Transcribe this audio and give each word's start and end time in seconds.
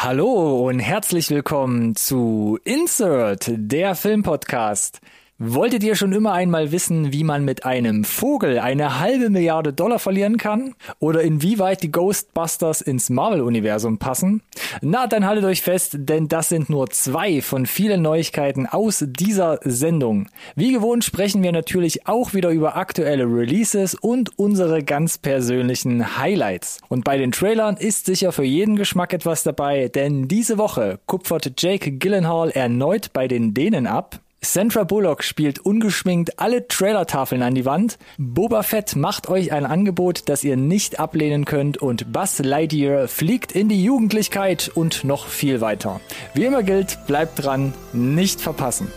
Hallo 0.00 0.68
und 0.68 0.78
herzlich 0.78 1.28
willkommen 1.30 1.96
zu 1.96 2.56
Insert, 2.62 3.50
der 3.50 3.96
Filmpodcast. 3.96 5.00
Wolltet 5.40 5.84
ihr 5.84 5.94
schon 5.94 6.12
immer 6.12 6.32
einmal 6.32 6.72
wissen, 6.72 7.12
wie 7.12 7.22
man 7.22 7.44
mit 7.44 7.64
einem 7.64 8.02
Vogel 8.02 8.58
eine 8.58 8.98
halbe 8.98 9.30
Milliarde 9.30 9.72
Dollar 9.72 10.00
verlieren 10.00 10.36
kann? 10.36 10.74
Oder 10.98 11.22
inwieweit 11.22 11.84
die 11.84 11.92
Ghostbusters 11.92 12.80
ins 12.80 13.08
Marvel-Universum 13.08 13.98
passen? 13.98 14.42
Na, 14.80 15.06
dann 15.06 15.24
haltet 15.24 15.44
euch 15.44 15.62
fest, 15.62 15.96
denn 15.96 16.26
das 16.26 16.48
sind 16.48 16.68
nur 16.68 16.90
zwei 16.90 17.40
von 17.40 17.66
vielen 17.66 18.02
Neuigkeiten 18.02 18.66
aus 18.66 19.04
dieser 19.06 19.60
Sendung. 19.62 20.26
Wie 20.56 20.72
gewohnt 20.72 21.04
sprechen 21.04 21.40
wir 21.44 21.52
natürlich 21.52 22.08
auch 22.08 22.34
wieder 22.34 22.50
über 22.50 22.76
aktuelle 22.76 23.26
Releases 23.26 23.94
und 23.94 24.36
unsere 24.40 24.82
ganz 24.82 25.18
persönlichen 25.18 26.18
Highlights. 26.18 26.80
Und 26.88 27.04
bei 27.04 27.16
den 27.16 27.30
Trailern 27.30 27.76
ist 27.76 28.06
sicher 28.06 28.32
für 28.32 28.42
jeden 28.42 28.74
Geschmack 28.74 29.12
etwas 29.12 29.44
dabei, 29.44 29.86
denn 29.86 30.26
diese 30.26 30.58
Woche 30.58 30.98
kupfert 31.06 31.52
Jake 31.62 31.92
Gyllenhaal 31.92 32.50
erneut 32.50 33.12
bei 33.12 33.28
den 33.28 33.54
Dänen 33.54 33.86
ab. 33.86 34.18
Sandra 34.40 34.84
Bullock 34.84 35.24
spielt 35.24 35.58
ungeschminkt 35.58 36.38
alle 36.38 36.68
Trailertafeln 36.68 37.42
an 37.42 37.54
die 37.54 37.64
Wand. 37.64 37.98
Boba 38.18 38.62
Fett 38.62 38.94
macht 38.94 39.28
euch 39.28 39.52
ein 39.52 39.66
Angebot, 39.66 40.28
das 40.28 40.44
ihr 40.44 40.56
nicht 40.56 41.00
ablehnen 41.00 41.44
könnt 41.44 41.78
und 41.78 42.12
Buzz 42.12 42.38
Lightyear 42.38 43.08
fliegt 43.08 43.52
in 43.52 43.68
die 43.68 43.82
Jugendlichkeit 43.82 44.70
und 44.72 45.02
noch 45.04 45.26
viel 45.26 45.60
weiter. 45.60 46.00
Wie 46.34 46.44
immer 46.44 46.62
gilt, 46.62 46.98
bleibt 47.06 47.44
dran, 47.44 47.74
nicht 47.92 48.40
verpassen. 48.40 48.92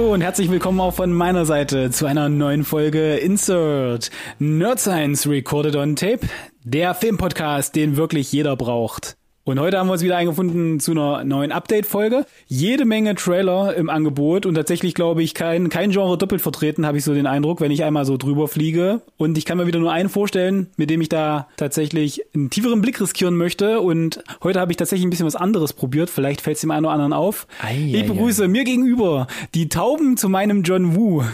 Hallo 0.00 0.14
und 0.14 0.22
herzlich 0.22 0.50
willkommen 0.50 0.80
auch 0.80 0.94
von 0.94 1.12
meiner 1.12 1.44
Seite 1.44 1.90
zu 1.90 2.06
einer 2.06 2.30
neuen 2.30 2.64
Folge 2.64 3.16
Insert 3.16 4.10
Nerd 4.38 4.80
Science 4.80 5.26
Recorded 5.26 5.76
on 5.76 5.94
Tape, 5.94 6.20
der 6.64 6.94
Filmpodcast, 6.94 7.76
den 7.76 7.98
wirklich 7.98 8.32
jeder 8.32 8.56
braucht. 8.56 9.18
Und 9.50 9.58
heute 9.58 9.80
haben 9.80 9.88
wir 9.88 9.94
uns 9.94 10.04
wieder 10.04 10.16
eingefunden 10.16 10.78
zu 10.78 10.92
einer 10.92 11.24
neuen 11.24 11.50
Update-Folge. 11.50 12.24
Jede 12.46 12.84
Menge 12.84 13.16
Trailer 13.16 13.74
im 13.74 13.90
Angebot 13.90 14.46
und 14.46 14.54
tatsächlich 14.54 14.94
glaube 14.94 15.24
ich 15.24 15.34
kein, 15.34 15.70
kein 15.70 15.90
Genre 15.90 16.16
doppelt 16.16 16.40
vertreten, 16.40 16.86
habe 16.86 16.98
ich 16.98 17.04
so 17.04 17.14
den 17.14 17.26
Eindruck, 17.26 17.60
wenn 17.60 17.72
ich 17.72 17.82
einmal 17.82 18.04
so 18.04 18.16
drüber 18.16 18.46
fliege. 18.46 19.00
Und 19.16 19.36
ich 19.36 19.44
kann 19.44 19.58
mir 19.58 19.66
wieder 19.66 19.80
nur 19.80 19.90
einen 19.90 20.08
vorstellen, 20.08 20.68
mit 20.76 20.88
dem 20.88 21.00
ich 21.00 21.08
da 21.08 21.48
tatsächlich 21.56 22.22
einen 22.32 22.50
tieferen 22.50 22.80
Blick 22.80 23.00
riskieren 23.00 23.36
möchte. 23.36 23.80
Und 23.80 24.22
heute 24.40 24.60
habe 24.60 24.70
ich 24.70 24.76
tatsächlich 24.76 25.04
ein 25.04 25.10
bisschen 25.10 25.26
was 25.26 25.34
anderes 25.34 25.72
probiert. 25.72 26.10
Vielleicht 26.10 26.42
fällt 26.42 26.54
es 26.54 26.60
dem 26.60 26.70
einen 26.70 26.84
oder 26.84 26.94
anderen 26.94 27.12
auf. 27.12 27.48
Ei, 27.60 27.88
ich 27.88 28.04
ei, 28.04 28.06
begrüße 28.06 28.44
ei. 28.44 28.48
mir 28.48 28.62
gegenüber 28.62 29.26
die 29.56 29.68
Tauben 29.68 30.16
zu 30.16 30.28
meinem 30.28 30.62
John 30.62 30.94
Woo. 30.94 31.24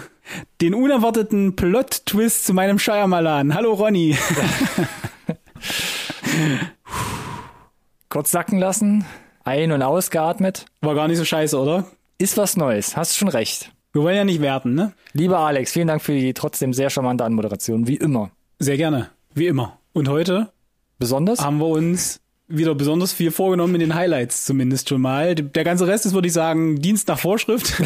Den 0.62 0.72
unerwarteten 0.72 1.54
Plot-Twist 1.54 2.46
zu 2.46 2.54
meinem 2.54 2.78
Shyamalan. 2.78 3.54
Hallo 3.54 3.74
Ronny. 3.74 4.16
Kurz 8.16 8.30
sacken 8.30 8.58
lassen, 8.58 9.04
ein- 9.44 9.72
und 9.72 9.82
ausgeatmet. 9.82 10.64
War 10.80 10.94
gar 10.94 11.06
nicht 11.06 11.18
so 11.18 11.26
scheiße, 11.26 11.60
oder? 11.60 11.84
Ist 12.16 12.38
was 12.38 12.56
Neues, 12.56 12.96
hast 12.96 13.14
schon 13.14 13.28
recht. 13.28 13.72
Wir 13.92 14.00
wollen 14.00 14.16
ja 14.16 14.24
nicht 14.24 14.40
werten, 14.40 14.74
ne? 14.74 14.94
Lieber 15.12 15.40
Alex, 15.40 15.72
vielen 15.72 15.86
Dank 15.86 16.00
für 16.00 16.12
die 16.12 16.32
trotzdem 16.32 16.72
sehr 16.72 16.88
charmante 16.88 17.24
Anmoderation, 17.24 17.86
wie 17.86 17.96
immer. 17.96 18.30
Sehr 18.58 18.78
gerne. 18.78 19.10
Wie 19.34 19.46
immer. 19.46 19.80
Und 19.92 20.08
heute 20.08 20.50
Besonders? 20.98 21.42
haben 21.42 21.58
wir 21.58 21.66
uns 21.66 22.20
wieder 22.48 22.74
besonders 22.74 23.12
viel 23.12 23.30
vorgenommen 23.30 23.74
in 23.74 23.80
den 23.80 23.94
Highlights 23.94 24.46
zumindest 24.46 24.88
schon 24.88 25.02
mal. 25.02 25.34
Der 25.34 25.64
ganze 25.64 25.86
Rest 25.86 26.06
ist, 26.06 26.14
würde 26.14 26.28
ich 26.28 26.32
sagen, 26.32 26.80
Dienst 26.80 27.08
nach 27.08 27.18
Vorschrift, 27.18 27.78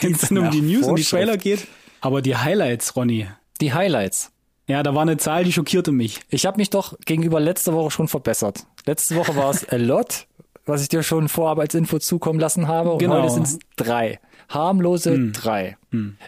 wenn 0.00 0.14
es 0.14 0.22
dann 0.22 0.38
um 0.38 0.50
die 0.52 0.62
News 0.62 0.86
und 0.86 0.98
die. 0.98 1.04
Trailer 1.04 1.36
geht. 1.36 1.66
Aber 2.00 2.22
die 2.22 2.34
Highlights, 2.34 2.96
Ronny. 2.96 3.26
Die 3.60 3.74
Highlights. 3.74 4.32
Ja, 4.68 4.82
da 4.82 4.94
war 4.94 5.02
eine 5.02 5.16
Zahl, 5.16 5.44
die 5.44 5.52
schockierte 5.52 5.92
mich. 5.92 6.20
Ich 6.28 6.44
habe 6.46 6.56
mich 6.56 6.70
doch 6.70 6.98
gegenüber 7.04 7.38
letzter 7.40 7.72
Woche 7.72 7.90
schon 7.92 8.08
verbessert. 8.08 8.66
Letzte 8.84 9.14
Woche 9.16 9.36
war 9.36 9.50
es 9.50 9.68
a 9.68 9.76
lot, 9.76 10.26
was 10.64 10.82
ich 10.82 10.88
dir 10.88 11.02
schon 11.04 11.28
vorab 11.28 11.58
als 11.60 11.74
Info 11.74 11.98
zukommen 12.00 12.40
lassen 12.40 12.66
habe. 12.66 12.92
Und 12.92 12.98
Genau. 12.98 13.22
heute 13.22 13.32
sind 13.32 13.46
es 13.46 13.58
drei. 13.76 14.18
Harmlose 14.48 15.30
drei. 15.32 15.76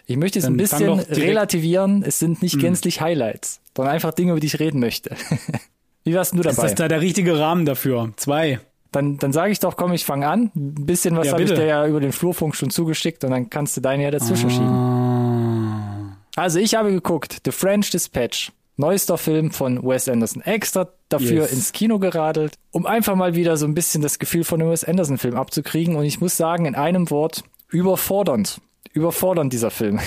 Ich 0.05 0.17
möchte 0.17 0.39
es 0.39 0.45
Dann 0.45 0.53
ein 0.53 0.57
bisschen 0.57 0.99
relativieren. 0.99 2.03
Es 2.03 2.19
sind 2.19 2.41
nicht 2.41 2.59
gänzlich 2.59 3.01
Highlights, 3.01 3.61
sondern 3.75 3.93
einfach 3.95 4.13
Dinge, 4.13 4.31
über 4.31 4.39
die 4.39 4.47
ich 4.47 4.59
reden 4.59 4.79
möchte. 4.79 5.15
Wie 6.05 6.15
warst 6.15 6.33
du 6.33 6.37
Ist 6.37 6.45
dabei? 6.45 6.61
das 6.63 6.75
da 6.75 6.87
der 6.87 7.01
richtige 7.01 7.37
Rahmen 7.39 7.65
dafür? 7.65 8.11
Zwei. 8.15 8.59
Dann, 8.91 9.17
dann 9.19 9.31
sage 9.33 9.51
ich 9.51 9.59
doch, 9.59 9.75
komm, 9.77 9.93
ich 9.93 10.03
fange 10.05 10.27
an. 10.27 10.51
Ein 10.55 10.85
bisschen 10.85 11.15
was 11.15 11.27
Ja, 11.27 11.33
habe 11.33 11.43
ich 11.43 11.53
dir 11.53 11.65
ja 11.65 11.85
über 11.85 11.99
den 11.99 12.11
Flurfunk 12.11 12.55
schon 12.55 12.71
zugeschickt 12.71 13.23
und 13.23 13.31
dann 13.31 13.49
kannst 13.49 13.77
du 13.77 13.81
deine 13.81 14.03
ja 14.03 14.11
dazwischen 14.11 14.49
schieben. 14.49 14.65
Also 16.39 16.59
ich 16.59 16.75
habe 16.75 16.89
geguckt, 16.93 17.41
The 17.43 17.51
French 17.51 17.91
Dispatch, 17.91 18.53
neuester 18.77 19.17
Film 19.17 19.51
von 19.51 19.83
Wes 19.83 20.07
Anderson, 20.07 20.41
extra 20.41 20.87
dafür 21.09 21.41
Yes. 21.41 21.51
ins 21.51 21.71
Kino 21.73 21.99
geradelt, 21.99 22.53
um 22.71 22.85
einfach 22.85 23.15
mal 23.15 23.35
wieder 23.35 23.57
so 23.57 23.65
ein 23.65 23.73
bisschen 23.73 24.01
das 24.01 24.19
Gefühl 24.19 24.45
von 24.45 24.61
einem 24.61 24.71
Wes 24.71 24.85
Anderson 24.85 25.17
Film 25.17 25.35
abzukriegen. 25.35 25.97
Und 25.97 26.05
ich 26.05 26.21
muss 26.21 26.37
sagen, 26.37 26.65
in 26.65 26.75
einem 26.75 27.09
Wort, 27.09 27.43
überfordernd. 27.67 28.61
Überfordernd 28.93 29.51
dieser 29.51 29.69
Film. 29.69 29.99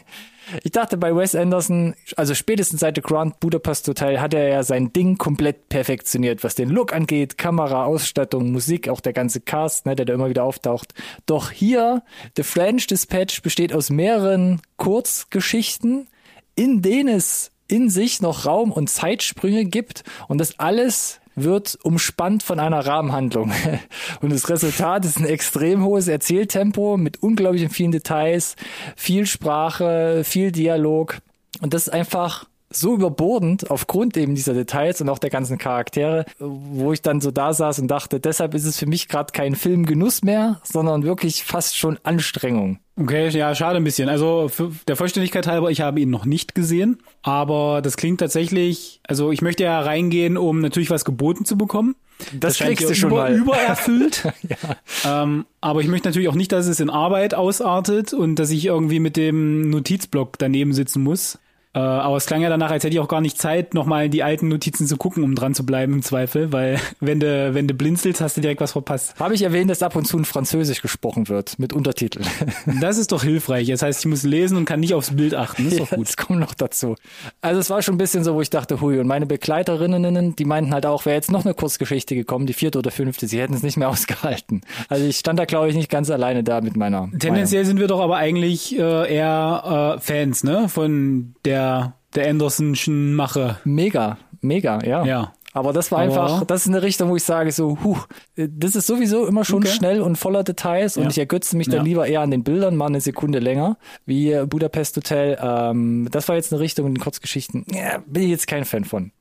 Ich 0.62 0.70
dachte 0.70 0.96
bei 0.96 1.14
Wes 1.14 1.34
Anderson, 1.34 1.94
also 2.16 2.34
spätestens 2.34 2.80
seit 2.80 2.96
The 2.96 3.02
Grand 3.02 3.40
Budapest 3.40 3.88
Hotel 3.88 4.20
hat 4.20 4.32
er 4.32 4.48
ja 4.48 4.62
sein 4.62 4.92
Ding 4.92 5.18
komplett 5.18 5.68
perfektioniert, 5.68 6.44
was 6.44 6.54
den 6.54 6.68
Look 6.68 6.92
angeht, 6.92 7.36
Kamera, 7.36 7.84
Ausstattung, 7.84 8.52
Musik, 8.52 8.88
auch 8.88 9.00
der 9.00 9.12
ganze 9.12 9.40
Cast, 9.40 9.86
ne, 9.86 9.96
der 9.96 10.06
da 10.06 10.14
immer 10.14 10.28
wieder 10.28 10.44
auftaucht. 10.44 10.94
Doch 11.26 11.50
hier, 11.50 12.02
The 12.36 12.44
French 12.44 12.86
Dispatch 12.86 13.42
besteht 13.42 13.72
aus 13.72 13.90
mehreren 13.90 14.60
Kurzgeschichten, 14.76 16.06
in 16.54 16.80
denen 16.80 17.08
es 17.16 17.50
in 17.68 17.90
sich 17.90 18.22
noch 18.22 18.46
Raum 18.46 18.70
und 18.70 18.88
Zeitsprünge 18.88 19.64
gibt 19.64 20.04
und 20.28 20.38
das 20.38 20.58
alles 20.60 21.20
wird 21.36 21.78
umspannt 21.82 22.42
von 22.42 22.58
einer 22.58 22.84
Rahmenhandlung. 22.84 23.52
Und 24.20 24.32
das 24.32 24.48
Resultat 24.48 25.04
ist 25.04 25.18
ein 25.18 25.26
extrem 25.26 25.84
hohes 25.84 26.08
Erzähltempo 26.08 26.96
mit 26.96 27.22
unglaublich 27.22 27.70
vielen 27.70 27.92
Details, 27.92 28.56
viel 28.96 29.26
Sprache, 29.26 30.22
viel 30.24 30.50
Dialog. 30.50 31.18
Und 31.60 31.74
das 31.74 31.86
ist 31.86 31.92
einfach 31.92 32.46
so 32.70 32.94
überbordend 32.94 33.70
aufgrund 33.70 34.16
eben 34.16 34.34
dieser 34.34 34.54
Details 34.54 35.00
und 35.00 35.08
auch 35.08 35.18
der 35.18 35.30
ganzen 35.30 35.58
Charaktere, 35.58 36.24
wo 36.38 36.92
ich 36.92 37.02
dann 37.02 37.20
so 37.20 37.30
da 37.30 37.52
saß 37.52 37.78
und 37.78 37.88
dachte, 37.88 38.20
deshalb 38.20 38.54
ist 38.54 38.64
es 38.64 38.78
für 38.78 38.86
mich 38.86 39.08
gerade 39.08 39.32
kein 39.32 39.54
Filmgenuss 39.54 40.22
mehr, 40.22 40.60
sondern 40.64 41.04
wirklich 41.04 41.44
fast 41.44 41.76
schon 41.76 41.98
Anstrengung. 42.02 42.78
Okay, 42.98 43.28
ja, 43.28 43.54
schade 43.54 43.76
ein 43.76 43.84
bisschen. 43.84 44.08
Also 44.08 44.50
der 44.88 44.96
Vollständigkeit 44.96 45.46
halber, 45.46 45.70
ich 45.70 45.82
habe 45.82 46.00
ihn 46.00 46.10
noch 46.10 46.24
nicht 46.24 46.54
gesehen, 46.54 46.98
aber 47.22 47.82
das 47.82 47.96
klingt 47.96 48.20
tatsächlich, 48.20 49.00
also 49.06 49.30
ich 49.30 49.42
möchte 49.42 49.64
ja 49.64 49.78
reingehen, 49.80 50.36
um 50.36 50.60
natürlich 50.60 50.90
was 50.90 51.04
geboten 51.04 51.44
zu 51.44 51.58
bekommen. 51.58 51.94
Das, 52.32 52.56
scheint 52.56 52.70
kriegst 52.70 52.84
ja 52.84 52.88
du 52.88 52.94
schon 52.94 53.10
über, 53.10 53.24
mal. 53.24 53.34
übererfüllt. 53.34 54.32
ähm, 55.04 55.44
aber 55.60 55.82
ich 55.82 55.88
möchte 55.88 56.08
natürlich 56.08 56.28
auch 56.28 56.34
nicht, 56.34 56.50
dass 56.50 56.66
es 56.66 56.80
in 56.80 56.88
Arbeit 56.88 57.34
ausartet 57.34 58.14
und 58.14 58.36
dass 58.36 58.50
ich 58.50 58.64
irgendwie 58.64 59.00
mit 59.00 59.18
dem 59.18 59.68
Notizblock 59.68 60.38
daneben 60.38 60.72
sitzen 60.72 61.02
muss. 61.02 61.38
Äh, 61.76 61.80
aber 61.80 62.16
es 62.16 62.24
klang 62.24 62.40
ja 62.40 62.48
danach, 62.48 62.70
als 62.70 62.84
hätte 62.84 62.94
ich 62.94 63.00
auch 63.00 63.08
gar 63.08 63.20
nicht 63.20 63.36
Zeit, 63.36 63.74
nochmal 63.74 64.08
die 64.08 64.22
alten 64.22 64.48
Notizen 64.48 64.86
zu 64.86 64.96
gucken, 64.96 65.22
um 65.22 65.34
dran 65.34 65.54
zu 65.54 65.66
bleiben 65.66 65.92
im 65.92 66.02
Zweifel, 66.02 66.50
weil 66.50 66.80
wenn 67.00 67.20
du, 67.20 67.52
wenn 67.52 67.68
du 67.68 67.74
blinzelst, 67.74 68.22
hast 68.22 68.38
du 68.38 68.40
direkt 68.40 68.62
was 68.62 68.72
verpasst. 68.72 69.14
Habe 69.20 69.34
ich 69.34 69.42
erwähnt, 69.42 69.70
dass 69.70 69.82
ab 69.82 69.94
und 69.94 70.06
zu 70.06 70.16
ein 70.16 70.24
Französisch 70.24 70.80
gesprochen 70.80 71.28
wird 71.28 71.58
mit 71.58 71.74
Untertiteln. 71.74 72.26
Das 72.80 72.98
ist 72.98 73.12
doch 73.12 73.22
hilfreich. 73.22 73.68
Das 73.68 73.82
heißt, 73.82 74.00
ich 74.00 74.06
muss 74.06 74.22
lesen 74.22 74.56
und 74.56 74.64
kann 74.64 74.80
nicht 74.80 74.94
aufs 74.94 75.14
Bild 75.14 75.34
achten. 75.34 75.64
Das 75.64 75.74
ist 75.74 75.80
doch 75.80 75.90
gut. 75.90 76.08
Das 76.08 76.16
kommt 76.16 76.40
noch 76.40 76.54
dazu. 76.54 76.94
Also 77.40 77.60
es 77.60 77.68
war 77.68 77.82
schon 77.82 77.96
ein 77.96 77.98
bisschen 77.98 78.22
so, 78.22 78.34
wo 78.34 78.40
ich 78.40 78.50
dachte, 78.50 78.80
hui, 78.80 78.98
und 78.98 79.06
meine 79.06 79.26
Begleiterinnen, 79.26 80.36
die 80.36 80.44
meinten 80.44 80.72
halt 80.72 80.86
auch, 80.86 81.04
wäre 81.04 81.16
jetzt 81.16 81.30
noch 81.30 81.44
eine 81.44 81.54
Kurzgeschichte 81.54 82.14
gekommen, 82.14 82.46
die 82.46 82.52
vierte 82.52 82.78
oder 82.78 82.90
fünfte, 82.90 83.26
sie 83.26 83.40
hätten 83.40 83.54
es 83.54 83.62
nicht 83.62 83.76
mehr 83.76 83.88
ausgehalten. 83.96 84.62
Also 84.88 85.04
ich 85.04 85.18
stand 85.18 85.38
da, 85.38 85.44
glaube 85.44 85.68
ich, 85.68 85.74
nicht 85.74 85.90
ganz 85.90 86.10
alleine 86.10 86.44
da 86.44 86.60
mit 86.60 86.76
meiner 86.76 87.10
Tendenziell 87.18 87.64
sind 87.64 87.80
wir 87.80 87.88
doch 87.88 88.00
aber 88.00 88.16
eigentlich 88.16 88.78
äh, 88.78 89.14
eher 89.14 89.96
äh, 89.96 90.00
Fans, 90.00 90.44
ne? 90.44 90.68
Von 90.68 91.34
der 91.44 91.65
der 92.14 92.28
Andersonschen 92.30 93.14
Mache. 93.14 93.58
Mega, 93.64 94.18
mega, 94.40 94.80
ja. 94.84 95.04
Ja. 95.04 95.32
Aber 95.52 95.72
das 95.72 95.90
war 95.90 96.00
Aber- 96.00 96.08
einfach, 96.08 96.44
das 96.44 96.62
ist 96.62 96.68
eine 96.68 96.82
Richtung, 96.82 97.08
wo 97.08 97.16
ich 97.16 97.24
sage 97.24 97.50
so, 97.50 97.78
huh, 97.82 97.96
das 98.36 98.76
ist 98.76 98.86
sowieso 98.86 99.26
immer 99.26 99.42
schon 99.42 99.62
Okay. 99.62 99.72
schnell 99.72 100.02
und 100.02 100.16
voller 100.16 100.44
Details 100.44 100.98
und 100.98 101.04
Ja. 101.04 101.08
ich 101.10 101.18
ergötze 101.18 101.56
mich 101.56 101.66
dann 101.66 101.78
Ja. 101.78 101.82
lieber 101.82 102.06
eher 102.06 102.20
an 102.20 102.30
den 102.30 102.44
Bildern, 102.44 102.76
mal 102.76 102.88
eine 102.88 103.00
Sekunde 103.00 103.38
länger, 103.38 103.78
wie 104.04 104.32
äh, 104.32 104.44
Budapest 104.44 104.98
Hotel. 104.98 105.38
Ähm, 105.40 106.08
das 106.10 106.28
war 106.28 106.36
jetzt 106.36 106.52
eine 106.52 106.60
Richtung 106.60 106.86
in 106.88 106.94
den 106.96 107.00
Kurzgeschichten, 107.02 107.64
ja, 107.72 108.02
bin 108.06 108.24
ich 108.24 108.28
jetzt 108.30 108.46
kein 108.46 108.66
Fan 108.66 108.84
von. 108.84 109.12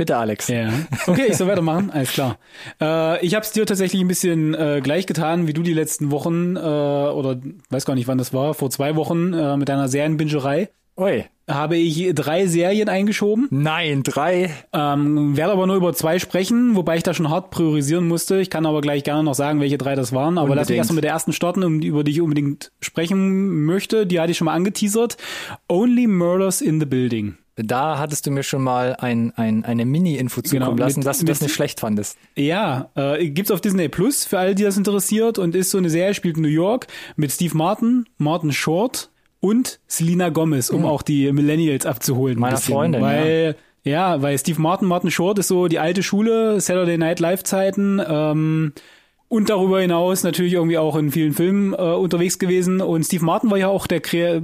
Bitte, 0.00 0.16
Alex. 0.16 0.48
Ja. 0.48 0.70
Okay, 1.06 1.26
ich 1.28 1.36
soll 1.36 1.46
weitermachen. 1.46 1.90
Alles 1.90 2.12
klar. 2.12 2.38
Äh, 2.80 3.22
ich 3.22 3.34
habe 3.34 3.44
es 3.44 3.52
dir 3.52 3.66
tatsächlich 3.66 4.00
ein 4.00 4.08
bisschen 4.08 4.54
äh, 4.54 4.80
gleich 4.82 5.04
getan, 5.04 5.46
wie 5.46 5.52
du 5.52 5.60
die 5.60 5.74
letzten 5.74 6.10
Wochen 6.10 6.56
äh, 6.56 6.58
oder 6.58 7.38
weiß 7.68 7.84
gar 7.84 7.94
nicht, 7.96 8.08
wann 8.08 8.16
das 8.16 8.32
war, 8.32 8.54
vor 8.54 8.70
zwei 8.70 8.96
Wochen 8.96 9.34
äh, 9.34 9.58
mit 9.58 9.68
deiner 9.68 9.88
Serienbingerei. 9.88 10.70
Ui. 10.96 11.26
Habe 11.46 11.76
ich 11.76 12.14
drei 12.14 12.46
Serien 12.46 12.88
eingeschoben. 12.88 13.46
Nein, 13.50 14.02
drei. 14.02 14.48
Ähm, 14.72 15.36
werde 15.36 15.52
aber 15.52 15.66
nur 15.66 15.76
über 15.76 15.92
zwei 15.92 16.18
sprechen, 16.18 16.76
wobei 16.76 16.96
ich 16.96 17.02
da 17.02 17.12
schon 17.12 17.28
hart 17.28 17.50
priorisieren 17.50 18.08
musste. 18.08 18.40
Ich 18.40 18.48
kann 18.48 18.64
aber 18.64 18.80
gleich 18.80 19.04
gerne 19.04 19.22
noch 19.22 19.34
sagen, 19.34 19.60
welche 19.60 19.76
drei 19.76 19.96
das 19.96 20.14
waren. 20.14 20.38
Aber 20.38 20.54
lass 20.54 20.68
mich 20.70 20.78
Unbedingt. 20.78 20.78
erstmal 20.78 20.94
mit 20.94 21.04
der 21.04 21.12
ersten 21.12 21.34
starten, 21.34 21.62
um, 21.62 21.82
über 21.82 22.04
die 22.04 22.12
ich 22.12 22.22
unbedingt 22.22 22.72
sprechen 22.80 23.66
möchte. 23.66 24.06
Die 24.06 24.18
hatte 24.18 24.30
ich 24.30 24.38
schon 24.38 24.46
mal 24.46 24.54
angeteasert. 24.54 25.18
Only 25.68 26.06
Murders 26.06 26.62
in 26.62 26.80
the 26.80 26.86
Building. 26.86 27.34
Da 27.64 27.98
hattest 27.98 28.26
du 28.26 28.30
mir 28.30 28.42
schon 28.42 28.62
mal 28.62 28.96
ein, 28.98 29.32
ein, 29.36 29.64
eine 29.64 29.84
Mini-Info 29.84 30.40
zukommen 30.42 30.76
Genau, 30.76 30.84
lassen, 30.86 31.00
mit- 31.00 31.06
dass 31.06 31.18
du 31.18 31.24
das 31.24 31.40
nicht 31.40 31.54
schlecht 31.54 31.80
fandest. 31.80 32.16
Ja, 32.36 32.90
äh, 32.94 33.28
gibt's 33.30 33.50
auf 33.50 33.60
Disney 33.60 33.88
Plus 33.88 34.24
für 34.24 34.38
alle, 34.38 34.54
die 34.54 34.62
das 34.62 34.76
interessiert 34.76 35.38
und 35.38 35.54
ist 35.54 35.70
so 35.70 35.78
eine 35.78 35.90
Serie, 35.90 36.14
spielt 36.14 36.36
in 36.36 36.42
New 36.42 36.48
York 36.48 36.86
mit 37.16 37.30
Steve 37.32 37.56
Martin, 37.56 38.06
Martin 38.18 38.52
Short 38.52 39.10
und 39.40 39.80
Selena 39.86 40.28
Gomez, 40.28 40.70
um 40.70 40.84
auch 40.84 41.02
die 41.02 41.32
Millennials 41.32 41.86
abzuholen. 41.86 42.36
ein. 42.36 42.40
Meiner 42.40 42.56
bisschen. 42.56 42.74
Freundin, 42.74 43.00
weil, 43.02 43.56
ja. 43.84 44.20
weil 44.20 44.38
Steve 44.38 44.60
Martin, 44.60 44.86
Martin 44.86 45.10
Short 45.10 45.38
ist 45.38 45.48
so 45.48 45.66
die 45.66 45.78
alte 45.78 46.02
Schule, 46.02 46.60
Saturday 46.60 46.98
Night 46.98 47.20
Live 47.20 47.42
Zeiten, 47.44 48.00
ähm, 48.06 48.72
und 49.30 49.48
darüber 49.48 49.80
hinaus 49.80 50.24
natürlich 50.24 50.54
irgendwie 50.54 50.76
auch 50.76 50.96
in 50.96 51.12
vielen 51.12 51.32
Filmen 51.32 51.72
äh, 51.72 51.76
unterwegs 51.76 52.40
gewesen. 52.40 52.80
Und 52.80 53.04
Steve 53.04 53.24
Martin 53.24 53.48
war 53.48 53.58
ja 53.58 53.68
auch 53.68 53.86
der, 53.86 54.00
Kre 54.00 54.42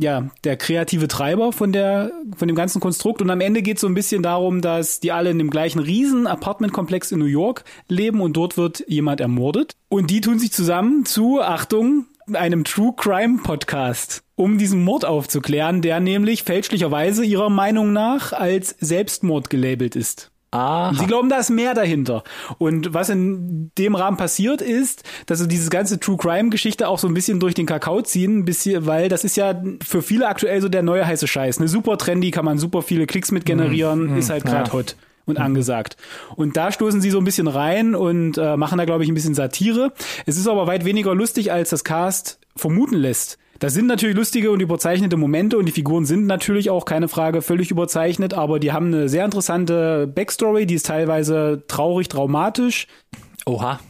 ja, 0.00 0.30
der 0.42 0.56
kreative 0.56 1.06
Treiber 1.06 1.52
von, 1.52 1.70
der, 1.70 2.10
von 2.36 2.48
dem 2.48 2.56
ganzen 2.56 2.80
Konstrukt. 2.80 3.22
Und 3.22 3.30
am 3.30 3.40
Ende 3.40 3.62
geht 3.62 3.76
es 3.76 3.82
so 3.82 3.86
ein 3.86 3.94
bisschen 3.94 4.24
darum, 4.24 4.62
dass 4.62 4.98
die 4.98 5.12
alle 5.12 5.30
in 5.30 5.38
dem 5.38 5.48
gleichen 5.48 5.78
riesen 5.78 6.26
Apartmentkomplex 6.26 7.12
in 7.12 7.20
New 7.20 7.26
York 7.26 7.62
leben 7.88 8.20
und 8.20 8.36
dort 8.36 8.56
wird 8.56 8.84
jemand 8.88 9.20
ermordet. 9.20 9.76
Und 9.88 10.10
die 10.10 10.20
tun 10.20 10.40
sich 10.40 10.50
zusammen 10.50 11.04
zu, 11.04 11.40
Achtung, 11.40 12.06
einem 12.32 12.64
True 12.64 12.94
Crime 12.96 13.38
Podcast, 13.44 14.24
um 14.34 14.58
diesen 14.58 14.82
Mord 14.82 15.04
aufzuklären, 15.04 15.82
der 15.82 16.00
nämlich 16.00 16.42
fälschlicherweise 16.42 17.24
ihrer 17.24 17.48
Meinung 17.48 17.92
nach 17.92 18.32
als 18.32 18.74
Selbstmord 18.80 19.50
gelabelt 19.50 19.94
ist. 19.94 20.32
Aha. 20.52 20.94
Sie 20.94 21.06
glauben, 21.06 21.28
da 21.28 21.38
ist 21.38 21.50
mehr 21.50 21.74
dahinter. 21.74 22.22
Und 22.58 22.94
was 22.94 23.08
in 23.08 23.72
dem 23.78 23.94
Rahmen 23.94 24.16
passiert 24.16 24.62
ist, 24.62 25.02
dass 25.26 25.40
sie 25.40 25.48
dieses 25.48 25.70
ganze 25.70 25.98
True 26.00 26.16
Crime 26.16 26.50
Geschichte 26.50 26.88
auch 26.88 26.98
so 26.98 27.08
ein 27.08 27.14
bisschen 27.14 27.40
durch 27.40 27.54
den 27.54 27.66
Kakao 27.66 28.00
ziehen, 28.02 28.38
ein 28.38 28.44
bisschen, 28.44 28.86
weil 28.86 29.08
das 29.08 29.24
ist 29.24 29.36
ja 29.36 29.60
für 29.84 30.02
viele 30.02 30.28
aktuell 30.28 30.60
so 30.62 30.68
der 30.68 30.82
neue 30.82 31.06
heiße 31.06 31.26
Scheiß. 31.26 31.58
Eine 31.58 31.68
super 31.68 31.98
trendy, 31.98 32.30
kann 32.30 32.44
man 32.44 32.58
super 32.58 32.82
viele 32.82 33.06
Klicks 33.06 33.32
mit 33.32 33.44
generieren, 33.44 34.16
ist 34.16 34.30
halt 34.30 34.44
gerade 34.44 34.68
ja. 34.68 34.72
hot 34.72 34.96
und 35.26 35.38
angesagt. 35.38 35.96
Und 36.36 36.56
da 36.56 36.72
stoßen 36.72 37.00
sie 37.00 37.10
so 37.10 37.18
ein 37.18 37.24
bisschen 37.24 37.48
rein 37.48 37.94
und 37.94 38.38
äh, 38.38 38.56
machen 38.56 38.78
da, 38.78 38.84
glaube 38.84 39.02
ich, 39.02 39.10
ein 39.10 39.14
bisschen 39.14 39.34
Satire. 39.34 39.92
Es 40.24 40.36
ist 40.36 40.46
aber 40.46 40.66
weit 40.66 40.84
weniger 40.84 41.14
lustig, 41.14 41.52
als 41.52 41.70
das 41.70 41.84
Cast 41.84 42.38
vermuten 42.54 42.96
lässt. 42.96 43.38
Das 43.58 43.74
sind 43.74 43.86
natürlich 43.86 44.16
lustige 44.16 44.50
und 44.50 44.60
überzeichnete 44.60 45.16
Momente 45.16 45.56
und 45.56 45.66
die 45.66 45.72
Figuren 45.72 46.04
sind 46.04 46.26
natürlich 46.26 46.70
auch, 46.70 46.84
keine 46.84 47.08
Frage, 47.08 47.42
völlig 47.42 47.70
überzeichnet, 47.70 48.34
aber 48.34 48.58
die 48.58 48.72
haben 48.72 48.86
eine 48.86 49.08
sehr 49.08 49.24
interessante 49.24 50.06
Backstory, 50.06 50.66
die 50.66 50.74
ist 50.74 50.86
teilweise 50.86 51.64
traurig, 51.68 52.08
traumatisch, 52.08 52.86
Oha. 53.46 53.80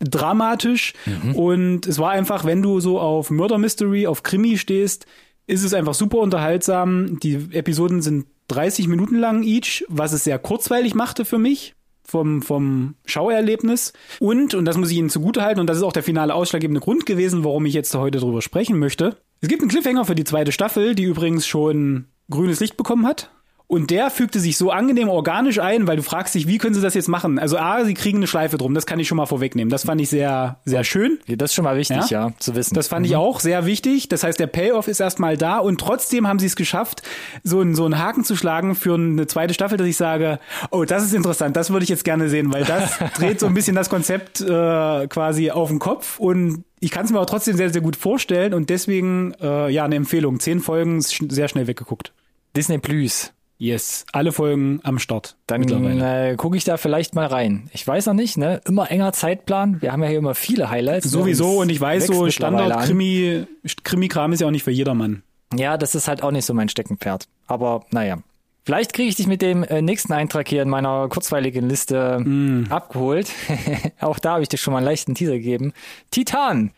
dramatisch 0.00 0.94
und 1.34 1.86
es 1.86 1.98
war 1.98 2.10
einfach, 2.10 2.44
wenn 2.44 2.62
du 2.62 2.80
so 2.80 2.98
auf 2.98 3.30
Murder 3.30 3.58
Mystery, 3.58 4.06
auf 4.06 4.22
Krimi 4.22 4.58
stehst, 4.58 5.06
ist 5.46 5.62
es 5.62 5.74
einfach 5.74 5.94
super 5.94 6.18
unterhaltsam. 6.18 7.20
Die 7.20 7.34
Episoden 7.52 8.02
sind 8.02 8.26
30 8.48 8.88
Minuten 8.88 9.16
lang 9.16 9.44
each, 9.44 9.84
was 9.88 10.12
es 10.12 10.24
sehr 10.24 10.38
kurzweilig 10.40 10.94
machte 10.94 11.24
für 11.24 11.38
mich 11.38 11.76
vom, 12.06 12.42
vom 12.42 12.94
Schauerlebnis. 13.04 13.92
Und, 14.20 14.54
und 14.54 14.64
das 14.64 14.76
muss 14.76 14.90
ich 14.90 14.96
Ihnen 14.96 15.10
zugutehalten, 15.10 15.60
und 15.60 15.68
das 15.68 15.78
ist 15.78 15.82
auch 15.82 15.92
der 15.92 16.02
finale 16.02 16.34
ausschlaggebende 16.34 16.80
Grund 16.80 17.06
gewesen, 17.06 17.44
warum 17.44 17.66
ich 17.66 17.74
jetzt 17.74 17.94
heute 17.94 18.18
darüber 18.18 18.42
sprechen 18.42 18.78
möchte. 18.78 19.16
Es 19.40 19.48
gibt 19.48 19.62
einen 19.62 19.70
Cliffhanger 19.70 20.04
für 20.04 20.14
die 20.14 20.24
zweite 20.24 20.52
Staffel, 20.52 20.94
die 20.94 21.04
übrigens 21.04 21.46
schon 21.46 22.06
grünes 22.30 22.60
Licht 22.60 22.76
bekommen 22.76 23.06
hat. 23.06 23.30
Und 23.68 23.90
der 23.90 24.10
fügte 24.10 24.38
sich 24.38 24.56
so 24.56 24.70
angenehm 24.70 25.08
organisch 25.08 25.58
ein, 25.58 25.88
weil 25.88 25.96
du 25.96 26.04
fragst 26.04 26.36
dich, 26.36 26.46
wie 26.46 26.58
können 26.58 26.74
sie 26.74 26.80
das 26.80 26.94
jetzt 26.94 27.08
machen? 27.08 27.40
Also 27.40 27.58
A, 27.58 27.84
sie 27.84 27.94
kriegen 27.94 28.18
eine 28.18 28.28
Schleife 28.28 28.58
drum, 28.58 28.74
das 28.74 28.86
kann 28.86 29.00
ich 29.00 29.08
schon 29.08 29.16
mal 29.16 29.26
vorwegnehmen. 29.26 29.70
Das 29.70 29.84
fand 29.84 30.00
ich 30.00 30.08
sehr, 30.08 30.60
sehr 30.64 30.84
schön. 30.84 31.18
Ja, 31.26 31.34
Das 31.34 31.50
ist 31.50 31.54
schon 31.54 31.64
mal 31.64 31.76
wichtig, 31.76 32.08
ja, 32.10 32.30
zu 32.38 32.54
wissen. 32.54 32.74
Das 32.74 32.86
fand 32.86 33.06
ich 33.06 33.16
auch 33.16 33.40
sehr 33.40 33.66
wichtig. 33.66 34.08
Das 34.08 34.22
heißt, 34.22 34.38
der 34.38 34.46
Payoff 34.46 34.86
ist 34.86 35.00
erstmal 35.00 35.36
da 35.36 35.58
und 35.58 35.80
trotzdem 35.80 36.28
haben 36.28 36.38
sie 36.38 36.46
es 36.46 36.54
geschafft, 36.54 37.02
so 37.42 37.58
einen, 37.58 37.74
so 37.74 37.84
einen 37.84 37.98
Haken 37.98 38.22
zu 38.22 38.36
schlagen 38.36 38.76
für 38.76 38.94
eine 38.94 39.26
zweite 39.26 39.52
Staffel, 39.52 39.78
dass 39.78 39.88
ich 39.88 39.96
sage, 39.96 40.38
oh, 40.70 40.84
das 40.84 41.02
ist 41.02 41.12
interessant, 41.12 41.56
das 41.56 41.70
würde 41.70 41.82
ich 41.82 41.90
jetzt 41.90 42.04
gerne 42.04 42.28
sehen, 42.28 42.52
weil 42.52 42.64
das 42.64 42.98
dreht 43.16 43.40
so 43.40 43.46
ein 43.46 43.54
bisschen 43.54 43.74
das 43.74 43.90
Konzept 43.90 44.40
äh, 44.42 45.08
quasi 45.08 45.50
auf 45.50 45.70
den 45.70 45.80
Kopf 45.80 46.20
und 46.20 46.62
ich 46.78 46.92
kann 46.92 47.04
es 47.04 47.10
mir 47.10 47.16
aber 47.18 47.26
trotzdem 47.26 47.56
sehr, 47.56 47.70
sehr 47.70 47.82
gut 47.82 47.96
vorstellen 47.96 48.54
und 48.54 48.70
deswegen, 48.70 49.34
äh, 49.40 49.70
ja, 49.70 49.84
eine 49.84 49.96
Empfehlung. 49.96 50.38
Zehn 50.38 50.60
Folgen, 50.60 51.00
sehr 51.00 51.48
schnell 51.48 51.66
weggeguckt. 51.66 52.12
Disney 52.54 52.78
Plus. 52.78 53.32
Yes, 53.58 54.04
alle 54.12 54.32
Folgen 54.32 54.80
am 54.82 54.98
Start. 54.98 55.36
Dann 55.46 55.62
äh, 56.00 56.34
gucke 56.36 56.56
ich 56.58 56.64
da 56.64 56.76
vielleicht 56.76 57.14
mal 57.14 57.26
rein. 57.26 57.70
Ich 57.72 57.86
weiß 57.86 58.06
noch 58.06 58.14
nicht, 58.14 58.36
ne? 58.36 58.60
Immer 58.66 58.90
enger 58.90 59.12
Zeitplan. 59.14 59.80
Wir 59.80 59.92
haben 59.92 60.02
ja 60.02 60.10
hier 60.10 60.18
immer 60.18 60.34
viele 60.34 60.68
Highlights. 60.68 61.10
Sowieso 61.10 61.60
und 61.60 61.70
ich 61.70 61.80
weiß 61.80 62.06
so, 62.08 62.24
mittlerweile 62.24 62.56
an. 62.58 62.84
Standard-Krimi, 62.84 63.46
Krimi-Kram 63.82 64.32
ist 64.32 64.40
ja 64.40 64.46
auch 64.46 64.50
nicht 64.50 64.64
für 64.64 64.70
jedermann. 64.72 65.22
Ja, 65.54 65.78
das 65.78 65.94
ist 65.94 66.06
halt 66.06 66.22
auch 66.22 66.32
nicht 66.32 66.44
so 66.44 66.52
mein 66.52 66.68
Steckenpferd. 66.68 67.28
Aber 67.46 67.86
naja. 67.90 68.18
Vielleicht 68.64 68.92
kriege 68.92 69.08
ich 69.08 69.14
dich 69.14 69.28
mit 69.28 69.42
dem 69.42 69.62
äh, 69.62 69.80
nächsten 69.80 70.12
Eintrag 70.12 70.48
hier 70.48 70.60
in 70.60 70.68
meiner 70.68 71.08
kurzweiligen 71.08 71.68
Liste 71.68 72.18
Mm. 72.18 72.64
abgeholt. 72.68 73.30
auch 74.00 74.18
da 74.18 74.32
habe 74.32 74.42
ich 74.42 74.48
dir 74.48 74.56
schon 74.58 74.72
mal 74.72 74.78
einen 74.78 74.86
leichten 74.86 75.14
Teaser 75.14 75.34
gegeben. 75.34 75.72
Titan. 76.10 76.72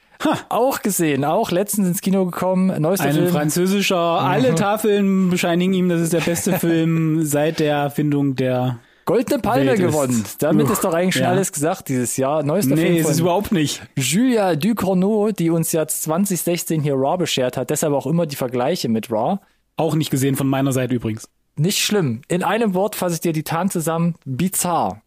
Auch 0.49 0.83
gesehen, 0.83 1.25
auch 1.25 1.51
letztens 1.53 1.87
ins 1.89 2.01
Kino 2.01 2.25
gekommen. 2.25 2.81
Neuester 2.81 3.07
Ein 3.07 3.15
Film. 3.15 3.29
französischer, 3.29 3.97
alle 3.97 4.55
Tafeln 4.55 5.31
bescheinigen 5.31 5.73
ihm, 5.75 5.89
das 5.89 6.01
ist 6.01 6.13
der 6.13 6.21
beste 6.21 6.53
Film 6.59 7.25
seit 7.25 7.61
der 7.61 7.77
Erfindung 7.77 8.35
der. 8.35 8.81
Goldene 9.05 9.41
Palme 9.41 9.67
Welt 9.71 9.79
ist- 9.81 9.87
gewonnen. 9.87 10.25
Damit 10.41 10.67
Uff, 10.67 10.73
ist 10.73 10.85
doch 10.85 10.93
eigentlich 10.93 11.15
schon 11.15 11.23
ja. 11.23 11.31
alles 11.31 11.51
gesagt 11.53 11.89
dieses 11.89 12.17
Jahr. 12.19 12.43
Neuester 12.43 12.75
Nee, 12.75 12.83
Film 12.83 12.97
ist 12.97 13.03
von 13.05 13.13
es 13.13 13.21
überhaupt 13.21 13.53
nicht. 13.53 13.81
Julia 13.97 14.55
Ducournau, 14.55 15.31
die 15.31 15.49
uns 15.51 15.73
jetzt 15.73 16.03
2016 16.03 16.83
hier 16.83 16.95
Raw 16.95 17.17
beschert 17.17 17.57
hat. 17.57 17.71
Deshalb 17.71 17.95
auch 17.95 18.07
immer 18.07 18.27
die 18.27 18.37
Vergleiche 18.37 18.89
mit 18.91 19.11
Raw. 19.11 19.39
Auch 19.77 19.95
nicht 19.95 20.11
gesehen 20.11 20.37
von 20.37 20.47
meiner 20.47 20.73
Seite 20.73 20.95
übrigens. 20.95 21.29
Nicht 21.57 21.79
schlimm. 21.79 22.21
In 22.29 22.43
einem 22.43 22.75
Wort 22.75 22.97
fasse 22.97 23.15
ich 23.15 23.21
dir 23.21 23.33
die 23.33 23.45
Titan 23.45 23.71
zusammen. 23.71 24.15
Bizarr. 24.27 25.01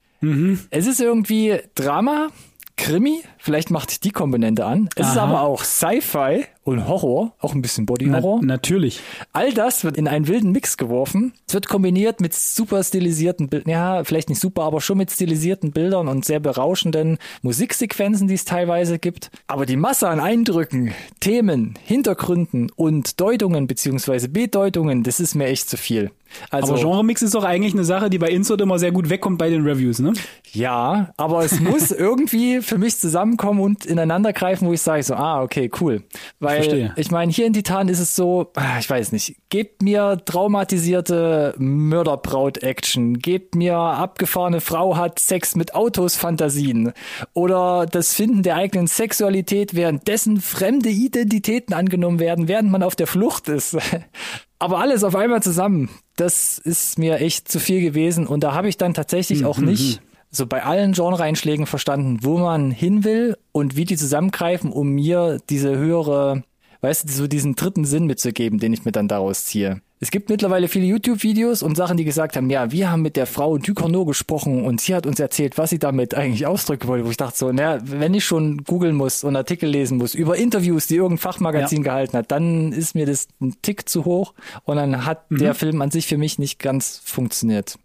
Es 0.72 0.88
ist 0.88 1.00
irgendwie 1.00 1.60
Drama, 1.76 2.30
Krimi, 2.78 3.22
vielleicht 3.42 3.72
macht 3.72 4.04
die 4.04 4.12
Komponente 4.12 4.66
an. 4.66 4.90
Es 4.96 5.08
ist 5.10 5.18
Aha. 5.18 5.26
aber 5.28 5.42
auch 5.42 5.64
Sci-Fi 5.64 6.46
und 6.64 6.88
Horror, 6.88 7.34
auch 7.40 7.56
ein 7.56 7.62
bisschen 7.62 7.86
Na, 7.86 7.94
Body-Horror. 7.94 8.42
natürlich. 8.44 9.02
All 9.34 9.52
das 9.52 9.84
wird 9.84 9.98
in 9.98 10.08
einen 10.08 10.28
wilden 10.28 10.52
Mix 10.52 10.78
geworfen. 10.78 11.34
Es 11.48 11.54
wird 11.56 11.68
kombiniert 11.68 12.22
mit 12.22 12.36
super 12.36 12.84
stilisierten 12.84 13.50
Bildern, 13.50 13.70
ja, 13.70 14.04
vielleicht 14.04 14.30
nicht 14.30 14.40
super, 14.40 14.64
aber 14.64 14.80
schon 14.80 15.00
mit 15.00 15.10
stilisierten 15.12 15.72
Bildern 15.72 16.08
und 16.08 16.24
sehr 16.24 16.40
berauschenden 16.40 17.18
Musiksequenzen, 17.42 18.28
die 18.28 18.36
es 18.36 18.46
teilweise 18.46 19.00
gibt. 19.00 19.32
Aber 19.48 19.66
die 19.66 19.76
Masse 19.78 20.08
an 20.08 20.20
Eindrücken, 20.20 20.94
Themen, 21.20 21.74
Hintergründen 21.84 22.70
und 22.76 23.20
Deutungen 23.20 23.66
beziehungsweise 23.66 24.30
Bedeutungen, 24.30 25.04
das 25.04 25.20
ist 25.20 25.34
mir 25.34 25.48
echt 25.48 25.68
zu 25.68 25.78
viel. 25.78 26.12
Also, 26.50 26.74
Aber 26.74 26.82
Genremix 26.82 27.22
ist 27.22 27.36
doch 27.36 27.44
eigentlich 27.44 27.74
eine 27.74 27.84
Sache, 27.84 28.10
die 28.10 28.18
bei 28.18 28.30
Insert 28.30 28.62
immer 28.62 28.80
sehr 28.80 28.92
gut 28.92 29.10
wegkommt 29.10 29.38
bei 29.38 29.50
den 29.50 29.64
Reviews, 29.68 30.00
ne? 30.00 30.14
ja, 30.54 31.12
aber 31.18 31.44
es 31.44 31.60
muss 31.60 31.92
irgendwie 31.92 32.62
für 32.62 32.78
mich 32.78 32.98
zusammenkommen 33.32 33.62
und 33.62 33.86
ineinander 33.86 34.34
greifen, 34.34 34.68
wo 34.68 34.74
ich 34.74 34.82
sage 34.82 35.04
so, 35.04 35.16
ah, 35.16 35.42
okay, 35.42 35.70
cool. 35.80 36.04
Weil 36.40 36.64
verstehe. 36.64 36.94
ich 36.96 37.12
meine, 37.12 37.32
hier 37.32 37.46
in 37.46 37.54
Titan 37.54 37.88
ist 37.88 38.00
es 38.00 38.16
so, 38.16 38.52
ah, 38.56 38.80
ich 38.80 38.90
weiß 38.90 39.12
nicht, 39.12 39.36
gebt 39.50 39.82
mir 39.82 40.18
traumatisierte 40.26 41.54
Mörderbraut-Action, 41.58 43.20
gebt 43.20 43.56
mir 43.56 43.76
abgefahrene 43.76 44.62
Frau 44.62 44.98
hat 44.98 45.20
Sex 45.20 45.56
mit 45.56 45.76
Autos 45.76 46.16
Fantasien 46.16 46.94
oder 47.34 47.86
das 47.86 48.14
Finden 48.14 48.44
der 48.44 48.56
eigenen 48.56 48.88
Sexualität, 48.88 49.76
währenddessen 49.76 50.42
fremde 50.42 50.90
Identitäten 50.90 51.74
angenommen 51.74 52.20
werden, 52.20 52.48
während 52.48 52.72
man 52.72 52.84
auf 52.84 52.96
der 52.96 53.08
Flucht 53.08 53.48
ist. 53.48 53.78
Aber 54.60 54.78
alles 54.78 55.04
auf 55.04 55.16
einmal 55.16 55.42
zusammen, 55.42 55.90
das 56.18 56.60
ist 56.60 57.00
mir 57.00 57.20
echt 57.20 57.50
zu 57.50 57.60
viel 57.60 57.82
gewesen 57.82 58.28
und 58.28 58.44
da 58.44 58.54
habe 58.54 58.70
ich 58.70 58.78
dann 58.78 58.94
tatsächlich 58.94 59.44
auch 59.44 59.58
nicht 59.58 60.02
so 60.32 60.48
bei 60.48 60.64
allen 60.64 60.94
Genre-Einschlägen 60.94 61.66
verstanden, 61.66 62.20
wo 62.22 62.38
man 62.38 62.72
hin 62.72 63.04
will 63.04 63.38
und 63.52 63.76
wie 63.76 63.86
die 63.86 63.98
zusammengreifen, 63.98 64.72
um 64.72 64.90
mir 64.90 65.40
diese 65.50 65.78
höhere, 65.78 66.44
weißt 66.80 67.08
du, 67.08 67.14
so 67.14 67.28
diesen 67.28 67.56
dritten 67.56 67.86
Sinn 67.86 68.06
mitzugeben, 68.06 68.58
den 68.60 68.74
ich 68.74 68.86
mir 68.86 68.94
dann 68.94 69.10
daraus 69.10 69.46
ziehe. 69.46 69.82
Es 70.04 70.10
gibt 70.10 70.30
mittlerweile 70.30 70.68
viele 70.68 70.86
YouTube-Videos 70.86 71.62
und 71.62 71.76
Sachen, 71.76 71.96
die 71.96 72.06
gesagt 72.06 72.36
haben, 72.36 72.50
ja, 72.50 72.72
wir 72.72 72.90
haben 72.90 73.04
mit 73.04 73.16
der 73.16 73.28
Frau 73.28 73.60
Ducournau 73.60 74.04
gesprochen 74.04 74.66
und 74.66 74.82
sie 74.82 74.96
hat 74.96 75.06
uns 75.06 75.20
erzählt, 75.20 75.60
was 75.60 75.70
sie 75.70 75.78
damit 75.78 76.16
eigentlich 76.16 76.48
ausdrücken 76.48 76.88
wollte, 76.88 77.06
wo 77.06 77.12
ich 77.12 77.18
dachte 77.18 77.38
so, 77.38 77.52
naja, 77.52 77.80
wenn 77.84 78.16
ich 78.16 78.26
schon 78.26 78.64
googeln 78.64 78.96
muss 78.96 79.24
und 79.24 79.36
Artikel 79.36 79.70
lesen 79.70 80.00
muss 80.00 80.16
über 80.16 80.38
Interviews, 80.38 80.88
die 80.88 80.96
irgendein 80.96 81.20
Fachmagazin 81.20 81.84
gehalten 81.84 82.18
hat, 82.18 82.32
dann 82.32 82.72
ist 82.72 82.96
mir 82.96 83.06
das 83.06 83.28
ein 83.42 83.58
Tick 83.62 83.88
zu 83.88 84.04
hoch 84.06 84.34
und 84.64 84.78
dann 84.78 85.06
hat 85.06 85.26
der 85.30 85.54
Film 85.54 85.80
an 85.84 85.92
sich 85.92 86.08
für 86.08 86.18
mich 86.18 86.40
nicht 86.40 86.58
ganz 86.58 87.00
funktioniert. 87.04 87.78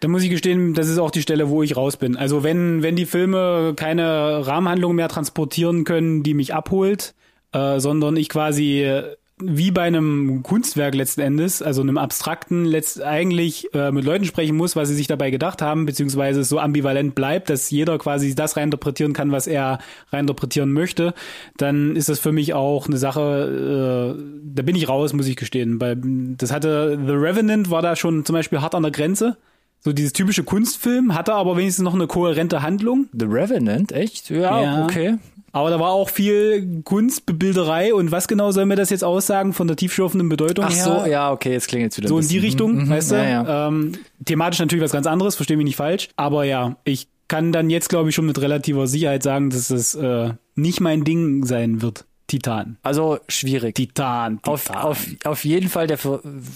Da 0.00 0.08
muss 0.08 0.22
ich 0.22 0.30
gestehen, 0.30 0.74
das 0.74 0.88
ist 0.88 0.98
auch 0.98 1.10
die 1.10 1.22
Stelle, 1.22 1.50
wo 1.50 1.62
ich 1.62 1.76
raus 1.76 1.96
bin. 1.96 2.16
Also 2.16 2.42
wenn, 2.42 2.82
wenn 2.82 2.96
die 2.96 3.06
Filme 3.06 3.74
keine 3.76 4.46
Rahmenhandlung 4.46 4.94
mehr 4.94 5.08
transportieren 5.08 5.84
können, 5.84 6.22
die 6.22 6.34
mich 6.34 6.54
abholt, 6.54 7.14
äh, 7.52 7.80
sondern 7.80 8.16
ich 8.16 8.28
quasi 8.28 9.04
wie 9.42 9.70
bei 9.70 9.82
einem 9.82 10.42
Kunstwerk 10.42 10.94
letzten 10.94 11.20
Endes, 11.22 11.62
also 11.62 11.80
einem 11.82 11.98
abstrakten, 11.98 12.64
letzt 12.64 13.02
eigentlich 13.02 13.72
äh, 13.74 13.90
mit 13.90 14.04
Leuten 14.04 14.24
sprechen 14.24 14.56
muss, 14.56 14.76
was 14.76 14.88
sie 14.88 14.94
sich 14.94 15.06
dabei 15.06 15.30
gedacht 15.30 15.62
haben, 15.62 15.86
beziehungsweise 15.86 16.40
es 16.40 16.48
so 16.48 16.58
ambivalent 16.58 17.14
bleibt, 17.14 17.50
dass 17.50 17.70
jeder 17.70 17.98
quasi 17.98 18.34
das 18.34 18.56
reinterpretieren 18.56 19.12
kann, 19.12 19.32
was 19.32 19.46
er 19.46 19.78
reinterpretieren 20.12 20.72
möchte, 20.72 21.14
dann 21.56 21.96
ist 21.96 22.08
das 22.08 22.18
für 22.18 22.32
mich 22.32 22.54
auch 22.54 22.86
eine 22.86 22.98
Sache, 22.98 24.16
äh, 24.18 24.22
da 24.54 24.62
bin 24.62 24.76
ich 24.76 24.88
raus, 24.88 25.12
muss 25.12 25.26
ich 25.26 25.36
gestehen. 25.36 25.80
Weil 25.80 25.98
das 26.36 26.52
hatte 26.52 26.98
The 27.04 27.12
Revenant 27.12 27.70
war 27.70 27.82
da 27.82 27.96
schon 27.96 28.24
zum 28.24 28.34
Beispiel 28.34 28.60
hart 28.60 28.74
an 28.74 28.82
der 28.82 28.92
Grenze. 28.92 29.36
So 29.82 29.92
dieses 29.92 30.12
typische 30.12 30.44
Kunstfilm, 30.44 31.14
hatte 31.14 31.32
aber 31.34 31.56
wenigstens 31.56 31.84
noch 31.84 31.94
eine 31.94 32.06
kohärente 32.06 32.62
Handlung. 32.62 33.06
The 33.18 33.24
Revenant, 33.26 33.92
echt? 33.92 34.28
Ja, 34.30 34.62
Ja. 34.62 34.84
okay. 34.84 35.16
Aber 35.52 35.70
da 35.70 35.80
war 35.80 35.90
auch 35.90 36.10
viel 36.10 36.82
Kunstbebilderei 36.84 37.92
und 37.92 38.12
was 38.12 38.28
genau 38.28 38.52
soll 38.52 38.66
mir 38.66 38.76
das 38.76 38.90
jetzt 38.90 39.02
aussagen 39.02 39.52
von 39.52 39.66
der 39.66 39.76
tiefschürfenden 39.76 40.28
Bedeutung 40.28 40.64
Ach 40.68 40.72
her? 40.72 40.84
so, 41.04 41.10
ja, 41.10 41.32
okay, 41.32 41.50
jetzt 41.52 41.66
klingt 41.66 41.82
jetzt 41.82 41.96
wieder 41.96 42.08
So 42.08 42.18
in 42.20 42.28
die. 42.28 42.38
Richtung, 42.38 42.84
Mhm, 42.84 42.88
weißt 42.88 43.10
du? 43.10 43.14
Ja, 43.16 43.24
ja. 43.42 43.68
Ähm, 43.68 43.92
thematisch 44.24 44.60
natürlich 44.60 44.84
was 44.84 44.92
ganz 44.92 45.06
anderes, 45.08 45.34
versteh 45.34 45.56
mich 45.56 45.64
nicht 45.64 45.76
falsch. 45.76 46.08
Aber 46.16 46.44
ja, 46.44 46.76
ich 46.84 47.08
kann 47.26 47.50
dann 47.52 47.68
jetzt, 47.68 47.88
glaube 47.88 48.08
ich, 48.10 48.14
schon 48.14 48.26
mit 48.26 48.40
relativer 48.40 48.86
Sicherheit 48.86 49.22
sagen, 49.24 49.50
dass 49.50 49.70
es 49.70 49.94
äh, 49.96 50.30
nicht 50.54 50.80
mein 50.80 51.02
Ding 51.04 51.44
sein 51.44 51.82
wird. 51.82 52.04
Titan. 52.30 52.76
Also 52.84 53.18
schwierig. 53.26 53.74
Titan, 53.74 54.36
Titan. 54.36 54.52
Auf, 54.52 54.70
auf, 54.70 55.06
auf 55.24 55.44
jeden 55.44 55.68
Fall 55.68 55.88
der 55.88 55.98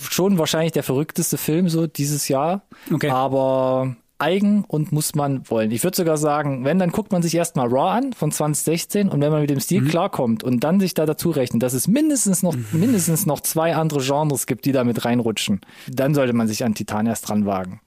schon 0.08 0.38
wahrscheinlich 0.38 0.70
der 0.70 0.84
verrückteste 0.84 1.36
Film 1.36 1.68
so 1.68 1.88
dieses 1.88 2.28
Jahr. 2.28 2.62
Okay. 2.92 3.10
Aber 3.10 3.96
eigen 4.18 4.64
und 4.68 4.92
muss 4.92 5.16
man 5.16 5.50
wollen. 5.50 5.72
Ich 5.72 5.82
würde 5.82 5.96
sogar 5.96 6.16
sagen, 6.16 6.64
wenn, 6.64 6.78
dann 6.78 6.92
guckt 6.92 7.10
man 7.10 7.22
sich 7.22 7.34
erstmal 7.34 7.66
Raw 7.66 7.98
an 7.98 8.12
von 8.12 8.30
2016 8.30 9.08
und 9.08 9.20
wenn 9.20 9.32
man 9.32 9.40
mit 9.40 9.50
dem 9.50 9.58
Stil 9.58 9.84
klarkommt 9.84 10.44
und 10.44 10.62
dann 10.62 10.78
sich 10.78 10.94
da 10.94 11.06
dazu 11.06 11.30
rechnet, 11.30 11.64
dass 11.64 11.72
es 11.72 11.88
mindestens 11.88 12.44
noch, 12.44 12.54
mindestens 12.70 13.26
noch 13.26 13.40
zwei 13.40 13.74
andere 13.74 14.00
Genres 14.00 14.46
gibt, 14.46 14.66
die 14.66 14.72
da 14.72 14.84
mit 14.84 15.04
reinrutschen, 15.04 15.60
dann 15.90 16.14
sollte 16.14 16.34
man 16.34 16.46
sich 16.46 16.64
an 16.64 16.74
Titan 16.74 17.06
erst 17.06 17.28
dran 17.28 17.46
wagen. 17.46 17.80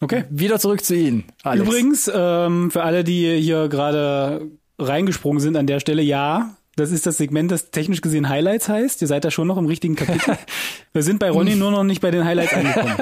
okay. 0.00 0.24
Wieder 0.28 0.58
zurück 0.58 0.84
zu 0.84 0.96
Ihnen. 0.96 1.22
Alex. 1.44 1.68
Übrigens, 1.68 2.10
ähm, 2.12 2.72
für 2.72 2.82
alle, 2.82 3.04
die 3.04 3.40
hier 3.40 3.68
gerade 3.68 4.50
reingesprungen 4.78 5.40
sind 5.40 5.56
an 5.56 5.66
der 5.66 5.80
Stelle, 5.80 6.02
ja, 6.02 6.56
das 6.76 6.90
ist 6.90 7.06
das 7.06 7.16
Segment, 7.16 7.50
das 7.50 7.70
technisch 7.70 8.00
gesehen 8.00 8.28
Highlights 8.28 8.68
heißt. 8.68 9.00
Ihr 9.02 9.08
seid 9.08 9.24
da 9.24 9.30
schon 9.30 9.46
noch 9.48 9.56
im 9.58 9.66
richtigen 9.66 9.94
Kapitel. 9.96 10.36
Wir 10.92 11.02
sind 11.02 11.18
bei 11.18 11.30
Ronny 11.30 11.54
nur 11.56 11.70
noch 11.70 11.84
nicht 11.84 12.00
bei 12.00 12.10
den 12.10 12.24
Highlights 12.24 12.52
angekommen. 12.54 12.96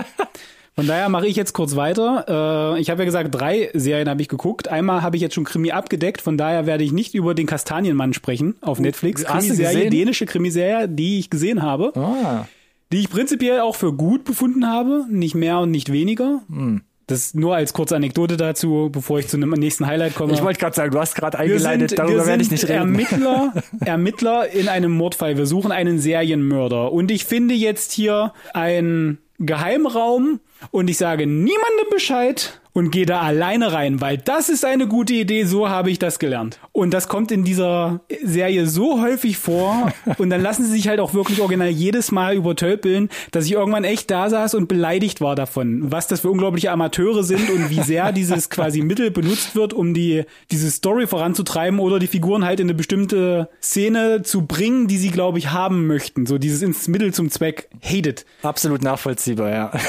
Von 0.74 0.86
daher 0.86 1.10
mache 1.10 1.26
ich 1.26 1.36
jetzt 1.36 1.52
kurz 1.52 1.76
weiter. 1.76 2.74
Äh, 2.76 2.80
ich 2.80 2.88
habe 2.88 3.02
ja 3.02 3.04
gesagt, 3.04 3.34
drei 3.34 3.68
Serien 3.74 4.08
habe 4.08 4.22
ich 4.22 4.28
geguckt. 4.28 4.68
Einmal 4.68 5.02
habe 5.02 5.16
ich 5.16 5.22
jetzt 5.22 5.34
schon 5.34 5.44
Krimi 5.44 5.70
abgedeckt, 5.70 6.22
von 6.22 6.38
daher 6.38 6.64
werde 6.66 6.82
ich 6.82 6.92
nicht 6.92 7.14
über 7.14 7.34
den 7.34 7.46
Kastanienmann 7.46 8.14
sprechen 8.14 8.54
auf 8.62 8.78
Netflix. 8.80 9.22
hast 9.26 9.50
du 9.50 9.54
Krimiserie, 9.54 9.90
dänische 9.90 10.24
Krimiserie, 10.24 10.88
die 10.88 11.18
ich 11.18 11.28
gesehen 11.28 11.62
habe, 11.62 11.92
Ah, 11.94 12.46
die 12.90 13.00
ich 13.00 13.10
prinzipiell 13.10 13.60
auch 13.60 13.76
für 13.76 13.92
gut 13.92 14.24
befunden 14.24 14.66
habe, 14.66 15.04
nicht 15.10 15.34
mehr 15.34 15.58
und 15.58 15.70
nicht 15.70 15.92
weniger. 15.92 16.40
Hm. 16.48 16.82
Das 17.12 17.34
nur 17.34 17.54
als 17.54 17.72
kurze 17.72 17.94
Anekdote 17.96 18.36
dazu, 18.36 18.88
bevor 18.90 19.18
ich 19.18 19.28
zu 19.28 19.36
einem 19.36 19.50
nächsten 19.50 19.86
Highlight 19.86 20.14
komme. 20.14 20.32
ich 20.32 20.42
wollte 20.42 20.58
gerade 20.58 20.74
sagen, 20.74 20.90
du 20.92 20.98
hast 20.98 21.14
gerade 21.14 21.38
eingeleitet, 21.38 21.90
sind, 21.90 21.98
darüber 21.98 22.26
werde 22.26 22.42
ich 22.42 22.50
nicht 22.50 22.64
reden. 22.64 22.74
Ermittler, 22.74 23.52
Ermittler 23.84 24.48
in 24.48 24.68
einem 24.68 24.92
Mordfall. 24.92 25.36
Wir 25.36 25.46
suchen 25.46 25.72
einen 25.72 25.98
Serienmörder. 25.98 26.90
Und 26.90 27.10
ich 27.10 27.24
finde 27.26 27.54
jetzt 27.54 27.92
hier 27.92 28.32
einen 28.54 29.18
Geheimraum 29.38 30.40
und 30.70 30.88
ich 30.88 30.98
sage 30.98 31.26
niemandem 31.26 31.90
Bescheid 31.90 32.60
und 32.72 32.90
gehe 32.90 33.06
da 33.06 33.20
alleine 33.20 33.72
rein, 33.72 34.00
weil 34.00 34.16
das 34.16 34.48
ist 34.48 34.64
eine 34.64 34.86
gute 34.86 35.12
Idee, 35.14 35.44
so 35.44 35.68
habe 35.68 35.90
ich 35.90 35.98
das 35.98 36.18
gelernt. 36.18 36.58
Und 36.72 36.94
das 36.94 37.06
kommt 37.06 37.30
in 37.30 37.44
dieser 37.44 38.00
Serie 38.22 38.66
so 38.66 39.02
häufig 39.02 39.36
vor 39.36 39.92
und 40.18 40.30
dann 40.30 40.40
lassen 40.40 40.64
sie 40.64 40.72
sich 40.72 40.88
halt 40.88 41.00
auch 41.00 41.14
wirklich 41.14 41.40
original 41.40 41.68
jedes 41.68 42.12
Mal 42.12 42.34
übertölpeln, 42.34 43.10
dass 43.30 43.44
ich 43.44 43.52
irgendwann 43.52 43.84
echt 43.84 44.10
da 44.10 44.30
saß 44.30 44.54
und 44.54 44.68
beleidigt 44.68 45.20
war 45.20 45.34
davon, 45.34 45.92
was 45.92 46.06
das 46.06 46.20
für 46.20 46.30
unglaubliche 46.30 46.70
Amateure 46.70 47.24
sind 47.24 47.50
und 47.50 47.70
wie 47.70 47.82
sehr 47.82 48.12
dieses 48.12 48.48
quasi 48.48 48.82
Mittel 48.82 49.10
benutzt 49.10 49.54
wird, 49.54 49.74
um 49.74 49.92
die 49.92 50.24
diese 50.50 50.70
Story 50.70 51.06
voranzutreiben 51.06 51.78
oder 51.78 51.98
die 51.98 52.06
Figuren 52.06 52.44
halt 52.44 52.60
in 52.60 52.66
eine 52.66 52.74
bestimmte 52.74 53.48
Szene 53.62 54.22
zu 54.22 54.46
bringen, 54.46 54.88
die 54.88 54.98
sie 54.98 55.10
glaube 55.10 55.38
ich 55.38 55.50
haben 55.50 55.86
möchten. 55.86 56.26
So 56.26 56.38
dieses 56.38 56.62
ins 56.62 56.88
Mittel 56.88 57.12
zum 57.12 57.30
Zweck 57.30 57.68
hated. 57.82 58.24
Absolut 58.42 58.82
nachvollziehbar, 58.82 59.50
ja. 59.50 59.72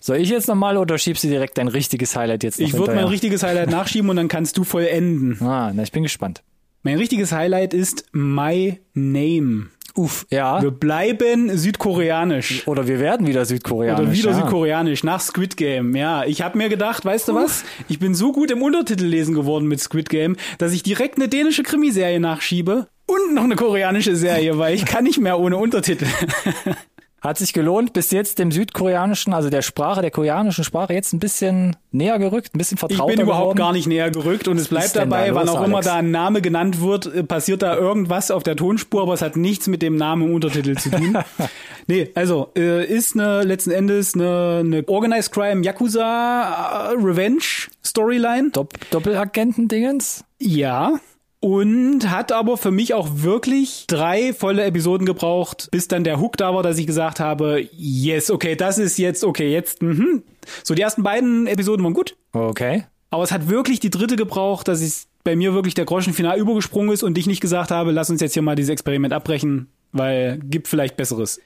Soll 0.00 0.18
ich 0.18 0.30
jetzt 0.30 0.48
nochmal 0.48 0.76
oder 0.76 0.98
schiebst 0.98 1.24
du 1.24 1.28
direkt 1.28 1.58
dein 1.58 1.68
richtiges 1.68 2.16
Highlight 2.16 2.42
jetzt 2.42 2.60
noch 2.60 2.66
Ich 2.66 2.74
würde 2.74 2.94
mein 2.94 3.06
richtiges 3.06 3.42
Highlight 3.42 3.70
nachschieben 3.70 4.10
und 4.10 4.16
dann 4.16 4.28
kannst 4.28 4.56
du 4.56 4.64
vollenden. 4.64 5.40
Ah, 5.42 5.72
na, 5.74 5.82
ich 5.82 5.92
bin 5.92 6.02
gespannt. 6.02 6.42
Mein 6.82 6.96
richtiges 6.96 7.32
Highlight 7.32 7.74
ist 7.74 8.06
My 8.12 8.80
Name. 8.94 9.66
Uff, 9.94 10.26
ja. 10.30 10.62
Wir 10.62 10.70
bleiben 10.70 11.56
südkoreanisch. 11.56 12.66
Oder 12.66 12.86
wir 12.86 13.00
werden 13.00 13.26
wieder 13.26 13.44
südkoreanisch. 13.44 14.00
Oder 14.00 14.12
wieder 14.12 14.30
ja. 14.30 14.36
südkoreanisch 14.36 15.04
nach 15.04 15.20
Squid 15.20 15.56
Game. 15.56 15.96
Ja, 15.96 16.24
ich 16.24 16.42
habe 16.42 16.56
mir 16.56 16.68
gedacht, 16.68 17.04
weißt 17.04 17.28
du 17.28 17.34
was? 17.34 17.64
Ich 17.88 17.98
bin 17.98 18.14
so 18.14 18.32
gut 18.32 18.50
im 18.50 18.62
Untertitel 18.62 19.04
lesen 19.04 19.34
geworden 19.34 19.66
mit 19.66 19.80
Squid 19.80 20.08
Game, 20.08 20.36
dass 20.58 20.72
ich 20.72 20.82
direkt 20.82 21.16
eine 21.16 21.28
dänische 21.28 21.62
Krimiserie 21.62 22.20
nachschiebe 22.20 22.88
und 23.06 23.34
noch 23.34 23.44
eine 23.44 23.56
koreanische 23.56 24.14
Serie, 24.14 24.56
weil 24.58 24.74
ich 24.74 24.86
kann 24.86 25.04
nicht 25.04 25.18
mehr 25.18 25.38
ohne 25.38 25.56
Untertitel. 25.56 26.06
Hat 27.20 27.36
sich 27.36 27.52
gelohnt, 27.52 27.92
bis 27.92 28.10
jetzt 28.12 28.38
dem 28.38 28.50
südkoreanischen, 28.50 29.34
also 29.34 29.50
der 29.50 29.60
Sprache, 29.60 30.00
der 30.00 30.10
koreanischen 30.10 30.64
Sprache 30.64 30.94
jetzt 30.94 31.12
ein 31.12 31.18
bisschen 31.18 31.76
näher 31.92 32.18
gerückt, 32.18 32.54
ein 32.54 32.58
bisschen 32.58 32.76
Ich 32.76 32.80
vertrauter 32.80 33.12
bin 33.14 33.20
überhaupt 33.20 33.42
geworden. 33.56 33.58
gar 33.58 33.72
nicht 33.72 33.86
näher 33.86 34.10
gerückt 34.10 34.48
und 34.48 34.56
es 34.56 34.68
bleibt 34.68 34.96
dabei, 34.96 35.28
da 35.28 35.34
wann 35.34 35.46
los, 35.46 35.56
auch 35.56 35.62
immer 35.64 35.76
Alex? 35.76 35.86
da 35.86 35.96
ein 35.96 36.10
Name 36.10 36.40
genannt 36.40 36.80
wird, 36.80 37.06
äh, 37.14 37.22
passiert 37.22 37.60
da 37.60 37.76
irgendwas 37.76 38.30
auf 38.30 38.42
der 38.42 38.56
Tonspur, 38.56 39.02
aber 39.02 39.12
es 39.12 39.20
hat 39.20 39.36
nichts 39.36 39.66
mit 39.66 39.82
dem 39.82 39.96
Namen 39.96 40.28
im 40.28 40.34
Untertitel 40.34 40.76
zu 40.78 40.90
tun. 40.90 41.18
nee, 41.86 42.10
also 42.14 42.52
äh, 42.56 42.86
ist 42.86 43.14
eine 43.14 43.42
letzten 43.42 43.72
Endes 43.72 44.14
eine, 44.14 44.60
eine 44.64 44.88
Organized 44.88 45.30
Crime 45.32 45.62
Yakuza 45.62 46.90
äh, 46.90 46.94
Revenge 46.94 47.42
Storyline. 47.84 48.50
Dopp 48.52 48.72
Doppelagenten-Dingens? 48.90 50.24
Ja. 50.38 50.94
Und 51.40 52.10
hat 52.10 52.32
aber 52.32 52.58
für 52.58 52.70
mich 52.70 52.92
auch 52.92 53.08
wirklich 53.14 53.84
drei 53.86 54.34
volle 54.34 54.62
Episoden 54.64 55.06
gebraucht, 55.06 55.68
bis 55.70 55.88
dann 55.88 56.04
der 56.04 56.20
Hook 56.20 56.36
da 56.36 56.54
war, 56.54 56.62
dass 56.62 56.76
ich 56.76 56.86
gesagt 56.86 57.18
habe, 57.18 57.66
yes, 57.72 58.30
okay, 58.30 58.56
das 58.56 58.76
ist 58.76 58.98
jetzt, 58.98 59.24
okay, 59.24 59.50
jetzt, 59.50 59.80
mhm. 59.80 60.22
So, 60.62 60.74
die 60.74 60.82
ersten 60.82 61.02
beiden 61.02 61.46
Episoden 61.46 61.82
waren 61.82 61.94
gut. 61.94 62.16
Okay. 62.32 62.84
Aber 63.08 63.22
es 63.22 63.32
hat 63.32 63.48
wirklich 63.48 63.80
die 63.80 63.90
dritte 63.90 64.16
gebraucht, 64.16 64.68
dass 64.68 64.82
es 64.82 65.08
bei 65.24 65.34
mir 65.34 65.54
wirklich 65.54 65.74
der 65.74 65.86
Groschen 65.86 66.12
final 66.12 66.38
übergesprungen 66.38 66.92
ist 66.92 67.02
und 67.02 67.16
ich 67.16 67.26
nicht 67.26 67.40
gesagt 67.40 67.70
habe, 67.70 67.90
lass 67.90 68.10
uns 68.10 68.20
jetzt 68.20 68.34
hier 68.34 68.42
mal 68.42 68.54
dieses 68.54 68.70
Experiment 68.70 69.12
abbrechen, 69.12 69.68
weil 69.92 70.38
gibt 70.38 70.68
vielleicht 70.68 70.96
Besseres. 70.96 71.40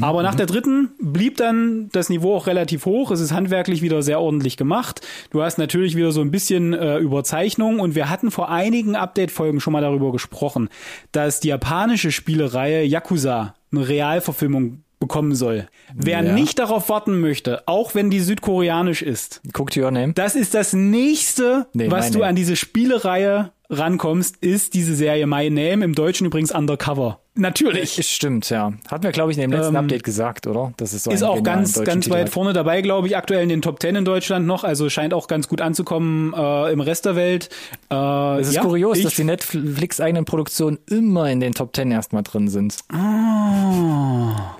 Aber 0.00 0.22
nach 0.22 0.34
der 0.34 0.46
dritten 0.46 0.90
blieb 1.00 1.36
dann 1.36 1.88
das 1.92 2.08
Niveau 2.08 2.36
auch 2.36 2.46
relativ 2.46 2.86
hoch. 2.86 3.10
Es 3.10 3.20
ist 3.20 3.32
handwerklich 3.32 3.82
wieder 3.82 4.02
sehr 4.02 4.20
ordentlich 4.20 4.56
gemacht. 4.56 5.00
Du 5.30 5.42
hast 5.42 5.58
natürlich 5.58 5.96
wieder 5.96 6.12
so 6.12 6.20
ein 6.20 6.30
bisschen 6.30 6.72
äh, 6.74 6.98
Überzeichnung 6.98 7.80
und 7.80 7.94
wir 7.94 8.08
hatten 8.08 8.30
vor 8.30 8.50
einigen 8.50 8.94
Update-Folgen 8.96 9.60
schon 9.60 9.72
mal 9.72 9.82
darüber 9.82 10.12
gesprochen, 10.12 10.68
dass 11.12 11.40
die 11.40 11.48
japanische 11.48 12.12
Spielereihe 12.12 12.84
Yakuza 12.84 13.54
eine 13.72 13.88
Realverfilmung 13.88 14.82
bekommen 15.00 15.34
soll. 15.34 15.66
Wer 15.94 16.22
Ja. 16.22 16.32
nicht 16.32 16.60
darauf 16.60 16.88
warten 16.88 17.18
möchte, 17.20 17.66
auch 17.66 17.96
wenn 17.96 18.08
die 18.10 18.20
südkoreanisch 18.20 19.02
ist, 19.02 19.40
Guck 19.52 19.72
to 19.72 19.80
your 19.80 19.90
name. 19.90 20.12
das 20.12 20.36
ist 20.36 20.54
das 20.54 20.72
nächste, 20.74 21.66
Nee, 21.72 21.90
was 21.90 22.12
du 22.12 22.18
Name. 22.18 22.28
an 22.28 22.36
diese 22.36 22.54
Spielereihe 22.54 23.50
rankommst, 23.68 24.36
ist 24.36 24.74
diese 24.74 24.94
Serie 24.94 25.26
My 25.26 25.50
Name, 25.50 25.84
im 25.84 25.94
Deutschen 25.96 26.26
übrigens 26.28 26.52
Undercover. 26.52 27.18
Natürlich. 27.34 27.98
Ist 27.98 28.10
Stimmt, 28.10 28.50
ja. 28.50 28.74
Hatten 28.90 29.04
wir, 29.04 29.12
glaube 29.12 29.32
ich, 29.32 29.38
in 29.38 29.42
dem 29.42 29.52
letzten 29.52 29.74
Ähm, 29.74 29.84
Update 29.84 30.04
gesagt, 30.04 30.46
oder? 30.46 30.74
Das 30.76 30.92
ist 30.92 31.04
so 31.04 31.10
Ist 31.10 31.22
auch 31.22 31.42
ganz, 31.42 31.82
ganz 31.82 32.10
weit 32.10 32.26
hat. 32.26 32.28
vorne 32.28 32.52
dabei, 32.52 32.82
glaube 32.82 33.06
ich, 33.06 33.16
aktuell 33.16 33.42
in 33.42 33.48
den 33.48 33.62
Top 33.62 33.80
10 33.80 33.96
in 33.96 34.04
Deutschland 34.04 34.46
noch. 34.46 34.64
Also 34.64 34.90
scheint 34.90 35.14
auch 35.14 35.28
ganz 35.28 35.48
gut 35.48 35.62
anzukommen 35.62 36.34
äh, 36.34 36.70
im 36.72 36.80
Rest 36.82 37.06
der 37.06 37.16
Welt. 37.16 37.48
Äh, 37.90 38.40
Es 38.40 38.48
ist 38.48 38.56
ja, 38.56 38.62
kurios, 38.62 39.00
dass 39.00 39.14
die 39.14 39.24
Netflix-eigenen 39.24 40.26
Produktionen 40.26 40.78
immer 40.90 41.30
in 41.30 41.40
den 41.40 41.54
Top 41.54 41.74
10 41.74 41.90
erstmal 41.90 42.22
drin 42.22 42.48
sind. 42.48 42.76
Ah, 42.92 44.56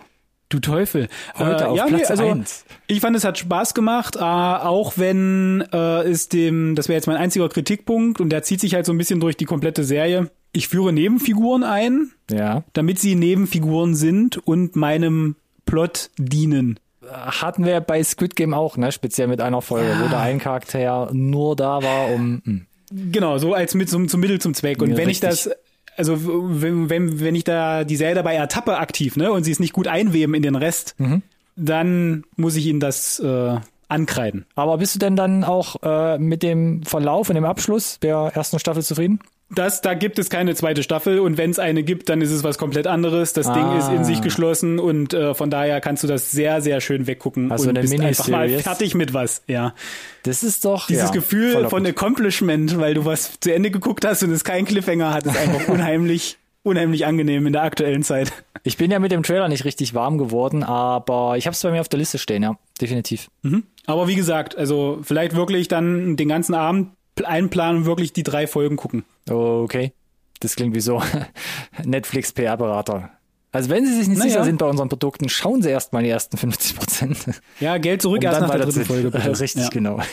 du 0.49 0.59
Teufel. 0.59 1.09
Heute 1.37 1.69
auf 1.69 1.87
Platz 1.87 2.11
also, 2.11 2.25
eins. 2.25 2.65
Ich 2.87 3.01
fand, 3.01 3.15
es 3.17 3.25
hat 3.25 3.37
Spaß 3.37 3.75
gemacht, 3.75 4.17
äh, 4.17 4.21
auch 4.21 4.95
wenn 4.97 5.63
äh, 5.73 6.03
es 6.09 6.31
dem, 6.31 6.75
das 6.75 6.89
wäre 6.89 6.97
jetzt 6.97 7.07
mein 7.07 7.17
einziger 7.19 7.49
Kritikpunkt 7.51 8.19
und 8.21 8.31
der 8.31 8.43
zieht 8.43 8.61
sich 8.61 8.75
halt 8.75 8.87
so 8.87 8.93
ein 8.93 8.99
bisschen 8.99 9.21
durch 9.21 9.37
die 9.37 9.45
komplette 9.45 9.85
Serie. 9.85 10.31
Ich 10.53 10.69
führe 10.69 10.93
Nebenfiguren 10.93 11.65
ein, 11.65 12.11
Ja. 12.31 12.63
damit 12.75 12.99
sie 12.99 13.15
Nebenfiguren 13.15 13.95
sind 13.95 14.37
und 14.47 14.77
meinem 14.77 15.37
Plot 15.65 16.11
dienen. 16.19 16.79
Hatten 17.11 17.65
wir 17.65 17.81
bei 17.81 18.03
Squid 18.05 18.37
Game 18.37 18.55
auch, 18.55 18.77
ne? 18.77 18.93
Speziell 18.93 19.29
mit 19.29 19.41
einer 19.41 19.61
Folge, 19.63 19.97
wo 20.03 20.09
da 20.09 20.21
ein 20.23 20.39
Charakter 20.39 21.11
nur 21.13 21.57
da 21.57 21.83
war, 21.83 22.11
um. 22.11 22.43
hm. 22.45 22.67
Genau, 23.11 23.39
so 23.39 23.55
als 23.55 23.75
mit 23.75 23.89
zum, 23.89 24.09
zum 24.09 24.21
Mittel 24.21 24.41
zum 24.41 24.53
Zweck. 24.55 24.83
Und 24.83 24.91
Ja, 24.91 24.97
wenn 24.99 25.09
ich 25.09 25.23
richtig. 25.23 25.45
das, 25.45 25.51
also 25.97 26.19
wenn, 26.61 26.91
wenn, 26.91 27.21
wenn 27.21 27.35
ich 27.35 27.45
da 27.45 27.85
die 27.85 27.97
Serie 27.97 28.15
dabei 28.15 28.35
ertappe 28.35 28.77
aktiv, 28.77 29.17
ne, 29.17 29.33
und 29.33 29.45
sie 29.45 29.51
es 29.51 29.61
nicht 29.61 29.73
gut 29.73 29.89
einweben 29.89 30.35
in 30.35 30.43
den 30.43 30.55
Rest, 30.57 30.95
Mhm. 30.99 31.23
dann 31.57 32.25
muss 32.37 32.57
ich 32.57 32.67
ihnen 32.67 32.81
das 32.81 33.19
äh, 33.21 33.57
ankreiden. 33.89 34.45
Aber 34.55 34.79
bist 34.79 34.95
du 34.95 34.99
denn 34.99 35.17
dann 35.17 35.43
auch 35.45 35.77
äh, 35.83 36.19
mit 36.19 36.43
dem 36.43 36.83
Verlauf 36.83 37.29
und 37.31 37.35
dem 37.37 37.45
Abschluss 37.47 37.99
der 38.01 38.33
ersten 38.35 38.59
Staffel 38.59 38.83
zufrieden? 38.83 39.21
Das, 39.55 39.81
da 39.83 39.95
gibt 39.95 40.19
es 40.19 40.31
keine 40.31 40.55
zweite 40.55 40.83
Staffel 40.83 41.19
und 41.19 41.37
wenn 41.37 41.51
es 41.51 41.59
eine 41.59 41.83
gibt, 41.83 42.09
dann 42.09 42.21
ist 42.23 42.31
es 42.31 42.43
was 42.43 42.57
komplett 42.59 42.87
anderes. 42.87 43.33
Das 43.33 43.47
Ah. 43.47 43.55
Ding 43.55 43.79
ist 43.79 43.89
in 43.91 44.05
sich 44.05 44.23
geschlossen 44.23 44.79
und 44.79 45.13
äh, 45.15 45.35
von 45.35 45.51
daher 45.51 45.81
kannst 45.81 46.03
du 46.03 46.07
das 46.07 46.31
sehr, 46.31 46.61
sehr 46.63 46.81
schön 46.81 47.07
weggucken 47.07 47.53
Also 47.53 47.69
und 47.69 47.81
bist 47.81 47.93
einfach 48.01 48.29
mal 48.29 48.41
Miniseries. 48.47 48.63
fertig 48.65 48.95
mit 48.95 49.13
was. 49.15 49.43
Ja, 49.47 49.75
Das 50.23 50.43
ist 50.43 50.65
doch 50.65 50.87
dieses 50.87 51.05
ja, 51.05 51.11
Gefühl 51.11 51.69
von. 51.69 51.85
Accomplishment, 51.87 52.79
weil 52.79 52.95
du 52.95 53.05
was 53.05 53.39
zu 53.41 53.53
Ende 53.53 53.71
geguckt 53.71 54.05
hast 54.07 54.23
und 54.23 54.31
es 54.33 54.45
kein 54.45 54.65
Cliffhanger 54.65 55.13
hat, 55.13 55.27
ist 55.27 55.37
einfach 55.37 55.69
unheimlich, 55.73 56.39
unheimlich 56.63 57.05
angenehm 57.07 57.47
in 57.47 57.53
der 57.53 57.63
aktuellen 57.63 58.03
Zeit. 58.03 58.33
Ich 58.65 58.77
bin 58.77 58.91
ja 58.91 59.01
mit 59.01 59.11
dem 59.13 59.23
Trailer 59.23 59.49
nicht 59.49 59.65
richtig 59.65 59.93
warm 59.95 60.19
geworden, 60.19 60.63
aber 60.63 61.37
ich 61.37 61.47
habe 61.47 61.55
es 61.55 61.63
bei 61.63 61.71
mir 61.73 61.81
auf 61.81 61.89
der 61.89 61.99
Liste 61.99 62.19
stehen, 62.19 62.43
ja, 62.45 62.57
definitiv. 62.81 63.29
Mhm. 63.43 63.65
Aber 63.87 64.07
wie 64.09 64.15
gesagt, 64.15 64.57
also 64.57 65.01
vielleicht 65.03 65.35
wirklich 65.35 65.67
dann 65.69 66.17
den 66.17 66.29
ganzen 66.29 66.55
Abend 66.55 66.91
einplanen, 67.25 67.85
wirklich 67.87 68.13
die 68.13 68.23
drei 68.23 68.47
Folgen 68.47 68.77
gucken. 68.77 69.05
Okay, 69.29 69.93
das 70.41 70.57
klingt 70.57 70.75
wie 70.75 70.81
so 70.81 71.03
Netflix 71.85 72.33
PR-Berater. 72.33 73.11
Also 73.55 73.69
wenn 73.69 73.85
Sie 73.85 73.95
sich 73.95 74.09
nicht 74.09 74.19
Naja. 74.19 74.31
sicher 74.31 74.45
sind 74.45 74.57
bei 74.59 74.67
unseren 74.67 74.89
Produkten, 74.89 75.29
schauen 75.29 75.61
Sie 75.63 75.69
erst 75.69 75.93
mal 75.93 76.03
die 76.03 76.09
ersten 76.09 76.37
50 76.39 76.75
Prozent. 76.77 77.19
Ja, 77.61 77.77
Geld 77.79 78.01
zurück 78.01 78.25
erst 78.25 78.41
nach 78.41 78.51
der 78.51 78.61
dritten 78.61 78.85
Folge. 78.87 79.11
Bitte. 79.11 79.29
Richtig, 79.41 79.63
Ja. 79.65 79.69
genau. 79.69 80.01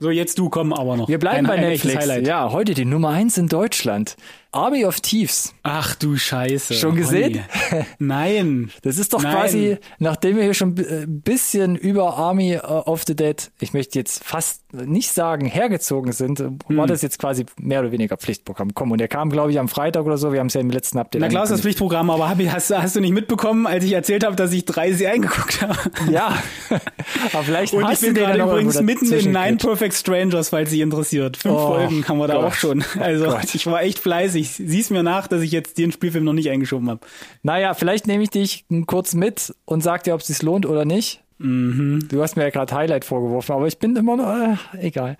So, 0.00 0.10
jetzt 0.10 0.38
du, 0.38 0.48
komm 0.48 0.72
aber 0.72 0.96
noch. 0.96 1.08
Wir 1.08 1.18
bleiben 1.18 1.38
Ein- 1.38 1.46
bei 1.46 1.56
Netflix. 1.56 1.96
Highlight. 1.98 2.24
Ja, 2.24 2.52
heute 2.52 2.72
die 2.74 2.84
Nummer 2.84 3.08
eins 3.08 3.36
in 3.36 3.48
Deutschland. 3.48 4.16
Army 4.50 4.84
of 4.86 5.00
Thieves. 5.00 5.52
Ach 5.62 5.94
du 5.94 6.16
Scheiße. 6.16 6.74
Schon 6.74 6.96
gesehen? 6.96 7.44
Ronny. 7.72 7.84
Nein. 7.98 8.70
Das 8.82 8.96
ist 8.98 9.12
doch 9.12 9.22
Nein. 9.22 9.34
quasi, 9.34 9.76
nachdem 9.98 10.36
wir 10.36 10.44
hier 10.44 10.54
schon 10.54 10.70
ein 10.78 11.20
bisschen 11.20 11.76
über 11.76 12.16
Army 12.16 12.54
äh, 12.54 12.58
of 12.60 13.02
the 13.06 13.14
Dead, 13.14 13.50
ich 13.60 13.72
möchte 13.74 13.98
jetzt 13.98 14.24
fast 14.24 14.62
nicht 14.72 15.12
sagen 15.12 15.46
hergezogen 15.46 16.12
sind, 16.12 16.38
Hm. 16.40 16.58
war 16.68 16.86
das 16.86 17.02
jetzt 17.02 17.18
quasi 17.18 17.44
mehr 17.58 17.80
oder 17.80 17.92
weniger 17.92 18.16
Pflichtprogramm. 18.16 18.72
Komm, 18.74 18.90
und 18.92 18.98
der 18.98 19.08
kam, 19.08 19.30
glaube 19.30 19.50
ich, 19.50 19.58
am 19.58 19.68
Freitag 19.68 20.04
oder 20.06 20.16
so. 20.18 20.32
Wir 20.32 20.40
haben 20.40 20.46
es 20.48 20.54
ja 20.54 20.60
im 20.60 20.70
letzten 20.70 20.98
Update. 20.98 21.20
Na 21.20 21.28
klar 21.28 21.44
ist 21.44 21.50
das. 21.50 21.60
Pflichtprogramm, 21.60 22.08
aber 22.10 22.28
hab 22.28 22.38
ich, 22.40 22.50
hast, 22.50 22.70
hast 22.74 22.96
du 22.96 23.00
nicht 23.00 23.12
mitbekommen, 23.12 23.66
als 23.66 23.84
ich 23.84 23.92
erzählt 23.92 24.24
habe, 24.24 24.36
dass 24.36 24.52
ich 24.52 24.64
drei 24.64 24.92
Serien 24.92 25.22
geguckt 25.22 25.60
habe? 25.62 25.76
Ja, 26.10 26.36
aber 27.32 27.42
vielleicht 27.42 27.72
Und 27.74 27.90
ich 27.90 28.00
bin 28.00 28.14
gerade 28.14 28.40
übrigens 28.42 28.80
mitten 28.80 29.12
in 29.12 29.32
Nine. 29.32 29.56
Perfect 29.56 29.94
Strangers, 29.94 30.48
falls 30.50 30.70
Sie 30.70 30.80
interessiert. 30.80 31.36
Fünf 31.36 31.54
Oh, 31.54 31.66
Folgen 31.74 32.06
haben 32.08 32.18
wir 32.18 32.28
da 32.28 32.34
Gott. 32.34 32.44
auch 32.44 32.54
schon. 32.54 32.84
Also 32.98 33.26
Gott. 33.26 33.54
ich 33.54 33.66
war 33.66 33.82
echt 33.82 33.98
fleißig. 33.98 34.37
Sieh's 34.44 34.90
mir 34.90 35.02
nach, 35.02 35.26
dass 35.26 35.42
ich 35.42 35.52
jetzt 35.52 35.78
den 35.78 35.92
Spielfilm 35.92 36.24
noch 36.24 36.32
nicht 36.32 36.50
eingeschoben 36.50 36.88
habe. 36.88 37.00
Naja, 37.42 37.74
vielleicht 37.74 38.06
nehme 38.06 38.22
ich 38.22 38.30
dich 38.30 38.66
kurz 38.86 39.14
mit 39.14 39.54
und 39.64 39.82
sag 39.82 40.04
dir, 40.04 40.14
ob 40.14 40.20
es 40.20 40.28
sich 40.28 40.42
lohnt 40.42 40.66
oder 40.66 40.84
nicht. 40.84 41.22
Mhm. 41.38 42.08
Du 42.10 42.20
hast 42.20 42.36
mir 42.36 42.42
ja 42.42 42.50
gerade 42.50 42.74
Highlight 42.74 43.04
vorgeworfen, 43.04 43.52
aber 43.52 43.66
ich 43.66 43.78
bin 43.78 43.94
immer 43.94 44.16
noch, 44.16 44.26
äh, 44.26 44.56
egal. 44.86 45.16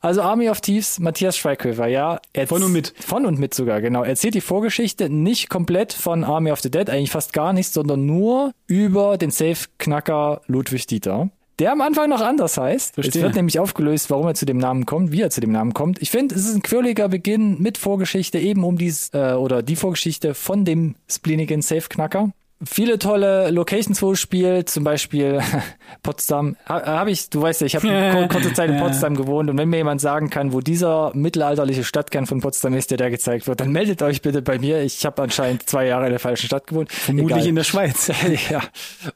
Also 0.00 0.22
Army 0.22 0.48
of 0.48 0.60
Thieves, 0.60 0.98
Matthias 0.98 1.36
Schweighöfer, 1.36 1.86
ja. 1.86 2.20
Von 2.46 2.62
und 2.62 2.72
mit. 2.72 2.94
Von 2.98 3.26
und 3.26 3.38
mit 3.38 3.52
sogar, 3.52 3.80
genau. 3.80 4.02
Er 4.02 4.10
erzählt 4.10 4.34
die 4.34 4.40
Vorgeschichte 4.40 5.10
nicht 5.10 5.50
komplett 5.50 5.92
von 5.92 6.24
Army 6.24 6.52
of 6.52 6.60
the 6.60 6.70
Dead, 6.70 6.88
eigentlich 6.88 7.10
fast 7.10 7.32
gar 7.32 7.52
nicht, 7.52 7.70
sondern 7.70 8.06
nur 8.06 8.52
über 8.66 9.18
den 9.18 9.30
Safe-Knacker 9.30 10.40
Ludwig 10.46 10.86
Dieter. 10.86 11.30
Der 11.58 11.72
am 11.72 11.80
Anfang 11.80 12.08
noch 12.08 12.20
anders 12.20 12.56
heißt. 12.56 12.94
Verstehe. 12.94 13.20
Es 13.20 13.24
wird 13.24 13.34
nämlich 13.34 13.58
aufgelöst, 13.58 14.10
warum 14.10 14.28
er 14.28 14.34
zu 14.34 14.46
dem 14.46 14.58
Namen 14.58 14.86
kommt, 14.86 15.10
wie 15.10 15.22
er 15.22 15.30
zu 15.30 15.40
dem 15.40 15.50
Namen 15.50 15.74
kommt. 15.74 16.00
Ich 16.00 16.10
finde, 16.10 16.34
es 16.36 16.46
ist 16.46 16.54
ein 16.54 16.62
quirliger 16.62 17.08
Beginn 17.08 17.60
mit 17.60 17.78
Vorgeschichte 17.78 18.38
eben 18.38 18.62
um 18.62 18.78
dies, 18.78 19.10
äh, 19.12 19.32
oder 19.32 19.62
die 19.62 19.74
Vorgeschichte 19.74 20.34
von 20.34 20.64
dem 20.64 20.94
spleenigen 21.08 21.60
Safe-Knacker. 21.60 22.30
Viele 22.64 22.98
tolle 22.98 23.50
Locations, 23.50 24.02
wo 24.02 24.12
es 24.12 24.20
spielt, 24.20 24.68
zum 24.68 24.82
Beispiel 24.82 25.40
Potsdam. 26.02 26.56
Ha, 26.68 26.84
Habe 26.84 27.12
ich, 27.12 27.30
du 27.30 27.40
weißt 27.40 27.60
ja, 27.60 27.66
ich 27.68 27.76
habe 27.76 27.88
eine 27.90 28.26
kurze 28.26 28.52
Zeit 28.52 28.70
in. 28.70 28.78
Potsdam 28.78 29.14
gewohnt 29.14 29.48
und 29.48 29.56
wenn 29.58 29.68
mir 29.68 29.76
jemand 29.76 30.00
sagen 30.00 30.28
kann, 30.28 30.52
wo 30.52 30.60
dieser 30.60 31.12
mittelalterliche 31.14 31.84
Stadtkern 31.84 32.26
von 32.26 32.40
Potsdam 32.40 32.74
ist, 32.74 32.90
der 32.90 32.98
da 32.98 33.10
gezeigt 33.10 33.46
wird, 33.46 33.60
dann 33.60 33.70
meldet 33.70 34.02
euch 34.02 34.22
bitte 34.22 34.42
bei 34.42 34.58
mir. 34.58 34.82
Ich 34.82 35.06
habe 35.06 35.22
anscheinend 35.22 35.68
zwei 35.68 35.86
Jahre 35.86 36.06
in 36.06 36.10
der 36.10 36.20
falschen 36.20 36.46
Stadt 36.46 36.66
gewohnt. 36.66 36.90
Vermutlich 36.90 37.36
Egal. 37.38 37.48
in 37.48 37.54
der 37.54 37.64
Schweiz. 37.64 38.10
ja. 38.50 38.62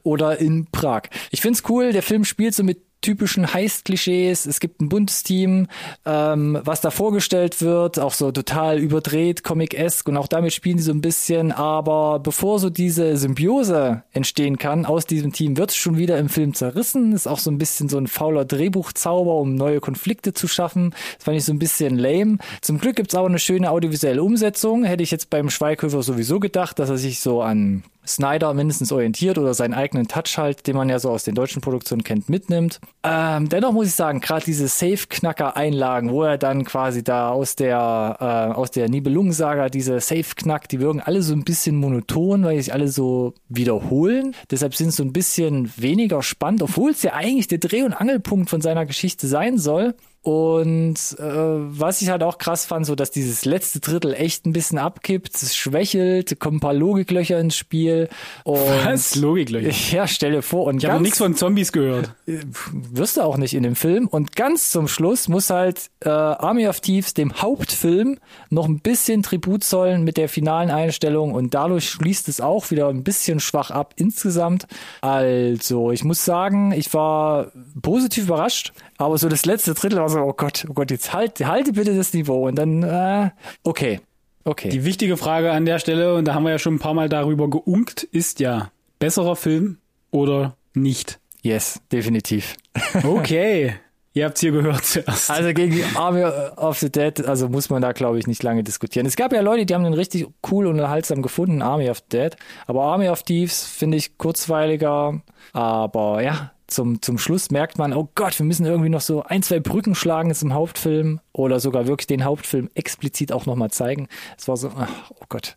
Oder 0.03 0.39
in 0.39 0.67
Prag. 0.71 1.03
Ich 1.29 1.41
find's 1.41 1.63
cool, 1.67 1.91
der 1.91 2.03
Film 2.03 2.23
spielt 2.23 2.55
so 2.55 2.63
mit 2.63 2.81
typischen 3.03 3.53
Heist-Klischees. 3.53 4.47
Es 4.47 4.59
gibt 4.59 4.81
ein 4.81 4.89
buntes 4.89 5.21
Team, 5.21 5.67
ähm, 6.05 6.59
was 6.63 6.81
da 6.81 6.89
vorgestellt 6.89 7.61
wird, 7.61 7.99
auch 7.99 8.13
so 8.13 8.31
total 8.31 8.79
überdreht, 8.79 9.43
comic-esque 9.43 10.09
und 10.09 10.17
auch 10.17 10.27
damit 10.27 10.53
spielen 10.53 10.77
die 10.77 10.83
so 10.83 10.91
ein 10.91 11.01
bisschen. 11.01 11.51
Aber 11.51 12.19
bevor 12.19 12.57
so 12.57 12.71
diese 12.71 13.15
Symbiose 13.17 14.03
entstehen 14.11 14.57
kann 14.57 14.85
aus 14.85 15.05
diesem 15.05 15.31
Team, 15.33 15.57
wird's 15.57 15.75
schon 15.75 15.97
wieder 15.97 16.17
im 16.17 16.29
Film 16.29 16.55
zerrissen. 16.55 17.13
Ist 17.13 17.27
auch 17.27 17.39
so 17.39 17.51
ein 17.51 17.59
bisschen 17.59 17.89
so 17.89 17.99
ein 17.99 18.07
fauler 18.07 18.45
Drehbuchzauber, 18.45 19.35
um 19.35 19.53
neue 19.53 19.79
Konflikte 19.79 20.33
zu 20.33 20.47
schaffen. 20.47 20.95
Das 21.17 21.25
fand 21.25 21.37
ich 21.37 21.45
so 21.45 21.53
ein 21.53 21.59
bisschen 21.59 21.97
lame. 21.99 22.37
Zum 22.61 22.79
Glück 22.79 22.95
gibt's 22.95 23.13
auch 23.13 23.25
eine 23.25 23.39
schöne 23.39 23.69
audiovisuelle 23.69 24.23
Umsetzung. 24.23 24.83
Hätte 24.83 25.03
ich 25.03 25.11
jetzt 25.11 25.29
beim 25.29 25.49
Schweighöfer 25.49 26.01
sowieso 26.01 26.39
gedacht, 26.39 26.79
dass 26.79 26.89
er 26.89 26.97
sich 26.97 27.19
so 27.19 27.41
an 27.41 27.83
Snyder 28.05 28.53
mindestens 28.53 28.91
orientiert 28.91 29.37
oder 29.37 29.53
seinen 29.53 29.73
eigenen 29.73 30.07
Touch 30.07 30.37
halt, 30.37 30.67
den 30.67 30.75
man 30.75 30.89
ja 30.89 30.99
so 30.99 31.09
aus 31.09 31.23
den 31.23 31.35
deutschen 31.35 31.61
Produktionen 31.61 32.03
kennt, 32.03 32.29
mitnimmt. 32.29 32.79
Ähm, 33.03 33.49
dennoch 33.49 33.71
muss 33.71 33.87
ich 33.87 33.95
sagen, 33.95 34.19
gerade 34.19 34.45
diese 34.45 34.67
Safe-Knacker-Einlagen, 34.67 36.11
wo 36.11 36.23
er 36.23 36.37
dann 36.37 36.65
quasi 36.65 37.03
da 37.03 37.29
aus 37.29 37.55
der 37.55 38.17
äh, 38.19 38.53
aus 38.53 38.71
der 38.71 38.89
Nibelungensaga 38.89 39.69
diese 39.69 39.99
Safe-Knack, 39.99 40.69
die 40.69 40.79
wirken 40.79 41.01
alle 41.01 41.21
so 41.21 41.33
ein 41.33 41.43
bisschen 41.43 41.75
monoton, 41.75 42.43
weil 42.43 42.61
sich 42.61 42.73
alle 42.73 42.87
so 42.87 43.33
wiederholen. 43.49 44.35
Deshalb 44.51 44.75
sind 44.75 44.89
es 44.89 44.95
so 44.97 45.03
ein 45.03 45.13
bisschen 45.13 45.71
weniger 45.77 46.21
spannend, 46.21 46.61
obwohl 46.61 46.91
es 46.91 47.03
ja 47.03 47.13
eigentlich 47.13 47.47
der 47.47 47.59
Dreh- 47.59 47.83
und 47.83 47.93
Angelpunkt 47.93 48.49
von 48.49 48.61
seiner 48.61 48.85
Geschichte 48.85 49.27
sein 49.27 49.57
soll. 49.57 49.95
Und 50.23 50.95
äh, 51.19 51.23
was 51.23 52.01
ich 52.01 52.09
halt 52.09 52.23
auch 52.23 52.37
krass 52.37 52.65
fand, 52.65 52.85
so 52.85 52.95
dass 52.95 53.11
dieses 53.11 53.43
letzte 53.43 53.81
Drittel 53.81 54.13
echt 54.13 54.45
ein 54.45 54.53
bisschen 54.53 54.77
abkippt, 54.77 55.35
es 55.35 55.53
schwächelt, 55.53 56.39
kommen 56.39 56.57
ein 56.57 56.59
paar 56.61 56.73
Logiklöcher 56.73 57.37
ins 57.39 57.57
Spiel. 57.57 58.07
Und 58.45 58.61
Was? 58.85 59.15
Logiklöcher? 59.15 59.73
Ja, 59.93 60.07
stell 60.07 60.31
dir 60.31 60.41
vor. 60.41 60.65
Und 60.65 60.81
Ich 60.81 60.89
habe 60.89 61.03
nichts 61.03 61.17
von 61.17 61.35
Zombies 61.35 61.73
gehört. 61.73 62.15
wirst 62.25 63.17
du 63.17 63.21
auch 63.21 63.35
nicht 63.35 63.53
in 63.53 63.63
dem 63.63 63.75
Film. 63.75 64.07
Und 64.07 64.35
ganz 64.35 64.71
zum 64.71 64.87
Schluss 64.87 65.27
muss 65.27 65.49
halt 65.49 65.89
äh, 65.99 66.09
Army 66.09 66.67
of 66.69 66.79
Thieves 66.79 67.13
dem 67.13 67.41
Hauptfilm 67.41 68.17
noch 68.49 68.65
ein 68.65 68.79
bisschen 68.79 69.23
Tribut 69.23 69.65
zollen 69.65 70.05
mit 70.05 70.15
der 70.15 70.29
finalen 70.29 70.71
Einstellung 70.71 71.33
und 71.33 71.53
dadurch 71.53 71.89
schließt 71.89 72.29
es 72.29 72.39
auch 72.39 72.71
wieder 72.71 72.87
ein 72.87 73.03
bisschen 73.03 73.41
schwach 73.41 73.71
ab 73.71 73.93
insgesamt. 73.97 74.67
Also, 75.01 75.91
ich 75.91 76.05
muss 76.05 76.23
sagen, 76.23 76.71
ich 76.71 76.93
war 76.93 77.51
positiv 77.81 78.25
überrascht, 78.25 78.71
aber 78.97 79.17
so 79.17 79.29
das 79.29 79.45
letzte 79.45 79.73
Drittel 79.73 79.99
war 79.99 80.09
so, 80.09 80.19
oh 80.19 80.33
Gott, 80.33 80.65
oh 80.69 80.73
Gott, 80.73 80.91
jetzt 80.91 81.13
halt, 81.13 81.39
halte 81.45 81.73
bitte 81.73 81.95
das 81.95 82.13
Niveau 82.13 82.47
und 82.47 82.55
dann, 82.55 82.83
äh, 82.83 83.29
okay, 83.63 83.99
okay. 84.43 84.69
Die 84.69 84.85
wichtige 84.85 85.17
Frage 85.17 85.51
an 85.51 85.65
der 85.65 85.79
Stelle, 85.79 86.15
und 86.15 86.25
da 86.25 86.33
haben 86.33 86.43
wir 86.43 86.51
ja 86.51 86.59
schon 86.59 86.75
ein 86.75 86.79
paar 86.79 86.93
Mal 86.93 87.09
darüber 87.09 87.49
geunkt, 87.49 88.03
ist 88.03 88.39
ja, 88.39 88.71
besserer 88.99 89.35
Film 89.35 89.77
oder 90.11 90.55
nicht? 90.73 91.19
yes, 91.43 91.81
definitiv. 91.91 92.55
Okay. 93.03 93.75
Ihr 94.15 94.25
habt's 94.25 94.41
hier 94.41 94.51
gehört 94.51 94.85
zuerst. 94.85 95.31
Also 95.31 95.53
gegen 95.53 95.83
Army 95.95 96.23
of 96.23 96.77
the 96.77 96.91
Dead, 96.91 97.25
also 97.25 97.49
muss 97.49 97.71
man 97.71 97.81
da, 97.81 97.93
glaube 97.93 98.19
ich, 98.19 98.27
nicht 98.27 98.43
lange 98.43 98.63
diskutieren. 98.63 99.07
Es 99.07 99.15
gab 99.15 99.33
ja 99.33 99.41
Leute, 99.41 99.65
die 99.65 99.73
haben 99.73 99.83
den 99.83 99.93
richtig 99.93 100.27
cool 100.51 100.67
und 100.67 100.73
unterhaltsam 100.73 101.23
gefunden, 101.23 101.63
Army 101.63 101.89
of 101.89 101.97
the 101.97 102.17
Dead. 102.17 102.35
Aber 102.67 102.83
Army 102.83 103.09
of 103.09 103.23
Thieves 103.23 103.65
finde 103.65 103.97
ich 103.97 104.19
kurzweiliger. 104.19 105.19
Aber 105.51 106.21
ja, 106.21 106.51
zum, 106.73 107.01
zum 107.01 107.17
Schluss 107.17 107.51
merkt 107.51 107.77
man, 107.77 107.93
oh 107.93 108.09
Gott, 108.15 108.37
wir 108.39 108.45
müssen 108.45 108.65
irgendwie 108.65 108.89
noch 108.89 109.01
so 109.01 109.23
ein, 109.23 109.43
zwei 109.43 109.59
Brücken 109.59 109.95
schlagen 109.95 110.33
zum 110.33 110.53
Hauptfilm 110.53 111.19
oder 111.31 111.59
sogar 111.59 111.87
wirklich 111.87 112.07
den 112.07 112.23
Hauptfilm 112.23 112.69
explizit 112.75 113.31
auch 113.31 113.45
nochmal 113.45 113.71
zeigen. 113.71 114.07
Es 114.37 114.47
war 114.47 114.57
so, 114.57 114.71
ach, 114.77 114.89
oh 115.11 115.25
Gott. 115.29 115.55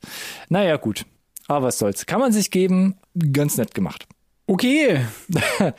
Naja, 0.48 0.76
gut. 0.76 1.04
Aber 1.48 1.66
was 1.66 1.78
soll's. 1.78 2.06
Kann 2.06 2.20
man 2.20 2.32
sich 2.32 2.50
geben. 2.50 2.96
Ganz 3.32 3.56
nett 3.56 3.74
gemacht. 3.74 4.06
Okay. 4.46 5.00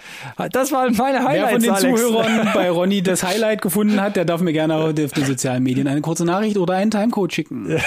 Das 0.51 0.71
waren 0.71 0.93
meine 0.95 1.19
Wer 1.19 1.25
Highlights, 1.25 1.51
von 1.51 1.61
den 1.61 1.71
Alex. 1.71 2.01
Zuhörern 2.01 2.49
bei 2.53 2.69
Ronny 2.69 3.01
das 3.01 3.23
Highlight 3.23 3.61
gefunden 3.61 4.01
hat, 4.01 4.15
der 4.15 4.25
darf 4.25 4.41
mir 4.41 4.53
gerne 4.53 4.75
auf 4.75 4.93
den 4.93 5.25
sozialen 5.25 5.63
Medien 5.63 5.87
eine 5.87 6.01
kurze 6.01 6.25
Nachricht 6.25 6.57
oder 6.57 6.75
einen 6.75 6.91
Timecode 6.91 7.33
schicken. 7.33 7.79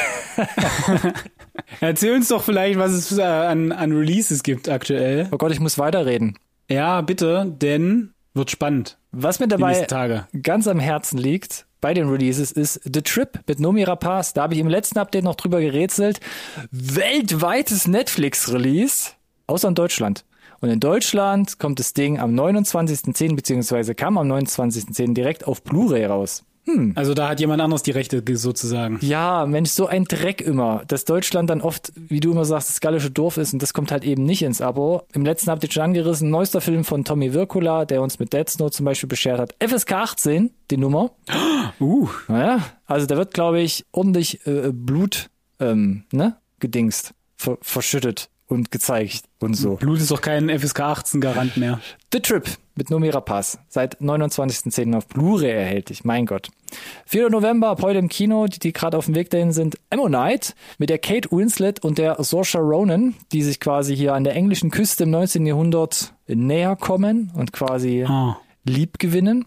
Erzähl 1.80 2.14
uns 2.14 2.28
doch 2.28 2.42
vielleicht, 2.42 2.78
was 2.78 2.92
es 2.92 3.18
äh, 3.18 3.22
an, 3.22 3.72
an 3.72 3.92
Releases 3.92 4.42
gibt 4.42 4.68
aktuell. 4.68 5.28
Oh 5.30 5.36
Gott, 5.36 5.52
ich 5.52 5.60
muss 5.60 5.78
weiterreden. 5.78 6.38
Ja, 6.70 7.00
bitte, 7.00 7.52
denn 7.60 8.14
wird 8.32 8.50
spannend 8.50 8.98
Was 9.10 9.40
mir 9.40 9.48
dabei 9.48 9.86
ganz 10.42 10.68
am 10.68 10.78
Herzen 10.78 11.18
liegt 11.18 11.66
bei 11.80 11.94
den 11.94 12.08
Releases 12.08 12.52
ist 12.52 12.80
The 12.84 13.00
Trip 13.00 13.40
mit 13.46 13.58
Nomi 13.58 13.84
Rapaz. 13.84 14.34
Da 14.34 14.42
habe 14.42 14.54
ich 14.54 14.60
im 14.60 14.68
letzten 14.68 14.98
Update 14.98 15.24
noch 15.24 15.34
drüber 15.34 15.60
gerätselt. 15.60 16.20
Weltweites 16.70 17.88
Netflix-Release, 17.88 19.12
außer 19.46 19.68
in 19.68 19.74
Deutschland. 19.74 20.24
Und 20.60 20.68
in 20.68 20.78
Deutschland 20.78 21.58
kommt 21.58 21.78
das 21.78 21.94
Ding 21.94 22.18
am 22.18 22.38
29.10. 22.38 23.34
beziehungsweise 23.34 23.94
kam 23.94 24.18
am 24.18 24.30
29.10. 24.30 25.14
direkt 25.14 25.46
auf 25.46 25.62
Blu-ray 25.62 26.04
raus. 26.04 26.44
Hm. 26.66 26.92
Also 26.94 27.14
da 27.14 27.28
hat 27.28 27.40
jemand 27.40 27.62
anderes 27.62 27.82
die 27.82 27.90
Rechte 27.90 28.22
sozusagen. 28.36 28.98
Ja, 29.00 29.46
Mensch, 29.46 29.70
so 29.70 29.86
ein 29.86 30.04
Dreck 30.04 30.40
immer, 30.40 30.82
dass 30.86 31.04
Deutschland 31.04 31.50
dann 31.50 31.60
oft, 31.60 31.92
wie 31.96 32.20
du 32.20 32.32
immer 32.32 32.44
sagst, 32.44 32.68
das 32.68 32.80
gallische 32.80 33.10
Dorf 33.10 33.36
ist 33.36 33.52
und 33.52 33.62
das 33.62 33.72
kommt 33.72 33.90
halt 33.92 34.04
eben 34.04 34.24
nicht 34.24 34.42
ins 34.42 34.60
Abo. 34.60 35.02
Im 35.12 35.24
letzten 35.24 35.50
habt 35.50 35.64
ihr 35.64 35.70
schon 35.70 35.82
angerissen, 35.82 36.30
neuester 36.30 36.60
Film 36.60 36.84
von 36.84 37.04
Tommy 37.04 37.32
Wirkula, 37.32 37.84
der 37.84 38.02
uns 38.02 38.18
mit 38.18 38.32
Dead 38.32 38.48
Snow 38.48 38.70
zum 38.70 38.84
Beispiel 38.84 39.08
beschert 39.08 39.40
hat. 39.40 39.54
FSK 39.60 39.92
18, 39.92 40.50
die 40.70 40.76
Nummer. 40.76 41.12
Uh. 41.78 42.08
Naja, 42.28 42.60
also 42.86 43.06
da 43.06 43.16
wird, 43.16 43.32
glaube 43.32 43.60
ich, 43.60 43.86
ordentlich 43.92 44.46
äh, 44.46 44.70
Blut, 44.72 45.30
ähm, 45.60 46.04
ne, 46.12 46.36
gedingst, 46.58 47.14
ver 47.36 47.58
verschüttet 47.62 48.28
und 48.50 48.70
gezeigt 48.70 49.24
und 49.40 49.54
so. 49.54 49.76
Blut 49.76 49.98
ist 49.98 50.10
doch 50.10 50.20
kein 50.20 50.48
FSK 50.50 50.80
18 50.80 51.20
Garant 51.20 51.56
mehr. 51.56 51.80
The 52.12 52.20
Trip 52.20 52.44
mit 52.74 52.90
Nomi 52.90 53.08
Rapaz. 53.10 53.58
Seit 53.68 54.00
29.10. 54.00 54.96
auf 54.96 55.06
Blu-ray 55.06 55.50
erhältlich. 55.50 56.04
Mein 56.04 56.26
Gott. 56.26 56.48
4. 57.06 57.30
November 57.30 57.68
ab 57.68 57.82
heute 57.82 57.98
im 57.98 58.08
Kino, 58.08 58.46
die, 58.46 58.58
die 58.58 58.72
gerade 58.72 58.96
auf 58.96 59.06
dem 59.06 59.14
Weg 59.14 59.30
dahin 59.30 59.52
sind, 59.52 59.76
Ammonite 59.90 60.52
mit 60.78 60.88
der 60.90 60.98
Kate 60.98 61.28
Winslet 61.30 61.82
und 61.84 61.98
der 61.98 62.22
Saoirse 62.22 62.58
Ronan, 62.58 63.14
die 63.32 63.42
sich 63.42 63.60
quasi 63.60 63.94
hier 63.96 64.14
an 64.14 64.24
der 64.24 64.34
englischen 64.34 64.70
Küste 64.70 65.04
im 65.04 65.10
19. 65.10 65.46
Jahrhundert 65.46 66.14
näher 66.26 66.76
kommen 66.76 67.32
und 67.34 67.52
quasi 67.52 68.06
Oh. 68.08 68.34
lieb 68.64 68.98
gewinnen. 68.98 69.46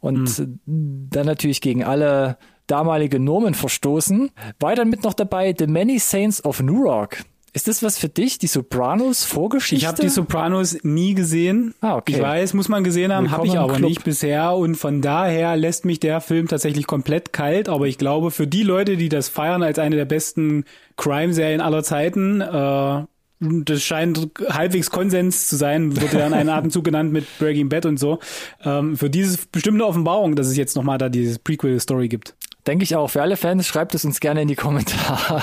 Und 0.00 0.28
Hm. 0.28 0.60
dann 0.66 1.26
natürlich 1.26 1.60
gegen 1.60 1.82
alle 1.84 2.36
damalige 2.66 3.18
Normen 3.18 3.54
verstoßen. 3.54 4.30
Weiter 4.60 4.84
mit 4.84 5.02
noch 5.04 5.14
dabei 5.14 5.54
The 5.58 5.66
Many 5.66 5.98
Saints 5.98 6.44
of 6.44 6.60
Newark. 6.60 7.24
Ist 7.54 7.68
das 7.68 7.84
was 7.84 7.98
für 7.98 8.08
dich, 8.08 8.38
die 8.38 8.48
Sopranos 8.48 9.24
Vorgeschichte? 9.24 9.76
Ich 9.76 9.86
habe 9.86 10.02
die 10.02 10.08
Sopranos 10.08 10.76
nie 10.82 11.14
gesehen. 11.14 11.72
Ah, 11.80 11.94
okay. 11.94 12.14
Ich 12.16 12.20
weiß, 12.20 12.52
muss 12.52 12.68
man 12.68 12.82
gesehen 12.82 13.12
haben, 13.12 13.30
habe 13.30 13.46
ich 13.46 13.56
aber 13.56 13.74
Club. 13.74 13.90
nicht 13.90 14.02
bisher. 14.02 14.54
Und 14.54 14.74
von 14.74 15.00
daher 15.00 15.56
lässt 15.56 15.84
mich 15.84 16.00
der 16.00 16.20
Film 16.20 16.48
tatsächlich 16.48 16.88
komplett 16.88 17.32
kalt. 17.32 17.68
Aber 17.68 17.86
ich 17.86 17.96
glaube, 17.96 18.32
für 18.32 18.48
die 18.48 18.64
Leute, 18.64 18.96
die 18.96 19.08
das 19.08 19.28
feiern 19.28 19.62
als 19.62 19.78
eine 19.78 19.94
der 19.94 20.04
besten 20.04 20.64
Crime-Serien 20.96 21.60
aller 21.60 21.84
Zeiten, 21.84 22.40
äh, 22.40 23.02
das 23.38 23.82
scheint 23.82 24.30
halbwegs 24.48 24.90
Konsens 24.90 25.46
zu 25.46 25.54
sein, 25.54 26.00
wurde 26.00 26.18
ja 26.18 26.26
in 26.26 26.32
einem 26.32 26.48
Atemzug 26.50 26.82
genannt 26.82 27.12
mit 27.12 27.24
Breaking 27.38 27.68
Bad 27.68 27.86
und 27.86 27.98
so. 27.98 28.18
Ähm, 28.64 28.96
für 28.96 29.10
dieses 29.10 29.46
bestimmte 29.46 29.86
Offenbarung, 29.86 30.34
dass 30.34 30.48
es 30.48 30.56
jetzt 30.56 30.74
nochmal 30.74 30.98
da 30.98 31.08
diese 31.08 31.38
Prequel-Story 31.38 32.08
gibt. 32.08 32.34
Denke 32.66 32.84
ich 32.84 32.96
auch. 32.96 33.08
Für 33.08 33.22
alle 33.22 33.36
Fans 33.36 33.66
schreibt 33.66 33.94
es 33.94 34.04
uns 34.04 34.20
gerne 34.20 34.42
in 34.42 34.48
die 34.48 34.54
Kommentare. 34.56 35.42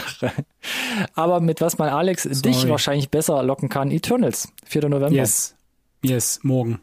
Aber 1.13 1.39
mit 1.39 1.61
was 1.61 1.77
man 1.77 1.89
Alex 1.89 2.23
dich 2.23 2.67
wahrscheinlich 2.67 3.09
besser 3.09 3.43
locken 3.43 3.69
kann, 3.69 3.91
Eternals, 3.91 4.51
4. 4.65 4.89
November. 4.89 5.15
Yes. 5.15 5.55
Yes, 6.03 6.39
morgen. 6.43 6.79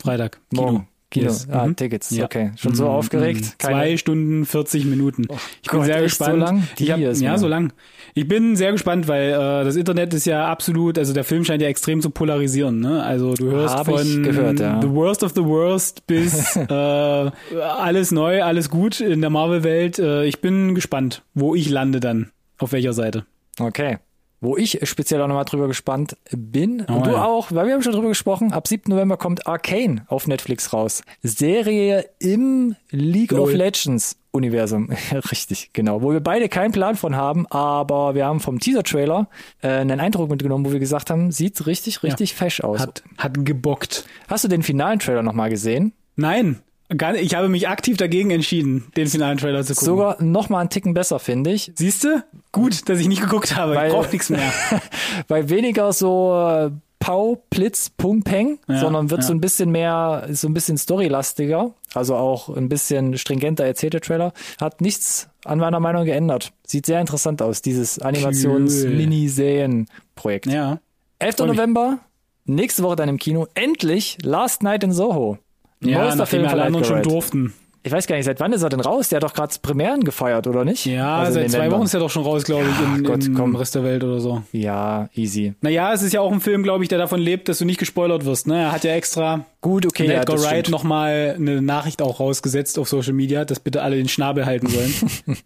Freitag. 0.00 0.40
Morgen. 0.52 0.76
Kino. 0.78 0.86
Yes. 1.14 1.48
Ah, 1.50 1.66
Mhm. 1.66 1.76
Tickets. 1.76 2.10
Ja. 2.10 2.24
Okay. 2.26 2.52
Schon 2.56 2.74
so 2.74 2.84
Mhm, 2.84 2.90
aufgeregt. 2.90 3.58
Keine- 3.58 3.74
Zwei 3.74 3.96
Stunden 3.96 4.44
40 4.44 4.84
Minuten. 4.84 5.22
ich 5.62 5.68
bin 5.70 5.78
Gott, 5.80 5.86
sehr 5.86 5.96
echt 6.02 6.16
so 6.16 6.24
gespannt. 6.24 6.38
lang? 6.40 6.62
Ich 6.78 6.90
hab, 6.92 6.98
ja, 7.00 7.36
so 7.38 7.48
lang. 7.48 7.72
Ich 8.14 8.28
bin 8.28 8.54
sehr 8.56 8.72
gespannt, 8.72 9.08
weil 9.08 9.30
äh, 9.30 9.64
das 9.64 9.76
Internet 9.76 10.14
ist 10.14 10.24
ja 10.26 10.46
absolut, 10.48 10.98
also 10.98 11.12
der 11.12 11.24
Film 11.24 11.44
scheint 11.44 11.62
ja 11.62 11.68
extrem 11.68 12.00
zu 12.00 12.10
polarisieren. 12.10 12.80
Ne? 12.80 13.02
Also 13.02 13.34
du 13.34 13.50
hörst 13.50 13.74
Hab 13.76 13.86
von 13.86 14.22
gehört, 14.22 14.60
ja. 14.60 14.80
The 14.80 14.90
Worst 14.90 15.22
of 15.24 15.32
the 15.34 15.44
Worst 15.44 16.06
bis 16.06 16.54
äh, 16.70 16.70
alles 16.72 18.12
neu, 18.12 18.42
alles 18.42 18.70
gut 18.70 19.00
in 19.00 19.20
der 19.20 19.30
Marvel-Welt. 19.30 19.98
Äh, 19.98 20.24
ich 20.26 20.40
bin 20.40 20.74
gespannt, 20.74 21.22
wo 21.34 21.54
ich 21.54 21.68
lande 21.70 22.00
dann. 22.00 22.30
Auf 22.58 22.72
welcher 22.72 22.92
Seite. 22.92 23.24
Okay. 23.58 23.98
Wo 24.42 24.56
ich 24.56 24.80
speziell 24.84 25.20
auch 25.20 25.28
nochmal 25.28 25.44
drüber 25.44 25.68
gespannt 25.68 26.16
bin, 26.30 26.84
Oh, 26.88 26.94
und 26.94 27.06
du 27.06 27.10
ja. 27.10 27.24
auch, 27.24 27.52
weil 27.52 27.66
wir 27.66 27.74
haben 27.74 27.82
schon 27.82 27.92
drüber 27.92 28.08
gesprochen, 28.08 28.52
ab 28.52 28.66
7. 28.66 28.90
November 28.90 29.16
kommt 29.18 29.46
Arcane 29.46 30.04
auf 30.08 30.26
Netflix 30.26 30.72
raus. 30.72 31.02
Serie 31.22 32.08
im 32.18 32.74
League 32.90 33.32
of 33.32 33.50
Lol. 33.50 33.52
Legends 33.52 34.16
Universum. 34.32 34.90
Richtig, 35.12 35.70
genau. 35.72 36.00
Wo 36.02 36.12
wir 36.12 36.20
beide 36.20 36.48
keinen 36.48 36.72
Plan 36.72 36.96
von 36.96 37.16
haben, 37.16 37.46
aber 37.48 38.14
wir 38.14 38.24
haben 38.24 38.40
vom 38.40 38.60
Teaser-Trailer 38.60 39.28
äh, 39.60 39.68
einen 39.68 40.00
Eindruck 40.00 40.30
mitgenommen, 40.30 40.64
wo 40.64 40.72
wir 40.72 40.78
gesagt 40.78 41.10
haben, 41.10 41.32
sieht 41.32 41.66
richtig, 41.66 42.02
richtig 42.02 42.34
fesch 42.34 42.60
aus. 42.62 42.80
Hat, 42.80 43.02
hat 43.18 43.44
gebockt. 43.44 44.06
Hast 44.28 44.44
du 44.44 44.48
den 44.48 44.62
finalen 44.62 45.00
Trailer 45.00 45.22
nochmal 45.22 45.50
gesehen? 45.50 45.92
Nein, 46.16 46.60
ich 47.20 47.34
habe 47.34 47.48
mich 47.48 47.68
aktiv 47.68 47.96
dagegen 47.96 48.30
entschieden, 48.30 48.90
den 48.96 49.06
finalen 49.06 49.38
Trailer 49.38 49.62
zu 49.64 49.74
gucken. 49.74 49.86
Sogar 49.86 50.22
nochmal 50.22 50.60
einen 50.62 50.70
Ticken 50.70 50.94
besser, 50.94 51.18
finde 51.18 51.50
ich. 51.52 51.72
Siehst 51.76 52.04
du? 52.04 52.22
Gut, 52.52 52.88
dass 52.88 52.98
ich 52.98 53.08
nicht 53.08 53.22
geguckt 53.22 53.56
habe. 53.56 53.74
Weil- 53.74 53.88
ich 53.88 53.94
brauch 53.94 54.10
nichts 54.10 54.30
mehr. 54.30 54.52
Weil 55.28 55.48
weniger 55.50 55.92
so 55.92 56.34
äh, 56.34 56.70
Pau, 56.98 57.42
Blitz, 57.48 57.88
Pung, 57.90 58.22
Peng, 58.22 58.58
Ja, 58.68 58.80
sondern 58.80 59.10
wird 59.10 59.22
ja. 59.22 59.26
so 59.28 59.32
ein 59.32 59.40
bisschen 59.40 59.70
mehr, 59.70 60.28
so 60.32 60.48
ein 60.48 60.54
bisschen 60.54 60.76
storylastiger, 60.76 61.72
also 61.94 62.14
auch 62.14 62.54
ein 62.54 62.68
bisschen 62.68 63.16
stringenter 63.16 63.64
erzählt 63.64 63.94
der 63.94 64.02
Trailer. 64.02 64.32
Hat 64.60 64.80
nichts 64.82 65.28
an 65.44 65.58
meiner 65.60 65.80
Meinung 65.80 66.04
geändert. 66.04 66.52
Sieht 66.66 66.84
sehr 66.86 67.00
interessant 67.00 67.40
aus, 67.40 67.62
dieses 67.62 67.98
Animations-Miniserien-Projekt. 68.00 70.46
Ja. 70.46 70.78
11. 71.18 71.36
Freu 71.36 71.46
mich. 71.46 71.56
November, 71.56 71.98
nächste 72.44 72.82
Woche 72.82 72.96
dann 72.96 73.08
im 73.08 73.16
Kino, 73.18 73.46
endlich 73.54 74.18
Last 74.22 74.62
Night 74.62 74.84
in 74.84 74.92
Soho. 74.92 75.38
Ja, 75.82 75.98
Neuester 75.98 76.16
nachdem 76.16 76.46
alle 76.46 76.62
anderen 76.62 76.84
schon 76.84 77.02
durften. 77.02 77.54
Ich 77.82 77.92
weiß 77.92 78.06
gar 78.06 78.16
nicht, 78.16 78.26
seit 78.26 78.40
wann 78.40 78.52
ist 78.52 78.62
er 78.62 78.68
denn 78.68 78.80
raus? 78.80 79.08
Der 79.08 79.16
hat 79.16 79.22
doch 79.22 79.32
gerade 79.32 79.54
Premieren 79.62 80.04
gefeiert, 80.04 80.46
oder 80.46 80.66
nicht? 80.66 80.84
Ja, 80.84 81.16
Also 81.16 81.40
in 81.40 81.48
seit 81.48 81.52
zwei 81.52 81.58
Ländern. 81.60 81.78
Wochen 81.78 81.86
ist 81.86 81.94
er 81.94 82.00
doch 82.00 82.10
schon 82.10 82.24
raus, 82.24 82.44
glaube 82.44 82.66
ich, 82.68 82.98
in, 82.98 83.04
Gott, 83.04 83.24
im 83.24 83.34
komm. 83.34 83.56
Rest 83.56 83.74
der 83.74 83.84
Welt 83.84 84.04
oder 84.04 84.20
so. 84.20 84.42
Ja, 84.52 85.08
easy. 85.14 85.54
Naja, 85.62 85.90
es 85.94 86.02
ist 86.02 86.12
ja 86.12 86.20
auch 86.20 86.30
ein 86.30 86.42
Film, 86.42 86.62
glaube 86.62 86.84
ich, 86.84 86.90
der 86.90 86.98
davon 86.98 87.20
lebt, 87.20 87.48
dass 87.48 87.56
du 87.56 87.64
nicht 87.64 87.78
gespoilert 87.78 88.26
wirst. 88.26 88.46
Ne? 88.46 88.64
Er 88.64 88.72
hat 88.72 88.84
ja 88.84 88.92
extra 88.92 89.46
Gut, 89.62 89.86
okay, 89.86 90.06
ja, 90.06 90.20
Edgar 90.20 90.42
Wright 90.42 90.68
nochmal 90.68 91.36
eine 91.38 91.62
Nachricht 91.62 92.02
auch 92.02 92.20
rausgesetzt 92.20 92.78
auf 92.78 92.86
Social 92.86 93.14
Media, 93.14 93.46
dass 93.46 93.60
bitte 93.60 93.80
alle 93.82 93.96
den 93.96 94.08
Schnabel 94.08 94.44
halten 94.44 94.66
sollen. 94.66 94.92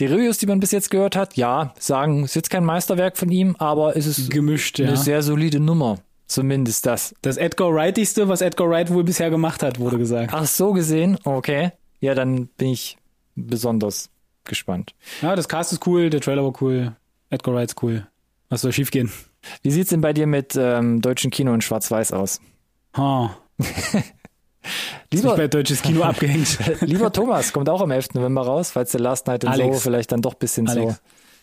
Die 0.00 0.06
Reviews, 0.06 0.38
die 0.38 0.46
man 0.46 0.60
bis 0.60 0.72
jetzt 0.72 0.90
gehört 0.90 1.16
hat, 1.16 1.36
ja, 1.36 1.72
sagen, 1.78 2.24
es 2.24 2.32
ist 2.32 2.34
jetzt 2.34 2.50
kein 2.50 2.64
Meisterwerk 2.64 3.16
von 3.16 3.30
ihm, 3.30 3.54
aber 3.58 3.96
es 3.96 4.06
ist 4.06 4.28
Gemischt, 4.30 4.80
ja. 4.80 4.88
eine 4.88 4.96
sehr 4.96 5.22
solide 5.22 5.60
Nummer. 5.60 5.98
Zumindest 6.26 6.86
das. 6.86 7.14
Das 7.22 7.36
Edgar 7.36 7.72
Wrightigste, 7.74 8.28
was 8.28 8.40
Edgar 8.40 8.68
Wright 8.70 8.90
wohl 8.90 9.04
bisher 9.04 9.30
gemacht 9.30 9.62
hat, 9.62 9.78
wurde 9.78 9.98
gesagt. 9.98 10.32
Ach, 10.32 10.46
so 10.46 10.72
gesehen, 10.72 11.18
okay. 11.24 11.72
Ja, 12.00 12.14
dann 12.14 12.46
bin 12.46 12.68
ich 12.68 12.96
besonders 13.34 14.10
gespannt. 14.44 14.94
Ja, 15.22 15.36
das 15.36 15.48
Cast 15.48 15.72
ist 15.72 15.86
cool, 15.86 16.10
der 16.10 16.20
Trailer 16.20 16.44
war 16.44 16.52
cool, 16.62 16.96
Edgar 17.30 17.54
Wright 17.54 17.70
ist 17.70 17.82
cool. 17.82 18.06
Was 18.48 18.62
soll 18.62 18.72
schiefgehen? 18.72 19.12
Wie 19.62 19.70
sieht's 19.70 19.90
denn 19.90 20.00
bei 20.00 20.12
dir 20.12 20.26
mit 20.26 20.56
ähm, 20.56 21.02
deutschen 21.02 21.30
Kino 21.30 21.52
in 21.52 21.60
Schwarz-Weiß 21.60 22.12
aus? 22.12 22.40
Ha. 22.96 23.36
Nicht 23.58 25.22
Lieber, 25.22 25.36
bei 25.36 25.48
deutsches 25.48 25.82
Kino 25.82 26.02
abgehängt. 26.04 26.58
lieber 26.80 27.12
Thomas, 27.12 27.52
kommt 27.52 27.68
auch 27.68 27.82
am 27.82 27.90
11. 27.90 28.14
November 28.14 28.42
raus, 28.42 28.70
falls 28.70 28.92
der 28.92 29.00
Last 29.00 29.26
Night 29.26 29.44
in 29.44 29.50
Alex. 29.50 29.68
Soho 29.68 29.78
vielleicht 29.78 30.12
dann 30.12 30.22
doch 30.22 30.34
bisschen 30.34 30.68
Alex. 30.68 31.02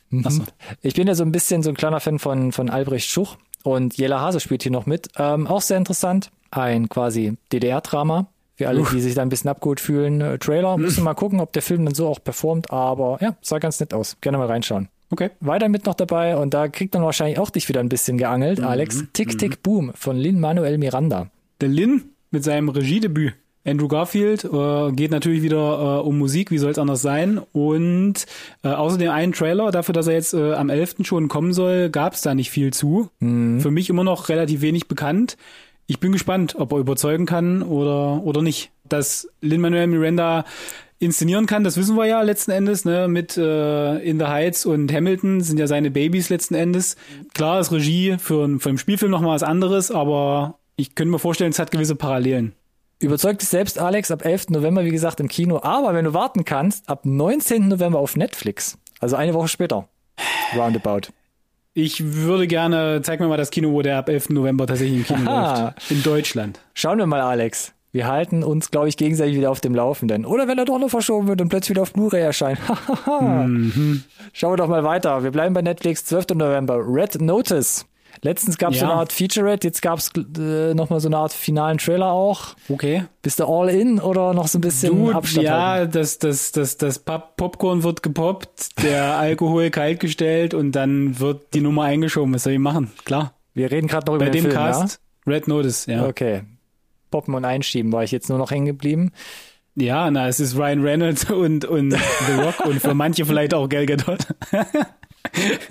so. 0.10 0.18
Mhm. 0.18 0.30
So. 0.30 0.44
Ich 0.82 0.96
bin 0.96 1.08
ja 1.08 1.16
so 1.16 1.24
ein 1.24 1.32
bisschen 1.32 1.62
so 1.64 1.70
ein 1.70 1.76
kleiner 1.76 2.00
Fan 2.00 2.20
von, 2.20 2.52
von 2.52 2.70
Albrecht 2.70 3.10
Schuch 3.10 3.38
und 3.64 3.98
Jela 3.98 4.20
Hase 4.22 4.40
spielt 4.40 4.64
hier 4.64 4.72
noch 4.72 4.86
mit. 4.86 5.10
Ähm, 5.18 5.48
auch 5.48 5.62
sehr 5.62 5.78
interessant. 5.78 6.32
Ein 6.52 6.90
quasi 6.90 7.38
DDR-Drama. 7.54 8.28
Für 8.58 8.68
alle, 8.68 8.84
die 8.92 9.00
sich 9.02 9.16
da 9.16 9.22
ein 9.24 9.30
bisschen 9.30 9.50
abgeholt 9.50 9.80
fühlen. 9.80 10.22
Äh, 10.22 10.38
Trailer. 10.38 10.78
Müssen 10.78 10.98
wir 10.98 11.06
mal 11.06 11.14
gucken, 11.16 11.40
ob 11.40 11.52
der 11.54 11.62
Film 11.62 11.86
dann 11.86 11.96
so 11.96 12.08
auch 12.08 12.24
performt. 12.24 12.72
Aber 12.72 13.18
ja, 13.22 13.36
sah 13.42 13.58
ganz 13.60 13.80
nett 13.80 13.94
aus. 13.94 14.18
Gerne 14.22 14.38
mal 14.38 14.48
reinschauen. 14.48 14.88
Okay. 15.10 15.32
Weiter 15.40 15.68
mit 15.68 15.86
noch 15.86 15.96
dabei 15.96 16.38
und 16.38 16.54
da 16.54 16.68
kriegt 16.68 16.94
man 16.94 17.04
wahrscheinlich 17.04 17.38
auch 17.40 17.50
dich 17.50 17.68
wieder 17.68 17.80
ein 17.82 17.90
bisschen 17.90 18.18
geangelt, 18.18 18.60
Mhm. 18.60 18.66
Alex. 18.66 19.04
Tick, 19.14 19.38
Tick, 19.38 19.62
Boom 19.64 19.92
von 19.96 20.16
Lin 20.18 20.40
Manuel 20.40 20.78
Miranda. 20.78 21.28
Der 21.60 21.70
Lin 21.70 22.04
mit 22.30 22.44
seinem 22.44 22.70
Regiedebüt. 22.70 23.34
Andrew 23.66 23.88
Garfield 23.88 24.44
äh, 24.44 24.92
geht 24.92 25.12
natürlich 25.12 25.44
wieder 25.44 26.00
äh, 26.00 26.08
um 26.08 26.18
Musik, 26.18 26.52
wie 26.52 26.58
soll 26.58 26.72
es 26.72 26.80
anders 26.80 27.02
sein? 27.02 27.40
Und 27.52 28.26
äh, 28.64 28.70
außerdem 28.70 29.10
einen 29.12 29.34
Trailer, 29.34 29.72
dafür, 29.72 29.94
dass 29.94 30.08
er 30.08 30.14
jetzt 30.14 30.34
äh, 30.34 30.54
am 30.54 30.70
11. 30.70 30.98
schon 31.04 31.28
kommen 31.28 31.54
soll, 31.54 31.90
gab 31.90 32.14
es 32.14 32.22
da 32.22 32.34
nicht 32.34 32.50
viel 32.50 32.74
zu. 32.74 33.10
Für 33.62 33.72
mich 33.72 33.90
immer 33.90 34.04
noch 34.04 34.30
relativ 34.30 34.62
wenig 34.62 34.88
bekannt. 34.88 35.38
Ich 35.88 36.00
bin 36.00 36.12
gespannt, 36.12 36.56
ob 36.58 36.72
er 36.72 36.80
überzeugen 36.80 37.26
kann 37.26 37.62
oder, 37.62 38.24
oder 38.24 38.42
nicht. 38.42 38.72
Dass 38.88 39.30
Lin-Manuel 39.42 39.88
Miranda 39.88 40.46
inszenieren 41.00 41.48
kann, 41.48 41.64
das 41.64 41.78
wissen 41.78 41.98
wir 41.98 42.06
ja 42.06 42.22
letzten 42.22 42.52
Endes, 42.52 42.86
ne, 42.86 43.08
mit 43.08 43.36
äh, 43.36 43.98
In 43.98 44.20
the 44.20 44.26
Heights 44.26 44.66
und 44.66 44.94
Hamilton 44.94 45.42
sind 45.42 45.60
ja 45.60 45.68
seine 45.68 45.90
Babys 45.92 46.30
letzten 46.30 46.54
Endes. 46.54 46.96
Klar 47.34 47.60
ist 47.60 47.72
Regie 47.72 48.18
für, 48.20 48.60
für 48.60 48.70
einen 48.70 48.78
Spielfilm 48.78 49.12
nochmal 49.12 49.36
was 49.36 49.44
anderes, 49.44 49.92
aber 49.92 50.60
ich 50.76 50.96
könnte 50.96 51.12
mir 51.12 51.20
vorstellen, 51.20 51.52
es 51.52 51.60
hat 51.60 51.72
gewisse 51.72 51.96
Parallelen. 51.96 52.54
Überzeugt 53.02 53.42
dich 53.42 53.50
selbst, 53.50 53.80
Alex, 53.80 54.12
ab 54.12 54.24
11. 54.24 54.50
November, 54.50 54.86
wie 54.86 54.92
gesagt, 54.92 55.20
im 55.20 55.28
Kino. 55.28 55.60
Aber 55.64 55.96
wenn 55.96 56.06
du 56.06 56.14
warten 56.14 56.46
kannst, 56.46 56.88
ab 56.88 57.04
19. 57.04 57.68
November 57.68 57.98
auf 57.98 58.16
Netflix. 58.16 58.78
Also 59.00 59.16
eine 59.16 59.34
Woche 59.34 59.48
später. 59.48 59.88
Roundabout. 60.56 61.10
Ich 61.74 62.14
würde 62.14 62.46
gerne, 62.46 63.02
zeig 63.02 63.20
mir 63.20 63.28
mal 63.28 63.38
das 63.38 63.50
Kino, 63.50 63.72
wo 63.72 63.82
der 63.82 63.98
ab 63.98 64.08
11. 64.08 64.30
November 64.30 64.68
tatsächlich 64.68 64.98
im 64.98 65.06
Kino 65.06 65.32
Aha. 65.32 65.64
läuft. 65.64 65.90
In 65.92 66.04
Deutschland. 66.04 66.60
Schauen 66.76 67.00
wir 67.00 67.08
mal, 67.08 67.22
Alex. 67.22 67.74
Wir 67.92 68.08
halten 68.08 68.44
uns, 68.44 68.70
glaube 68.72 68.88
ich, 68.88 68.98
gegenseitig 68.98 69.36
wieder 69.36 69.50
auf 69.50 69.62
dem 69.62 69.74
Laufenden. 69.74 70.26
Oder 70.26 70.48
wenn 70.48 70.58
er 70.60 70.66
doch 70.66 70.78
noch 70.78 70.90
verschoben 70.90 71.28
wird 71.28 71.42
und 71.42 71.50
plötzlich 71.50 71.72
wieder 71.72 71.82
auf 71.82 71.94
Blu-ray 71.94 72.22
erscheint. 72.22 72.60
Schauen 73.08 74.04
wir 74.34 74.58
doch 74.58 74.68
mal 74.68 74.84
weiter. 74.84 75.24
Wir 75.24 75.32
bleiben 75.32 75.54
bei 75.54 75.62
Netflix. 75.62 76.06
12. 76.06 76.36
November. 76.36 76.82
Red 76.86 77.20
Notice. 77.20 77.86
Letztens 78.24 78.58
gab 78.60 78.72
es 78.72 78.80
Ja. 78.80 78.86
so 78.86 78.92
eine 78.92 79.00
Art 79.00 79.12
Featurette, 79.12 79.68
jetzt 79.68 79.82
gab 79.82 79.98
es 79.98 80.12
äh, 80.16 80.74
nochmal 80.76 81.00
so 81.00 81.08
eine 81.08 81.18
Art 81.18 81.34
finalen 81.34 81.80
Trailer 81.80 82.12
auch. 82.12 82.56
Okay. 82.70 83.06
Bist 83.24 83.40
du 83.40 83.46
all 83.46 83.70
in 83.70 84.00
oder 84.00 84.34
noch 84.36 84.48
so 84.48 84.60
ein 84.60 84.62
bisschen 84.62 84.96
Du, 84.96 85.12
Abstand 85.12 85.46
ja, 85.48 85.68
halten? 85.70 85.92
das, 85.94 86.20
das, 86.20 86.52
das, 86.52 86.78
das 86.78 87.00
Pop 87.00 87.36
Popcorn 87.36 87.82
wird 87.82 88.04
gepoppt, 88.04 88.84
der 88.84 89.18
Alkohol 89.18 89.72
kaltgestellt 89.72 90.54
und 90.54 90.74
dann 90.74 91.20
wird 91.20 91.54
die 91.56 91.62
Nummer 91.62 91.84
eingeschoben. 91.86 92.34
Was 92.36 92.44
soll 92.44 92.54
ich 92.54 92.60
machen? 92.60 92.92
Klar. 93.06 93.34
Wir 93.56 93.72
reden 93.72 93.88
gerade 93.88 94.06
noch 94.06 94.16
über 94.16 94.26
Bei 94.26 94.32
den 94.32 94.44
dem 94.44 94.52
Film, 94.52 94.64
Cast, 94.64 95.00
Red 95.26 95.48
Notice, 95.48 95.88
ja. 95.88 96.04
ja? 96.04 96.08
Okay. 96.08 96.44
Poppen 97.10 97.34
und 97.34 97.44
einschieben 97.44 97.92
war 97.92 98.04
ich 98.04 98.12
jetzt 98.12 98.30
nur 98.30 98.38
noch 98.38 98.52
hängen 98.52 98.68
geblieben. 98.68 99.12
Ja, 99.76 100.12
na, 100.12 100.28
es 100.28 100.40
ist 100.40 100.56
Ryan 100.58 100.82
Reynolds 100.84 101.26
und, 101.32 101.66
und 101.66 101.92
The 101.92 102.34
Rock 102.42 102.66
und 102.66 102.80
für 102.82 102.94
manche 102.94 103.26
vielleicht 103.26 103.54
auch 103.54 103.68
Gal 103.68 103.86
Gadot. 103.88 104.28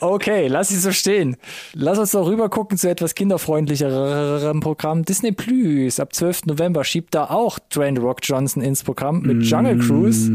Okay, 0.00 0.46
lass 0.46 0.70
es 0.70 0.82
so 0.82 0.92
stehen. 0.92 1.36
Lass 1.74 1.98
uns 1.98 2.12
doch 2.12 2.26
rüber 2.26 2.48
gucken 2.48 2.78
zu 2.78 2.88
etwas 2.88 3.14
kinderfreundlicherem 3.14 4.60
Programm. 4.60 5.04
Disney 5.04 5.32
Plus 5.32 6.00
ab 6.00 6.14
12. 6.14 6.46
November 6.46 6.84
schiebt 6.84 7.14
da 7.14 7.24
auch 7.30 7.58
Dwayne 7.58 8.00
Rock 8.00 8.18
Johnson 8.22 8.62
ins 8.62 8.82
Programm 8.82 9.20
mit 9.22 9.42
Jungle 9.42 9.78
Cruise. 9.78 10.30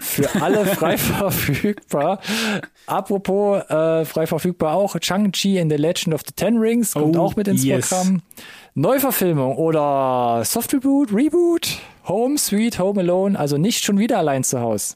Für 0.00 0.42
alle 0.42 0.66
frei 0.74 0.98
verfügbar. 0.98 2.20
Apropos 2.86 3.62
äh, 3.70 4.04
frei 4.04 4.26
verfügbar 4.26 4.74
auch 4.74 4.96
Shang-Chi 5.00 5.58
in 5.58 5.70
The 5.70 5.76
Legend 5.76 6.14
of 6.14 6.22
the 6.26 6.32
Ten 6.34 6.58
Rings 6.58 6.92
kommt 6.94 7.16
Oh, 7.16 7.20
auch 7.20 7.36
mit 7.36 7.48
ins 7.48 7.64
yes. 7.64 7.88
Programm. 7.88 8.22
Neuverfilmung 8.74 9.56
oder 9.56 10.42
Soft 10.44 10.72
Reboot, 10.74 11.12
Reboot, 11.12 11.78
Home 12.08 12.38
Sweet 12.38 12.78
Home 12.78 13.00
Alone, 13.00 13.38
also 13.38 13.58
nicht 13.58 13.84
schon 13.84 13.98
wieder 13.98 14.18
allein 14.18 14.44
zu 14.44 14.60
Hause. 14.60 14.94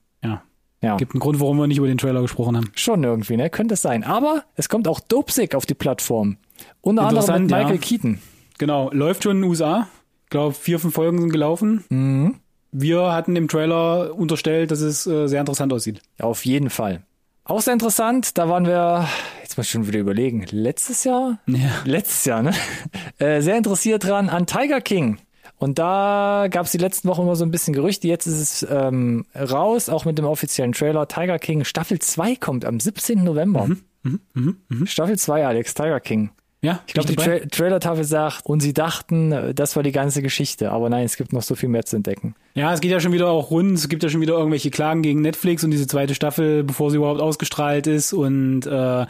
Ja. 0.82 0.96
Gibt 0.96 1.14
einen 1.14 1.20
Grund, 1.20 1.40
warum 1.40 1.58
wir 1.58 1.66
nicht 1.66 1.78
über 1.78 1.86
den 1.86 1.98
Trailer 1.98 2.20
gesprochen 2.20 2.56
haben. 2.56 2.70
Schon 2.74 3.02
irgendwie, 3.02 3.36
ne? 3.36 3.50
Könnte 3.50 3.74
es 3.74 3.82
sein. 3.82 4.04
Aber 4.04 4.44
es 4.54 4.68
kommt 4.68 4.86
auch 4.88 5.00
Dopesick 5.00 5.54
auf 5.54 5.66
die 5.66 5.74
Plattform. 5.74 6.36
Unter 6.80 7.02
anderem 7.02 7.16
mit 7.16 7.28
Interessant, 7.28 7.50
ja. 7.50 7.58
Michael 7.58 7.78
Keaton. 7.78 8.18
Genau, 8.58 8.90
läuft 8.92 9.22
schon 9.24 9.36
in 9.36 9.42
den 9.42 9.50
USA. 9.50 9.88
Ich 10.24 10.30
glaube, 10.30 10.54
vier, 10.54 10.78
fünf 10.78 10.94
Folgen 10.94 11.20
sind 11.20 11.30
gelaufen. 11.30 12.34
Wir 12.72 13.12
hatten 13.12 13.36
im 13.36 13.48
Trailer 13.48 14.14
unterstellt, 14.14 14.70
dass 14.70 14.80
es 14.80 15.06
äh, 15.06 15.28
sehr 15.28 15.40
interessant 15.40 15.72
aussieht. 15.72 16.02
Auf 16.18 16.44
jeden 16.44 16.68
Fall. 16.70 17.02
Auch 17.44 17.60
sehr 17.60 17.74
interessant, 17.74 18.36
da 18.38 18.48
waren 18.48 18.66
wir, 18.66 19.06
jetzt 19.40 19.56
muss 19.56 19.66
ich 19.66 19.72
schon 19.72 19.86
wieder 19.86 20.00
überlegen, 20.00 20.44
letztes 20.50 21.04
Jahr? 21.04 21.38
Ja. 21.46 21.70
Letztes 21.84 22.24
Jahr, 22.24 22.42
ne? 22.42 22.52
Äh, 23.18 23.40
sehr 23.40 23.56
interessiert 23.56 24.04
dran 24.04 24.28
an 24.28 24.46
Tiger 24.46 24.80
King. 24.80 25.18
Und 25.58 25.78
da 25.78 26.48
gab 26.50 26.66
es 26.66 26.72
die 26.72 26.78
letzten 26.78 27.08
Wochen 27.08 27.22
immer 27.22 27.36
so 27.36 27.44
ein 27.44 27.50
bisschen 27.50 27.72
Gerüchte. 27.74 28.06
Jetzt 28.08 28.26
ist 28.26 28.40
es 28.62 28.66
ähm, 28.70 29.24
raus, 29.34 29.88
auch 29.88 30.04
mit 30.04 30.18
dem 30.18 30.26
offiziellen 30.26 30.72
Trailer. 30.72 31.08
Tiger 31.08 31.38
King 31.38 31.64
Staffel 31.64 31.98
2 31.98 32.36
kommt 32.36 32.64
am 32.64 32.78
17. 32.78 33.24
November. 33.24 33.68
Staffel 34.84 35.18
2, 35.18 35.46
Alex, 35.46 35.74
Tiger 35.74 36.00
King. 36.00 36.30
Ja, 36.62 36.80
Ich 36.86 36.94
glaube, 36.94 37.08
die 37.08 37.16
Tra 37.16 37.38
Trailer-Tafel 37.50 38.04
sagt, 38.04 38.46
und 38.46 38.60
sie 38.60 38.72
dachten, 38.72 39.52
das 39.54 39.76
war 39.76 39.82
die 39.82 39.92
ganze 39.92 40.22
Geschichte. 40.22 40.72
Aber 40.72 40.88
nein, 40.88 41.04
es 41.04 41.16
gibt 41.16 41.32
noch 41.32 41.42
so 41.42 41.54
viel 41.54 41.68
mehr 41.68 41.84
zu 41.84 41.96
entdecken. 41.96 42.34
Ja, 42.54 42.72
es 42.72 42.80
geht 42.80 42.90
ja 42.90 42.98
schon 42.98 43.12
wieder 43.12 43.28
auch 43.28 43.50
rund. 43.50 43.72
Es 43.76 43.88
gibt 43.88 44.02
ja 44.02 44.08
schon 44.08 44.20
wieder 44.20 44.34
irgendwelche 44.34 44.70
Klagen 44.70 45.02
gegen 45.02 45.20
Netflix 45.20 45.64
und 45.64 45.70
diese 45.70 45.86
zweite 45.86 46.14
Staffel, 46.14 46.64
bevor 46.64 46.90
sie 46.90 46.96
überhaupt 46.96 47.20
ausgestrahlt 47.20 47.86
ist. 47.86 48.12
Und 48.12 48.66
äh, 48.66 49.06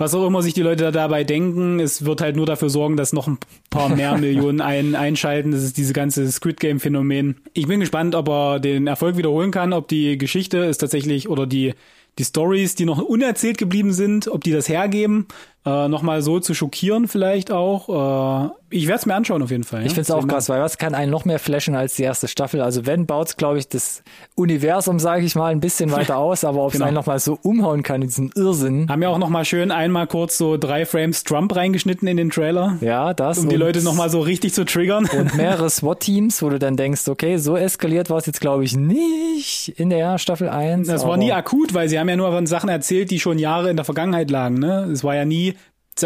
was 0.00 0.14
auch 0.14 0.26
immer 0.26 0.42
sich 0.42 0.54
die 0.54 0.62
Leute 0.62 0.84
da 0.84 0.90
dabei 0.90 1.24
denken, 1.24 1.78
es 1.78 2.04
wird 2.04 2.20
halt 2.20 2.36
nur 2.36 2.46
dafür 2.46 2.70
sorgen, 2.70 2.96
dass 2.96 3.12
noch 3.12 3.28
ein 3.28 3.38
paar 3.68 3.88
mehr 3.88 4.16
Millionen 4.16 4.60
ein, 4.62 4.94
einschalten. 4.94 5.52
Das 5.52 5.62
ist 5.62 5.76
diese 5.76 5.92
ganze 5.92 6.30
Squid 6.30 6.58
Game-Phänomen. 6.58 7.36
Ich 7.52 7.66
bin 7.66 7.80
gespannt, 7.80 8.14
ob 8.14 8.28
er 8.28 8.60
den 8.60 8.86
Erfolg 8.86 9.16
wiederholen 9.16 9.50
kann, 9.50 9.72
ob 9.72 9.88
die 9.88 10.18
Geschichte 10.18 10.58
ist 10.58 10.78
tatsächlich 10.78 11.28
oder 11.28 11.46
die 11.46 11.74
die 12.18 12.24
Stories, 12.24 12.74
die 12.74 12.84
noch 12.84 13.00
unerzählt 13.00 13.56
geblieben 13.56 13.92
sind, 13.92 14.28
ob 14.28 14.42
die 14.44 14.50
das 14.50 14.68
hergeben, 14.68 15.26
äh, 15.66 15.88
nochmal 15.88 16.22
so 16.22 16.40
zu 16.40 16.54
schockieren 16.54 17.06
vielleicht 17.08 17.50
auch. 17.52 18.46
Äh, 18.48 18.50
ich 18.72 18.86
werde 18.86 19.00
es 19.00 19.06
mir 19.06 19.14
anschauen 19.16 19.42
auf 19.42 19.50
jeden 19.50 19.64
Fall. 19.64 19.80
Ich 19.80 19.88
finde 19.88 20.02
es 20.02 20.10
auch 20.12 20.26
krass, 20.28 20.48
weil 20.48 20.60
was 20.60 20.78
kann 20.78 20.94
einen 20.94 21.10
noch 21.10 21.24
mehr 21.24 21.40
flashen 21.40 21.74
als 21.74 21.96
die 21.96 22.04
erste 22.04 22.28
Staffel? 22.28 22.60
Also 22.62 22.86
wenn 22.86 23.04
baut's, 23.04 23.36
glaube 23.36 23.58
ich, 23.58 23.68
das 23.68 24.02
Universum, 24.36 24.98
sage 25.00 25.24
ich 25.24 25.34
mal, 25.34 25.50
ein 25.50 25.60
bisschen 25.60 25.90
weiter 25.90 26.16
aus, 26.18 26.44
aber 26.44 26.60
ob 26.62 26.68
es 26.68 26.74
Genau. 26.74 26.86
einen 26.86 26.94
noch 26.94 27.06
mal 27.06 27.18
so 27.18 27.36
umhauen 27.42 27.82
kann, 27.82 28.00
diesen 28.00 28.30
Irrsinn. 28.36 28.88
Haben 28.88 29.02
ja 29.02 29.08
auch 29.08 29.18
noch 29.18 29.28
mal 29.28 29.44
schön 29.44 29.70
einmal 29.72 30.06
kurz 30.06 30.38
so 30.38 30.56
drei 30.56 30.86
Frames 30.86 31.24
Trump 31.24 31.54
reingeschnitten 31.54 32.06
in 32.08 32.16
den 32.16 32.30
Trailer, 32.30 32.76
Ja, 32.80 33.12
das. 33.12 33.38
um 33.38 33.48
die 33.48 33.56
Leute 33.56 33.82
noch 33.82 33.94
mal 33.94 34.08
so 34.08 34.20
richtig 34.20 34.54
zu 34.54 34.64
triggern. 34.64 35.06
und 35.18 35.34
mehrere 35.36 35.68
SWAT-Teams, 35.68 36.40
wo 36.42 36.48
du 36.48 36.58
dann 36.60 36.76
denkst, 36.76 37.08
okay, 37.08 37.36
so 37.38 37.56
eskaliert 37.56 38.08
war 38.08 38.18
es 38.18 38.26
jetzt, 38.26 38.40
glaube 38.40 38.64
ich, 38.64 38.76
nicht 38.76 39.68
in 39.76 39.90
der 39.90 40.18
Staffel 40.18 40.48
1. 40.48 40.86
Das 40.88 41.04
war 41.06 41.16
nie 41.16 41.32
akut, 41.32 41.74
weil 41.74 41.88
sie 41.88 41.98
haben 41.98 42.08
ja 42.08 42.16
nur 42.16 42.30
von 42.30 42.46
Sachen 42.46 42.68
erzählt, 42.68 43.10
die 43.10 43.18
schon 43.20 43.38
Jahre 43.38 43.68
in 43.70 43.76
der 43.76 43.84
Vergangenheit 43.84 44.30
lagen. 44.30 44.58
Ne? 44.60 44.88
Es 44.92 45.02
war 45.04 45.14
ja 45.16 45.24
nie, 45.24 45.49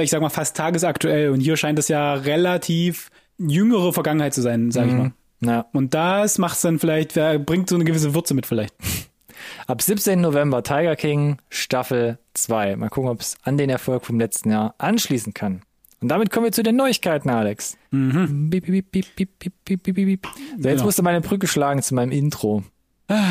ich 0.03 0.11
sag 0.11 0.21
mal, 0.21 0.31
fast 0.31 0.57
tagesaktuell. 0.57 1.31
Und 1.31 1.41
hier 1.41 1.57
scheint 1.57 1.79
es 1.79 1.89
ja 1.89 2.15
relativ 2.15 3.11
jüngere 3.39 3.93
Vergangenheit 3.93 4.35
zu 4.35 4.43
sein, 4.43 4.71
sag 4.71 4.87
mhm. 4.87 4.91
ich 4.91 4.97
mal. 4.97 5.13
Ja. 5.41 5.67
Und 5.73 5.95
das 5.95 6.39
macht's 6.39 6.63
dann 6.63 6.79
vielleicht, 6.79 7.15
bringt 7.45 7.69
so 7.69 7.75
eine 7.75 7.85
gewisse 7.85 8.15
Würze 8.15 8.35
mit 8.35 8.47
vielleicht. 8.47 8.75
Ab 9.67 9.83
17. 9.83 10.21
November 10.21 10.63
Tiger 10.63 10.97
King 10.97 11.39
Staffel 11.51 12.19
2. 12.35 12.77
Mal 12.77 12.89
gucken, 12.89 13.11
ob 13.11 13.21
es 13.21 13.37
an 13.43 13.59
den 13.59 13.71
Erfolg 13.71 14.05
vom 14.05 14.19
letzten 14.19 14.51
Jahr 14.51 14.75
anschließen 14.79 15.35
kann. 15.35 15.63
Und 16.01 16.09
damit 16.09 16.31
kommen 16.31 16.45
wir 16.45 16.53
zu 16.53 16.63
den 16.63 16.77
Neuigkeiten, 16.77 17.31
Alex. 17.31 17.79
Mhm. 17.91 18.51
Beep, 18.51 18.67
beep, 18.67 18.91
beep, 18.91 19.07
so, 19.17 20.57
jetzt 20.57 20.63
genau. 20.63 20.85
musste 20.85 21.03
meine 21.03 21.21
Brücke 21.21 21.47
schlagen 21.47 21.83
zu 21.83 21.95
meinem 21.95 22.13
Intro. 22.13 22.63
Ah. 23.09 23.23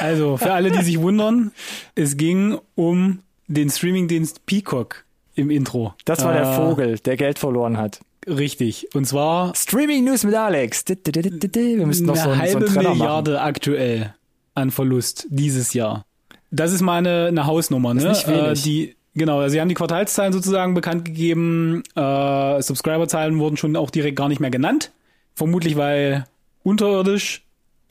Also, 0.00 0.36
für 0.36 0.52
alle, 0.52 0.70
die 0.70 0.82
sich 0.82 1.00
wundern, 1.00 1.52
es 1.94 2.16
ging 2.16 2.58
um 2.74 3.20
den 3.46 3.70
Streamingdienst 3.70 4.44
Peacock 4.46 5.04
im 5.34 5.50
Intro. 5.50 5.94
Das 6.04 6.24
war 6.24 6.32
der 6.32 6.42
Äh, 6.42 6.56
Vogel, 6.56 6.98
der 6.98 7.16
Geld 7.16 7.38
verloren 7.38 7.78
hat. 7.78 8.00
Richtig. 8.26 8.94
Und 8.94 9.06
zwar 9.06 9.54
Streaming 9.54 10.04
News 10.04 10.24
mit 10.24 10.34
Alex. 10.34 10.84
Wir 10.86 11.86
müssen 11.86 12.06
noch 12.06 12.14
eine 12.14 12.22
so 12.22 12.30
einen, 12.30 12.38
so 12.38 12.42
halbe 12.42 12.56
einen 12.58 12.66
Trenner 12.66 12.82
machen. 12.90 12.98
Milliarde 12.98 13.40
aktuell 13.40 14.14
an 14.54 14.70
Verlust 14.70 15.26
dieses 15.30 15.74
Jahr. 15.74 16.04
Das 16.50 16.72
ist 16.72 16.82
mal 16.82 16.98
eine, 16.98 17.46
Hausnummer, 17.46 17.94
ne? 17.94 18.10
nicht 18.10 18.28
wenig. 18.28 18.42
Äh, 18.42 18.54
die, 18.54 18.96
genau, 19.14 19.40
also 19.40 19.52
sie 19.52 19.60
haben 19.60 19.68
die 19.68 19.74
Quartalszahlen 19.74 20.32
sozusagen 20.32 20.74
bekannt 20.74 21.04
gegeben. 21.06 21.82
Äh, 21.96 22.62
Subscriberzahlen 22.62 23.38
wurden 23.38 23.56
schon 23.56 23.74
auch 23.76 23.90
direkt 23.90 24.16
gar 24.16 24.28
nicht 24.28 24.40
mehr 24.40 24.50
genannt. 24.50 24.92
Vermutlich, 25.34 25.76
weil 25.76 26.26
unterirdisch. 26.62 27.42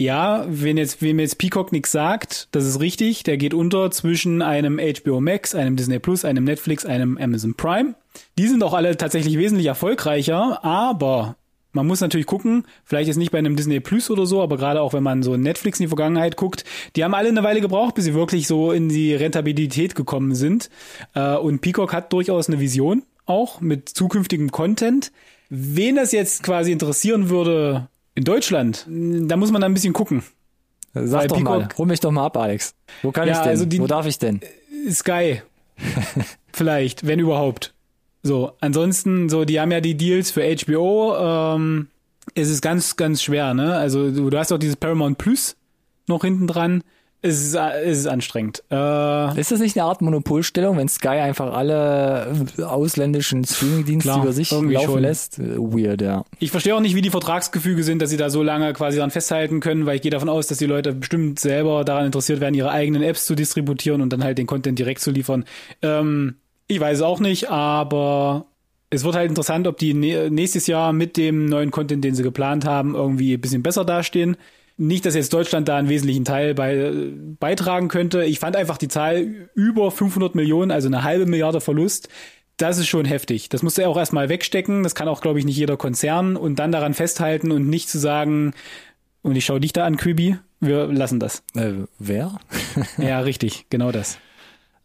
Ja, 0.01 0.47
wenn 0.49 0.77
jetzt, 0.77 1.03
wem 1.03 1.19
jetzt 1.19 1.37
Peacock 1.37 1.71
nichts 1.71 1.91
sagt, 1.91 2.47
das 2.53 2.65
ist 2.65 2.79
richtig. 2.79 3.21
Der 3.21 3.37
geht 3.37 3.53
unter 3.53 3.91
zwischen 3.91 4.41
einem 4.41 4.79
HBO 4.79 5.21
Max, 5.21 5.53
einem 5.53 5.75
Disney 5.75 5.99
Plus, 5.99 6.25
einem 6.25 6.43
Netflix, 6.43 6.87
einem 6.87 7.19
Amazon 7.19 7.53
Prime. 7.53 7.93
Die 8.35 8.47
sind 8.47 8.63
auch 8.63 8.73
alle 8.73 8.97
tatsächlich 8.97 9.37
wesentlich 9.37 9.67
erfolgreicher, 9.67 10.65
aber 10.65 11.35
man 11.71 11.85
muss 11.85 12.01
natürlich 12.01 12.25
gucken, 12.25 12.65
vielleicht 12.83 13.09
jetzt 13.09 13.17
nicht 13.17 13.29
bei 13.29 13.37
einem 13.37 13.55
Disney 13.55 13.79
Plus 13.79 14.09
oder 14.09 14.25
so, 14.25 14.41
aber 14.41 14.57
gerade 14.57 14.81
auch 14.81 14.93
wenn 14.93 15.03
man 15.03 15.21
so 15.21 15.37
Netflix 15.37 15.79
in 15.79 15.83
die 15.83 15.89
Vergangenheit 15.89 16.35
guckt, 16.35 16.65
die 16.95 17.03
haben 17.03 17.13
alle 17.13 17.29
eine 17.29 17.43
Weile 17.43 17.61
gebraucht, 17.61 17.93
bis 17.93 18.05
sie 18.05 18.15
wirklich 18.15 18.47
so 18.47 18.71
in 18.71 18.89
die 18.89 19.13
Rentabilität 19.13 19.93
gekommen 19.93 20.33
sind. 20.33 20.71
Äh, 21.13 21.35
Und 21.35 21.61
Peacock 21.61 21.93
hat 21.93 22.11
durchaus 22.11 22.47
eine 22.47 22.59
Vision, 22.59 23.03
auch 23.27 23.61
mit 23.61 23.87
zukünftigem 23.87 24.49
Content. 24.49 25.11
Wen 25.49 25.95
das 25.95 26.11
jetzt 26.11 26.41
quasi 26.41 26.71
interessieren 26.71 27.29
würde 27.29 27.87
in 28.15 28.23
Deutschland, 28.23 28.85
da 28.87 29.37
muss 29.37 29.51
man 29.51 29.61
dann 29.61 29.71
ein 29.71 29.73
bisschen 29.73 29.93
gucken. 29.93 30.23
Sag 30.93 31.29
doch 31.29 31.39
mal, 31.39 31.69
hol 31.77 31.85
mich 31.85 31.99
doch 32.01 32.11
mal 32.11 32.25
ab, 32.25 32.35
Alex. 32.37 32.73
Wo 33.01 33.11
kann 33.11 33.27
Ja, 33.27 33.33
ich 33.35 33.39
denn? 33.39 33.49
also 33.49 33.65
die- 33.65 33.79
Wo 33.79 33.87
darf 33.87 34.05
ich 34.05 34.19
denn? 34.19 34.41
Sky. 34.89 35.41
Vielleicht, 36.53 37.07
wenn 37.07 37.19
überhaupt. 37.19 37.73
So, 38.23 38.51
ansonsten, 38.59 39.29
so, 39.29 39.45
die 39.45 39.59
haben 39.59 39.71
ja 39.71 39.81
die 39.81 39.95
Deals 39.95 40.31
für 40.31 40.41
HBO. 40.43 41.15
Ähm, 41.55 41.87
es 42.35 42.49
ist 42.49 42.61
ganz, 42.61 42.95
ganz 42.97 43.23
schwer, 43.23 43.53
ne? 43.53 43.75
Also 43.75 44.11
du, 44.11 44.29
du 44.29 44.37
hast 44.37 44.51
auch 44.51 44.57
dieses 44.59 44.75
Paramount 44.75 45.17
Plus 45.17 45.55
noch 46.07 46.21
hinten 46.23 46.45
dran. 46.47 46.83
Es 47.23 47.39
ist, 47.39 47.53
es 47.55 47.99
ist 47.99 48.07
anstrengend. 48.07 48.63
Äh, 48.71 49.39
Ist 49.39 49.51
das 49.51 49.59
nicht 49.59 49.77
eine 49.77 49.85
Art 49.85 50.01
Monopolstellung, 50.01 50.77
wenn 50.77 50.87
Sky 50.89 51.07
einfach 51.09 51.53
alle 51.53 52.33
äh, 52.57 52.63
ausländischen 52.63 53.43
Streamingdienste 53.45 54.11
über 54.15 54.33
sich 54.33 54.49
laufen 54.49 54.73
schon. 54.81 55.01
lässt? 55.01 55.37
Äh, 55.37 55.55
Weird, 55.57 56.01
ja. 56.01 56.25
ich 56.39 56.49
verstehe 56.49 56.75
auch 56.75 56.79
nicht, 56.79 56.95
wie 56.95 57.01
die 57.03 57.11
Vertragsgefüge 57.11 57.83
sind, 57.83 58.01
dass 58.01 58.09
sie 58.09 58.17
da 58.17 58.31
so 58.31 58.41
lange 58.41 58.73
quasi 58.73 58.97
dran 58.97 59.11
festhalten 59.11 59.59
können, 59.59 59.85
weil 59.85 59.97
ich 59.97 60.01
gehe 60.01 60.09
davon 60.09 60.29
aus, 60.29 60.47
dass 60.47 60.57
die 60.57 60.65
Leute 60.65 60.93
bestimmt 60.93 61.39
selber 61.39 61.83
daran 61.85 62.07
interessiert 62.07 62.39
werden, 62.39 62.55
ihre 62.55 62.71
eigenen 62.71 63.03
Apps 63.03 63.25
zu 63.25 63.35
distributieren 63.35 64.01
und 64.01 64.11
dann 64.11 64.23
halt 64.23 64.39
den 64.39 64.47
Content 64.47 64.79
direkt 64.79 65.01
zu 65.01 65.11
liefern. 65.11 65.45
Ähm, 65.83 66.37
ich 66.67 66.79
weiß 66.79 66.97
es 66.97 67.03
auch 67.03 67.19
nicht, 67.19 67.49
aber 67.51 68.45
es 68.89 69.03
wird 69.03 69.15
halt 69.15 69.29
interessant, 69.29 69.67
ob 69.67 69.77
die 69.77 69.93
nä- 69.93 70.29
nächstes 70.31 70.65
Jahr 70.65 70.91
mit 70.91 71.17
dem 71.17 71.45
neuen 71.45 71.69
Content, 71.69 72.03
den 72.03 72.15
sie 72.15 72.23
geplant 72.23 72.65
haben, 72.65 72.95
irgendwie 72.95 73.33
ein 73.35 73.41
bisschen 73.41 73.61
besser 73.61 73.85
dastehen. 73.85 74.37
Nicht, 74.81 75.05
dass 75.05 75.13
jetzt 75.13 75.31
Deutschland 75.31 75.67
da 75.67 75.77
einen 75.77 75.89
wesentlichen 75.89 76.25
Teil 76.25 76.55
bei, 76.55 76.91
beitragen 77.39 77.87
könnte. 77.87 78.23
Ich 78.23 78.39
fand 78.39 78.55
einfach 78.55 78.79
die 78.79 78.87
Zahl 78.87 79.49
über 79.53 79.91
500 79.91 80.33
Millionen, 80.33 80.71
also 80.71 80.87
eine 80.87 81.03
halbe 81.03 81.27
Milliarde 81.27 81.61
Verlust. 81.61 82.09
Das 82.57 82.79
ist 82.79 82.87
schon 82.87 83.05
heftig. 83.05 83.49
Das 83.49 83.61
musst 83.61 83.77
du 83.77 83.83
ja 83.83 83.89
auch 83.89 83.97
erstmal 83.97 84.27
wegstecken. 84.27 84.81
Das 84.81 84.95
kann 84.95 85.07
auch, 85.07 85.21
glaube 85.21 85.37
ich, 85.37 85.45
nicht 85.45 85.55
jeder 85.55 85.77
Konzern 85.77 86.35
und 86.35 86.57
dann 86.57 86.71
daran 86.71 86.95
festhalten 86.95 87.51
und 87.51 87.69
nicht 87.69 87.89
zu 87.89 87.99
sagen, 87.99 88.53
und 89.21 89.35
ich 89.35 89.45
schaue 89.45 89.59
dich 89.59 89.71
da 89.71 89.85
an, 89.85 89.97
Kübi, 89.97 90.39
wir 90.59 90.87
lassen 90.87 91.19
das. 91.19 91.43
Äh, 91.55 91.73
wer? 91.99 92.39
Ja, 92.97 93.19
richtig, 93.19 93.67
genau 93.69 93.91
das. 93.91 94.17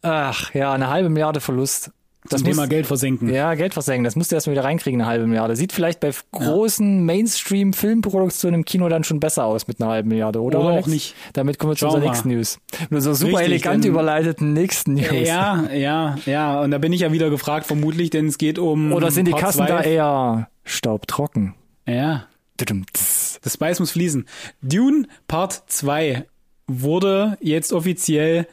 Ach, 0.03 0.53
ja, 0.53 0.75
eine 0.75 0.91
halbe 0.91 1.09
Milliarde 1.09 1.41
Verlust. 1.41 1.91
Das 2.31 2.43
Thema 2.43 2.63
muss- 2.63 2.69
Geld 2.69 2.87
versenken. 2.87 3.29
Ja, 3.33 3.55
Geld 3.55 3.73
versenken, 3.75 4.05
das 4.05 4.17
musst 4.17 4.31
du 4.31 4.37
erstmal 4.37 4.55
wieder 4.55 4.65
reinkriegen, 4.65 5.01
eine 5.01 5.09
halbe 5.11 5.27
Milliarde. 5.27 5.57
Sieht 5.57 5.73
vielleicht 5.73 6.01
bei 6.01 6.11
großen 6.33 7.05
Mainstream-Filmproduktionen 7.05 8.61
im 8.61 8.65
Kino 8.65 8.89
dann 8.89 9.05
schon 9.05 9.21
besser 9.21 9.45
aus 9.45 9.67
mit 9.69 9.81
einer 9.81 9.91
halben 9.91 10.09
Milliarde, 10.09 10.41
oder? 10.43 10.61
Oder 10.61 10.71
auch 10.71 10.87
nicht. 10.87 11.15
Damit 11.33 11.59
kommen 11.59 11.73
wir 11.73 11.77
zu 11.77 11.81
Schauen 11.87 11.95
unserer 11.95 12.03
wir. 12.05 12.11
nächsten 12.11 12.29
News. 12.31 12.59
Nur 12.91 13.01
so 13.01 13.15
super 13.15 13.39
Richtig, 13.39 13.47
elegant 13.47 13.85
denn- 13.85 13.91
überleiteten 13.93 14.53
nächsten 14.53 14.95
News. 14.95 15.27
Ja, 15.29 15.65
ja, 15.73 16.17
ja. 16.27 16.61
Und 16.61 16.71
da 16.71 16.79
bin 16.79 16.93
ich 16.93 17.01
ja 17.01 17.13
wieder 17.13 17.31
gefragt, 17.31 17.67
vermutlich, 17.67 18.11
denn 18.11 18.27
es 18.27 18.39
geht 18.39 18.59
um. 18.59 18.93
Oder 18.93 19.11
sind 19.11 19.27
die 19.27 19.33
Part 19.33 19.43
Kassen 19.45 19.59
zwei. 19.59 19.67
da 19.69 19.81
eher 19.83 20.49
staubtrocken? 20.65 21.55
Ja. 21.87 22.27
Das 22.59 23.53
Spice 23.53 23.81
muss 23.81 23.91
fließen. 23.91 24.27
Dune 24.63 25.07
Part 25.29 25.65
2 25.67 26.25
wurde 26.67 27.37
jetzt 27.41 27.73
offiziell 27.73 28.47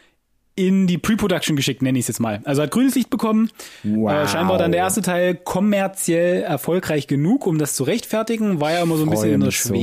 in 0.56 0.88
die 0.88 0.98
Pre-Production 0.98 1.56
geschickt, 1.56 1.82
nenne 1.82 1.98
ich 1.98 2.04
es 2.04 2.10
jetzt 2.10 2.20
mal. 2.20 2.42
Also 2.44 2.62
hat 2.62 2.72
grünes 2.72 2.96
Licht 2.96 3.10
bekommen. 3.10 3.50
Wow. 3.84 4.12
Äh, 4.12 4.28
scheinbar 4.28 4.58
dann 4.58 4.72
der 4.72 4.82
erste 4.82 5.02
Teil 5.02 5.36
kommerziell 5.36 6.44
erfolgreich 6.44 7.08
genug, 7.08 7.48
um 7.48 7.58
das 7.58 7.76
zu 7.76 7.84
rechtfertigen. 7.84 8.60
War 8.60 8.72
ja 8.72 8.84
immer 8.84 8.96
so 8.98 9.04
ein 9.04 9.08
Freue 9.08 9.16
bisschen 9.16 9.34
in 9.34 9.40
der 9.40 9.48
mich 9.48 9.62
so. 9.62 9.74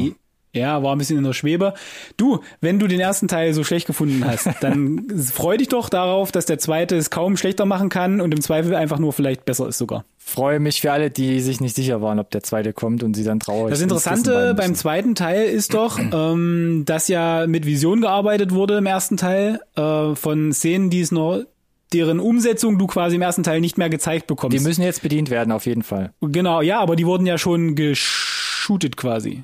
Ja, 0.53 0.83
war 0.83 0.93
ein 0.95 0.99
bisschen 0.99 1.17
in 1.17 1.25
der 1.25 1.33
Schwebe. 1.33 1.75
Du, 2.17 2.41
wenn 2.61 2.79
du 2.81 2.89
den 2.89 2.99
ersten 2.99 3.29
Teil 3.29 3.55
so 3.55 3.63
schlecht 3.63 3.87
gefunden 3.87 4.25
hast, 4.27 4.49
dann 4.61 5.07
freu 5.33 5.57
dich 5.57 5.69
doch 5.69 5.89
darauf, 5.89 6.33
dass 6.33 6.47
der 6.47 6.59
zweite 6.59 6.97
es 6.97 7.11
kaum 7.11 7.37
schlechter 7.37 7.67
machen 7.67 7.89
kann 7.89 8.21
und 8.21 8.33
im 8.33 8.41
Zweifel 8.41 8.75
einfach 8.75 8.99
nur 8.99 9.13
vielleicht 9.13 9.45
besser 9.45 9.69
ist 9.69 9.79
sogar. 9.79 10.05
Freue 10.19 10.59
mich 10.59 10.81
für 10.81 10.93
alle, 10.93 11.11
die 11.11 11.41
sich 11.41 11.61
nicht 11.61 11.77
sicher 11.77 12.03
waren, 12.03 12.19
ob 12.19 12.31
der 12.31 12.43
zweite 12.43 12.73
kommt 12.73 13.03
und 13.03 13.15
sie 13.15 13.25
dann 13.25 13.41
traurig 13.41 13.71
Das 13.71 13.81
Interessante 13.81 14.55
beim 14.55 14.75
zweiten 14.75 15.15
Teil 15.15 15.45
ist 15.45 15.75
doch, 15.75 15.99
ähm, 16.13 16.83
dass 16.85 17.09
ja 17.09 17.47
mit 17.47 17.65
Vision 17.65 18.01
gearbeitet 18.01 18.53
wurde 18.53 18.79
im 18.79 18.87
ersten 18.87 19.17
Teil 19.17 19.61
äh, 19.77 20.15
von 20.15 20.53
Szenen, 20.53 20.91
die 20.91 21.01
es 21.01 21.13
noch 21.13 21.45
deren 21.93 22.21
Umsetzung 22.21 22.79
du 22.79 22.87
quasi 22.87 23.17
im 23.17 23.23
ersten 23.23 23.43
Teil 23.43 23.61
nicht 23.61 23.79
mehr 23.79 23.91
gezeigt 23.91 24.27
bekommst. 24.27 24.57
Die 24.57 24.63
müssen 24.63 24.83
jetzt 24.83 25.03
bedient 25.03 25.31
werden, 25.31 25.53
auf 25.53 25.67
jeden 25.67 25.83
Fall. 25.83 26.13
genau, 26.21 26.61
ja, 26.61 26.79
aber 26.81 26.97
die 26.97 27.07
wurden 27.07 27.27
ja 27.27 27.37
schon 27.37 27.75
geshootet 27.75 28.97
quasi. 28.97 29.43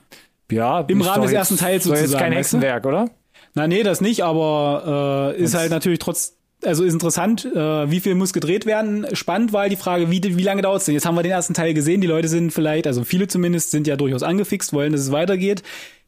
Ja, 0.50 0.80
Im 0.80 1.00
ist 1.00 1.06
Rahmen 1.06 1.22
des 1.22 1.32
jetzt- 1.32 1.38
ersten 1.38 1.56
Teils 1.56 1.84
sozusagen, 1.84 2.12
kein 2.12 2.32
weißt 2.32 2.52
du? 2.52 2.56
Hexenwerk, 2.58 2.86
oder? 2.86 3.10
Na 3.54 3.66
nee, 3.66 3.82
das 3.82 4.00
nicht, 4.00 4.22
aber 4.22 5.32
äh, 5.36 5.42
ist 5.42 5.54
halt 5.54 5.70
natürlich 5.70 5.98
trotz 5.98 6.34
also 6.64 6.84
ist 6.84 6.94
interessant, 6.94 7.44
äh, 7.44 7.90
wie 7.90 8.00
viel 8.00 8.14
muss 8.14 8.32
gedreht 8.32 8.64
werden. 8.64 9.06
Spannend 9.12 9.52
war 9.52 9.62
halt 9.62 9.72
die 9.72 9.76
Frage, 9.76 10.10
wie, 10.10 10.22
wie 10.38 10.42
lange 10.42 10.62
dauert 10.62 10.78
es 10.80 10.86
denn? 10.86 10.94
Jetzt 10.94 11.04
haben 11.04 11.14
wir 11.14 11.22
den 11.22 11.30
ersten 11.32 11.52
Teil 11.52 11.74
gesehen, 11.74 12.00
die 12.00 12.06
Leute 12.06 12.28
sind 12.28 12.50
vielleicht, 12.50 12.86
also 12.86 13.04
viele 13.04 13.28
zumindest, 13.28 13.70
sind 13.72 13.86
ja 13.86 13.94
durchaus 13.96 14.22
angefixt, 14.22 14.72
wollen, 14.72 14.92
dass 14.92 15.02
es 15.02 15.12
weitergeht. 15.12 15.62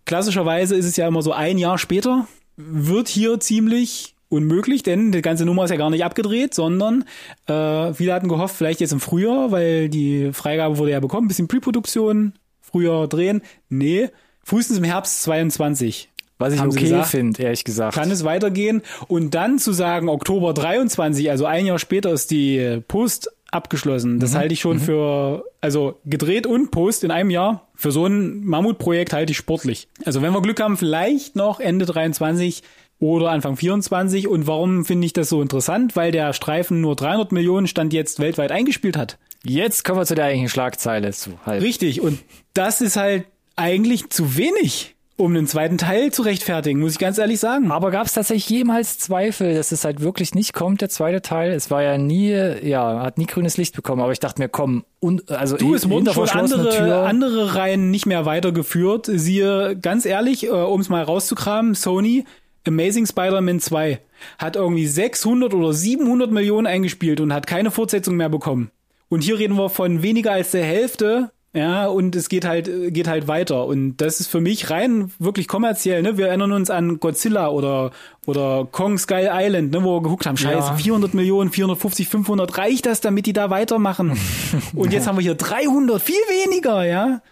Klassischerweise 0.07 0.75
ist 0.75 0.87
es 0.87 0.97
ja 0.97 1.07
immer 1.07 1.21
so 1.21 1.33
ein 1.33 1.59
Jahr 1.59 1.77
später, 1.77 2.27
wird 2.57 3.09
hier 3.09 3.39
ziemlich 3.41 4.15
unmöglich, 4.31 4.83
denn 4.83 5.13
die 5.13 5.21
ganze 5.21 5.45
Nummer 5.45 5.65
ist 5.65 5.71
ja 5.71 5.77
gar 5.77 5.91
nicht 5.91 6.05
abgedreht, 6.05 6.55
sondern 6.55 7.05
äh, 7.47 7.93
viele 7.93 8.15
hatten 8.15 8.29
gehofft, 8.29 8.57
vielleicht 8.57 8.81
jetzt 8.81 8.93
im 8.93 9.01
Frühjahr, 9.01 9.53
weil 9.53 9.91
die 9.91 10.31
Freigabe 10.33 10.79
wurde 10.79 10.93
ja 10.93 11.01
bekommen, 11.01 11.29
bisschen 11.29 11.47
Pre-Produktion, 11.49 12.33
früher 12.63 13.07
drehen. 13.07 13.43
Nee, 13.69 14.09
frühestens 14.49 14.79
im 14.79 14.85
Herbst 14.85 15.23
22 15.25 16.09
Was 16.39 16.55
ich 16.55 16.61
okay 16.61 17.03
finde, 17.05 17.43
ehrlich 17.43 17.65
gesagt. 17.65 17.95
kann 17.95 18.11
es 18.11 18.25
weitergehen. 18.25 18.83
Und 19.07 19.35
dann 19.35 19.59
zu 19.59 19.73
sagen, 19.73 20.09
Oktober 20.09 20.55
23, 20.55 21.31
also 21.31 21.45
ein 21.45 21.67
Jahr 21.67 21.79
später 21.79 22.11
ist 22.13 22.31
die 22.31 22.83
Post 22.89 23.31
abgeschlossen. 23.51 24.21
Das 24.21 24.35
halte 24.35 24.55
ich 24.55 24.61
schon 24.61 24.79
für, 24.79 25.45
also 25.61 25.99
gedreht 26.05 26.47
und 26.47 26.71
Post 26.71 27.05
in 27.05 27.11
einem 27.11 27.31
Jahr. 27.31 27.69
Für 27.75 27.93
so 27.93 28.07
ein 28.07 28.45
Mammutprojekt 28.45 29.13
halte 29.13 29.33
ich 29.33 29.37
sportlich. 29.37 29.89
Also 30.05 30.23
wenn 30.23 30.33
wir 30.33 30.43
Glück 30.43 30.61
haben, 30.61 30.77
vielleicht 30.77 31.37
noch 31.37 31.61
Ende 31.61 31.87
23 31.87 32.63
oder 33.01 33.31
Anfang 33.31 33.57
24. 33.57 34.29
Und 34.29 34.47
warum 34.47 34.85
finde 34.85 35.07
ich 35.07 35.13
das 35.13 35.29
so 35.29 35.43
interessant? 35.43 35.95
Weil 35.95 36.11
der 36.11 36.33
Streifen 36.33 36.81
nur 36.81 36.97
300 36.97 37.33
Millionen 37.33 37.67
Stand 37.67 37.93
jetzt 37.93 38.19
weltweit 38.19 38.51
eingespielt 38.51 38.97
hat. 38.97 39.19
Jetzt 39.45 39.85
kommen 39.85 40.01
wir 40.01 40.07
zu 40.07 40.15
der 40.15 40.27
eigentlichen 40.27 40.49
Schlagzeile 40.49 41.13
zu. 41.13 41.39
Halt. 41.47 41.63
Richtig. 41.63 42.01
Und 42.01 42.19
das 42.55 42.81
ist 42.81 42.97
halt 42.97 43.27
eigentlich 43.59 44.11
zu 44.11 44.37
wenig, 44.37 44.95
um 45.17 45.35
einen 45.35 45.47
zweiten 45.47 45.79
Teil 45.79 46.13
zu 46.13 46.23
rechtfertigen, 46.23 46.81
muss 46.81 46.93
ich 46.93 46.99
ganz 46.99 47.19
ehrlich 47.19 47.41
sagen. 47.41 47.71
Aber 47.73 47.91
gab 47.91 48.07
es 48.07 48.15
tatsächlich 48.15 48.49
jemals 48.49 48.99
Zweifel, 48.99 49.55
dass 49.55 49.73
es 49.73 49.85
halt 49.85 50.01
wirklich 50.01 50.35
nicht 50.35 50.53
kommt, 50.53 50.81
der 50.81 50.89
zweite 50.89 51.23
Teil? 51.23 51.51
Es 51.51 51.71
war 51.71 51.83
ja 51.83 51.99
nie, 51.99 52.31
ja, 52.31 53.03
hat 53.03 53.19
nie 53.19 53.27
grünes 53.27 53.57
Licht 53.57 53.75
bekommen, 53.75 54.01
aber 54.01 54.13
ich 54.13 54.21
dachte 54.21 54.41
mir, 54.41 54.49
komm, 54.49 54.85
und, 55.01 55.29
also 55.31 55.57
Du, 55.57 55.75
es 55.75 55.89
wurden 55.91 56.13
schon 56.13 56.29
andere, 56.29 56.71
Tür. 56.71 57.07
andere 57.07 57.55
Reihen 57.57 57.91
nicht 57.91 58.07
mehr 58.07 58.27
weitergeführt. 58.27 59.11
Siehe, 59.13 59.77
ganz 59.77 60.07
ehrlich, 60.07 60.47
äh, 60.47 60.51
um 60.51 60.81
es 60.81 60.89
mal 60.89 61.03
rauszukramen, 61.03 61.75
Sony, 61.75 62.25
Amazing 62.67 63.07
Spider-Man 63.07 63.61
2 63.61 64.01
hat 64.39 64.57
irgendwie 64.57 64.87
600 64.87 65.55
oder 65.55 65.73
700 65.73 66.31
Millionen 66.31 66.67
eingespielt 66.67 67.21
und 67.21 67.33
hat 67.33 67.47
keine 67.47 67.71
Fortsetzung 67.71 68.17
mehr 68.17 68.29
bekommen. 68.29 68.71
Und 69.09 69.23
hier 69.23 69.39
reden 69.39 69.57
wir 69.57 69.71
von 69.71 70.03
weniger 70.03 70.33
als 70.33 70.51
der 70.51 70.65
Hälfte. 70.65 71.31
Ja, 71.59 71.87
und 71.89 72.15
es 72.15 72.29
geht 72.29 72.45
halt, 72.45 72.71
geht 72.95 73.09
halt 73.09 73.27
weiter. 73.27 73.67
Und 73.67 73.97
das 73.97 74.21
ist 74.21 74.29
für 74.29 74.41
mich 74.41 74.71
rein 74.71 75.11
wirklich 75.19 75.49
kommerziell, 75.49 76.03
ne? 76.03 76.17
Wir 76.17 76.29
erinnern 76.29 76.53
uns 76.53 76.71
an 76.71 77.01
Godzilla 77.01 77.49
oder, 77.49 77.91
oder 78.27 78.69
Kong 78.71 78.97
Skull 78.97 79.29
Island, 79.29 79.73
ne? 79.73 79.83
Wo 79.83 79.97
wir 79.97 80.03
geguckt 80.05 80.25
haben, 80.27 80.37
scheiße, 80.37 80.69
Ja. 80.69 80.75
400 80.77 81.15
Millionen, 81.15 81.51
450, 81.51 82.07
500, 82.07 82.57
reicht 82.59 82.87
das, 82.87 83.01
damit 83.01 83.27
die 83.27 83.33
da 83.33 83.51
weitermachen? 83.51 84.17
Und 84.77 84.93
jetzt 84.93 85.09
haben 85.09 85.19
wir 85.19 85.23
hier 85.23 85.35
300, 85.35 86.01
viel 86.01 86.15
weniger, 86.15 86.85
ja? 86.85 87.23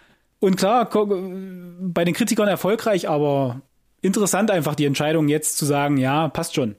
Und 0.40 0.56
klar, 0.56 0.90
bei 1.80 2.04
den 2.04 2.12
Kritikern 2.14 2.48
erfolgreich, 2.48 3.08
aber 3.08 3.60
interessant 4.02 4.50
einfach 4.50 4.74
die 4.74 4.86
Entscheidung 4.86 5.28
jetzt 5.28 5.56
zu 5.56 5.66
sagen, 5.66 5.98
ja, 5.98 6.26
passt 6.26 6.56
schon. 6.56 6.74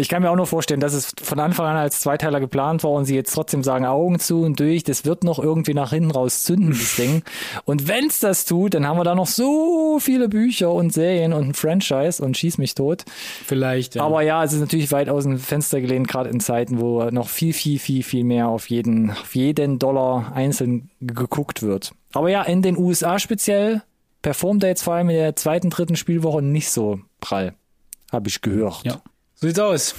Ich 0.00 0.08
kann 0.08 0.22
mir 0.22 0.30
auch 0.30 0.36
nur 0.36 0.46
vorstellen, 0.46 0.80
dass 0.80 0.94
es 0.94 1.12
von 1.22 1.38
Anfang 1.40 1.66
an 1.66 1.76
als 1.76 2.00
Zweiteiler 2.00 2.40
geplant 2.40 2.82
war 2.84 2.92
und 2.92 3.04
sie 3.04 3.14
jetzt 3.14 3.34
trotzdem 3.34 3.62
sagen, 3.62 3.84
Augen 3.84 4.18
zu 4.18 4.42
und 4.42 4.58
durch, 4.58 4.82
das 4.82 5.04
wird 5.04 5.24
noch 5.24 5.38
irgendwie 5.38 5.74
nach 5.74 5.90
hinten 5.90 6.10
raus 6.10 6.42
zünden, 6.42 6.70
das 6.70 6.96
Ding. 6.96 7.22
Und 7.66 7.86
wenn's 7.86 8.18
das 8.18 8.46
tut, 8.46 8.72
dann 8.72 8.86
haben 8.86 8.98
wir 8.98 9.04
da 9.04 9.14
noch 9.14 9.26
so 9.26 9.98
viele 10.00 10.30
Bücher 10.30 10.72
und 10.72 10.90
Serien 10.90 11.34
und 11.34 11.48
ein 11.48 11.54
Franchise 11.54 12.24
und 12.24 12.38
schieß 12.38 12.56
mich 12.56 12.74
tot. 12.74 13.04
Vielleicht, 13.44 13.96
ja. 13.96 14.02
Aber 14.02 14.22
ja, 14.22 14.42
es 14.42 14.54
ist 14.54 14.60
natürlich 14.60 14.90
weit 14.90 15.10
aus 15.10 15.24
dem 15.24 15.38
Fenster 15.38 15.82
gelehnt, 15.82 16.08
gerade 16.08 16.30
in 16.30 16.40
Zeiten, 16.40 16.80
wo 16.80 17.04
noch 17.10 17.28
viel, 17.28 17.52
viel, 17.52 17.78
viel, 17.78 18.02
viel 18.02 18.24
mehr 18.24 18.48
auf 18.48 18.70
jeden, 18.70 19.10
auf 19.10 19.34
jeden 19.34 19.78
Dollar 19.78 20.32
einzeln 20.34 20.88
geguckt 21.02 21.62
wird. 21.62 21.92
Aber 22.14 22.30
ja, 22.30 22.42
in 22.42 22.62
den 22.62 22.78
USA 22.78 23.18
speziell 23.18 23.82
performt 24.22 24.62
er 24.62 24.70
jetzt 24.70 24.82
vor 24.82 24.94
allem 24.94 25.10
in 25.10 25.16
der 25.16 25.36
zweiten, 25.36 25.68
dritten 25.68 25.96
Spielwoche 25.96 26.40
nicht 26.40 26.70
so 26.70 27.00
prall. 27.20 27.54
Habe 28.10 28.28
ich 28.28 28.40
gehört. 28.40 28.82
ja. 28.84 29.02
So 29.40 29.48
sieht's 29.48 29.58
aus. 29.58 29.94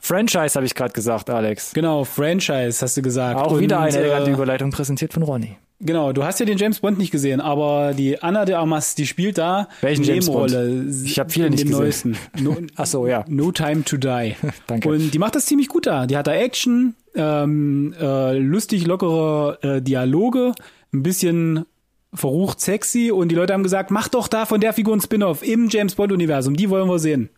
Franchise 0.00 0.54
habe 0.54 0.64
ich 0.64 0.74
gerade 0.74 0.94
gesagt, 0.94 1.28
Alex. 1.28 1.74
Genau, 1.74 2.04
Franchise, 2.04 2.80
hast 2.80 2.96
du 2.96 3.02
gesagt. 3.02 3.38
Auch 3.38 3.52
Und, 3.52 3.60
wieder 3.60 3.80
eine 3.80 3.94
elegante 3.94 4.30
äh, 4.30 4.32
Überleitung 4.32 4.70
präsentiert 4.70 5.12
von 5.12 5.22
Ronny. 5.22 5.58
Genau, 5.80 6.12
du 6.12 6.24
hast 6.24 6.40
ja 6.40 6.46
den 6.46 6.56
James 6.56 6.80
Bond 6.80 6.96
nicht 6.96 7.10
gesehen, 7.10 7.42
aber 7.42 7.92
die 7.92 8.22
Anna 8.22 8.46
de 8.46 8.54
Armas, 8.54 8.94
die 8.94 9.06
spielt 9.06 9.36
da 9.36 9.68
Welchen 9.82 10.04
James 10.04 10.26
Bond? 10.26 10.52
Nebenrolle. 10.52 10.90
Ich 11.04 11.18
hab 11.18 11.30
viele 11.30 11.50
nicht 11.50 11.66
gesehen. 11.66 11.78
Neuesten. 11.78 12.16
No, 12.40 12.56
Ach 12.76 12.86
so, 12.86 13.06
ja. 13.06 13.26
no 13.28 13.52
Time 13.52 13.84
to 13.84 13.98
Die. 13.98 14.34
Danke. 14.66 14.88
Und 14.88 15.12
die 15.12 15.18
macht 15.18 15.34
das 15.34 15.44
ziemlich 15.44 15.68
gut 15.68 15.86
da. 15.86 16.06
Die 16.06 16.16
hat 16.16 16.26
da 16.26 16.32
Action, 16.32 16.94
ähm, 17.14 17.94
äh, 18.00 18.38
lustig 18.38 18.86
lockere 18.86 19.58
äh, 19.60 19.82
Dialoge, 19.82 20.54
ein 20.94 21.02
bisschen 21.02 21.66
verrucht 22.14 22.58
sexy 22.60 23.10
und 23.12 23.28
die 23.28 23.34
Leute 23.34 23.52
haben 23.52 23.62
gesagt, 23.62 23.90
mach 23.90 24.08
doch 24.08 24.28
da 24.28 24.46
von 24.46 24.62
der 24.62 24.72
Figur 24.72 24.96
ein 24.96 25.00
Spin-off 25.02 25.46
im 25.46 25.68
James 25.68 25.94
Bond 25.94 26.10
Universum, 26.10 26.56
die 26.56 26.70
wollen 26.70 26.88
wir 26.88 26.98
sehen. 26.98 27.28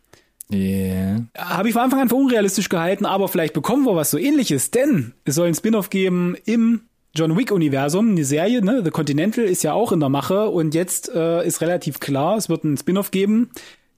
Yeah. 0.53 1.27
Habe 1.37 1.69
ich 1.69 1.75
von 1.75 1.83
Anfang 1.83 2.01
an 2.01 2.09
für 2.09 2.17
unrealistisch 2.17 2.69
gehalten, 2.69 3.07
aber 3.07 3.29
vielleicht 3.29 3.55
bekommen 3.55 3.85
wir 3.87 3.95
was 3.95 4.11
so 4.11 4.19
ähnliches, 4.19 4.71
denn 4.71 5.13
es 5.25 5.35
soll 5.37 5.49
ein 5.49 5.55
Spin-off 5.55 5.91
geben 5.91 6.37
im 6.45 6.83
John 7.15 7.37
Wick-Universum, 7.37 8.11
eine 8.11 8.25
Serie, 8.25 8.65
ne? 8.65 8.83
The 8.85 8.91
Continental 8.91 9.45
ist 9.45 9.65
ja 9.65 9.73
auch 9.73 9.91
in 9.91 10.01
der 10.01 10.09
Mache 10.09 10.49
und 10.49 10.75
jetzt 10.75 11.09
äh, 11.09 11.45
ist 11.45 11.61
relativ 11.61 11.99
klar, 11.99 12.37
es 12.37 12.49
wird 12.49 12.65
ein 12.65 12.77
Spin-off 12.77 13.11
geben. 13.11 13.51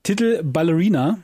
Titel 0.03 0.43
Ballerina. 0.43 1.19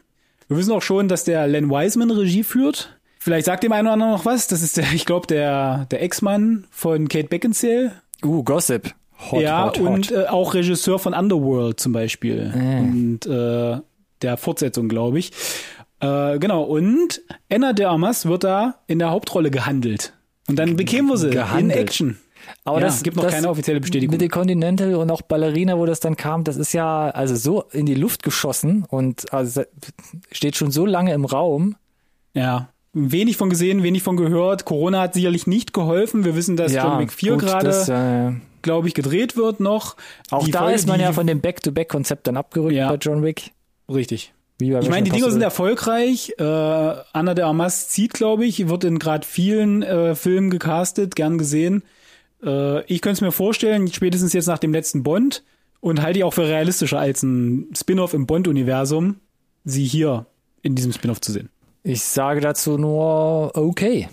Wir 0.49 0.57
wissen 0.57 0.73
auch 0.73 0.83
schon, 0.83 1.09
dass 1.09 1.25
der 1.25 1.47
Len 1.47 1.71
Wiseman 1.71 2.11
Regie 2.11 2.45
führt. 2.45 2.99
Vielleicht 3.19 3.47
sagt 3.47 3.64
dem 3.64 3.73
einen 3.73 3.87
oder 3.87 3.95
anderen 3.95 4.12
noch 4.12 4.25
was. 4.25 4.49
Das 4.49 4.62
ist 4.62 4.77
der, 4.77 4.85
ich 4.95 5.07
glaube, 5.07 5.27
der, 5.27 5.87
der 5.91 6.03
Ex-Mann 6.03 6.67
von 6.71 7.09
Kate 7.09 7.29
Beckinsale. 7.29 7.93
Uh, 8.25 8.43
Gossip. 8.43 8.95
Hot, 9.31 9.43
ja, 9.43 9.67
hot, 9.67 9.79
und 9.79 10.11
hot. 10.11 10.12
Äh, 10.12 10.27
auch 10.29 10.55
Regisseur 10.55 10.99
von 10.99 11.12
Underworld 11.12 11.81
zum 11.81 11.93
Beispiel. 11.93 12.53
Und 12.55 13.27
äh, 13.27 13.81
der 14.23 14.37
Fortsetzung, 14.37 14.89
glaube 14.89 15.19
ich. 15.19 15.33
Äh, 16.01 16.39
genau, 16.39 16.63
und 16.63 17.21
Anna 17.51 17.73
de 17.73 17.87
Armas 17.87 18.27
wird 18.27 18.45
da 18.45 18.77
in 18.87 18.99
der 18.99 19.11
Hauptrolle 19.11 19.51
gehandelt. 19.51 20.13
Und 20.49 20.57
dann 20.59 20.77
bekämen 20.77 21.09
wir 21.09 21.17
sie 21.17 21.27
in 21.27 21.33
Gehandelt. 21.33 21.79
Action. 21.79 22.19
Aber 22.65 22.81
ja, 22.81 22.87
das 22.87 23.03
gibt 23.03 23.16
noch 23.16 23.25
das 23.25 23.35
keine 23.35 23.49
offizielle 23.51 23.81
Bestätigung. 23.81 24.12
Mit 24.12 24.21
der 24.21 24.29
Continental 24.31 24.95
und 24.95 25.11
auch 25.11 25.23
Ballerina, 25.23 25.77
wo 25.77 25.85
das 25.87 26.01
dann 26.01 26.16
kam, 26.16 26.45
das 26.45 26.57
ist 26.57 26.73
ja 26.73 27.11
also 27.11 27.35
so 27.37 27.64
in 27.73 27.85
die 27.85 27.95
Luft 27.95 28.23
geschossen 28.23 28.87
und 28.89 29.33
also 29.35 29.62
steht 30.33 30.57
schon 30.57 30.71
so 30.71 30.87
lange 30.87 31.12
im 31.12 31.25
Raum. 31.25 31.77
Ja. 32.33 32.69
Wenig 32.95 33.37
von 33.37 33.51
gesehen, 33.51 33.83
wenig 33.83 34.03
von 34.03 34.16
gehört. 34.16 34.64
Corona 34.64 35.03
hat 35.03 35.14
sicherlich 35.14 35.47
nicht 35.47 35.75
geholfen. 35.75 36.25
Wir 36.25 36.37
wissen, 36.37 36.57
dass 36.57 36.73
ja, 36.73 36.85
John 36.87 37.01
Wick 37.01 37.12
4 37.12 37.33
gut, 37.33 37.43
das, 37.43 37.87
gerade, 37.87 38.35
äh, 38.39 38.41
glaube 38.62 38.89
ich, 38.89 38.95
gedreht 38.95 39.37
wird 39.37 39.61
noch. 39.61 39.97
auch 40.31 40.45
Die 40.45 40.51
da 40.51 40.61
Folge, 40.61 40.75
ist 40.75 40.89
man 40.89 40.99
ja 41.01 41.12
von 41.12 41.27
dem 41.27 41.41
Back-to-Back-Konzept 41.41 42.27
dann 42.27 42.37
abgerückt 42.39 42.75
Ja. 42.75 42.89
bei 42.89 42.97
John 42.97 43.23
Wick. 43.23 43.51
Richtig. 43.93 44.32
Ich 44.61 44.91
meine, 44.91 45.05
die 45.05 45.11
Dinger 45.11 45.30
sind 45.30 45.43
erfolgreich. 45.43 46.34
Äh, 46.36 46.43
Anna 46.43 47.34
de 47.34 47.45
Armas 47.45 47.89
zieht, 47.89 48.12
glaube 48.12 48.45
ich, 48.45 48.68
wird 48.68 48.82
in 48.82 48.99
gerade 48.99 49.26
vielen 49.26 49.82
äh, 49.84 50.16
Filmen 50.16 50.51
gecastet, 50.51 51.14
gern 51.14 51.39
gesehen. 51.39 51.84
Äh, 52.43 52.84
ich 52.93 53.01
könnte 53.01 53.18
es 53.18 53.20
mir 53.20 53.30
vorstellen, 53.30 53.86
spätestens 53.93 54.32
jetzt 54.32 54.47
nach 54.47 54.59
dem 54.59 54.72
letzten 54.72 55.05
Bond 55.05 55.45
und 55.80 56.03
halte 56.03 56.18
ich 56.18 56.24
auch 56.24 56.34
für 56.34 56.49
realistischer 56.49 56.99
als 56.99 57.22
ein 57.22 57.68
Spin-off 57.76 58.14
im 58.14 58.26
Bond-Universum, 58.26 59.20
sie 59.64 59.84
hier 59.84 60.26
in 60.62 60.74
diesem 60.74 60.93
Spin-off 60.93 61.20
zu 61.20 61.30
sehen. 61.30 61.51
Ich 61.84 62.03
sage 62.03 62.41
dazu 62.41 62.78
nur 62.78 63.57
okay. 63.57 64.09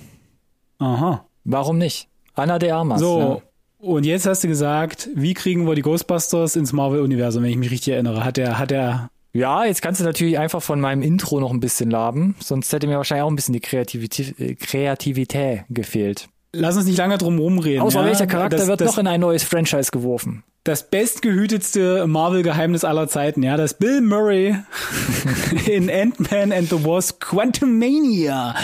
Aha. 0.78 1.26
Warum 1.44 1.80
nicht? 1.80 2.08
Anna 2.36 2.60
de 2.60 2.70
Armas. 2.70 3.00
So, 3.00 3.20
ne? 3.20 3.42
und 3.80 4.06
jetzt 4.06 4.28
hast 4.28 4.44
du 4.44 4.48
gesagt, 4.48 5.10
wie 5.16 5.34
kriegen 5.34 5.66
wir 5.66 5.74
die 5.74 5.82
Ghostbusters 5.82 6.56
ins 6.56 6.72
Marvel-Universum, 6.72 7.44
wenn 7.44 7.50
ich 7.50 7.58
mich 7.58 7.72
richtig 7.72 7.94
erinnere? 7.94 8.24
Hat 8.24 8.38
er, 8.38 8.60
hat 8.60 8.72
er, 8.72 9.10
Ja, 9.36 9.66
jetzt 9.66 9.82
kannst 9.82 10.00
du 10.00 10.06
natürlich 10.06 10.40
einfach 10.40 10.62
von 10.62 10.80
meinem 10.80 11.02
Intro 11.02 11.42
noch 11.42 11.52
ein 11.52 11.60
bisschen 11.60 11.92
laben, 11.92 12.36
sonst 12.40 12.72
hätte 12.72 12.88
mir 12.88 12.96
wahrscheinlich 12.96 13.24
auch 13.24 13.30
ein 13.30 13.36
bisschen 13.36 13.52
die 13.52 13.60
Kreativität, 13.60 14.40
äh, 14.40 14.56
Kreativität 14.56 15.64
gefehlt. 15.70 16.30
lass 16.54 16.78
uns 16.78 16.86
nicht 16.86 16.98
lange 16.98 17.18
drum 17.18 17.38
rumreden. 17.38 17.82
Außer 17.82 18.00
ja? 18.00 18.06
welcher 18.06 18.28
Charakter 18.28 18.56
das, 18.56 18.68
wird 18.68 18.80
das, 18.80 18.88
noch 18.88 18.98
in 18.98 19.08
ein 19.08 19.20
neues 19.20 19.44
Franchise 19.44 19.92
geworfen? 19.92 20.44
das 20.64 20.90
bestgehütetste 20.90 22.08
Marvel-Geheimnis 22.08 22.86
aller 22.86 23.08
Zeiten, 23.08 23.44
ja, 23.44 23.56
dass 23.56 23.76
Bill 23.76 24.02
Murray 24.02 24.56
in 25.68 25.92
Ant-Man 25.92 26.52
and 26.52 26.70
the 26.70 26.84
Wasp 26.84 27.20
Quantumania 27.20 28.56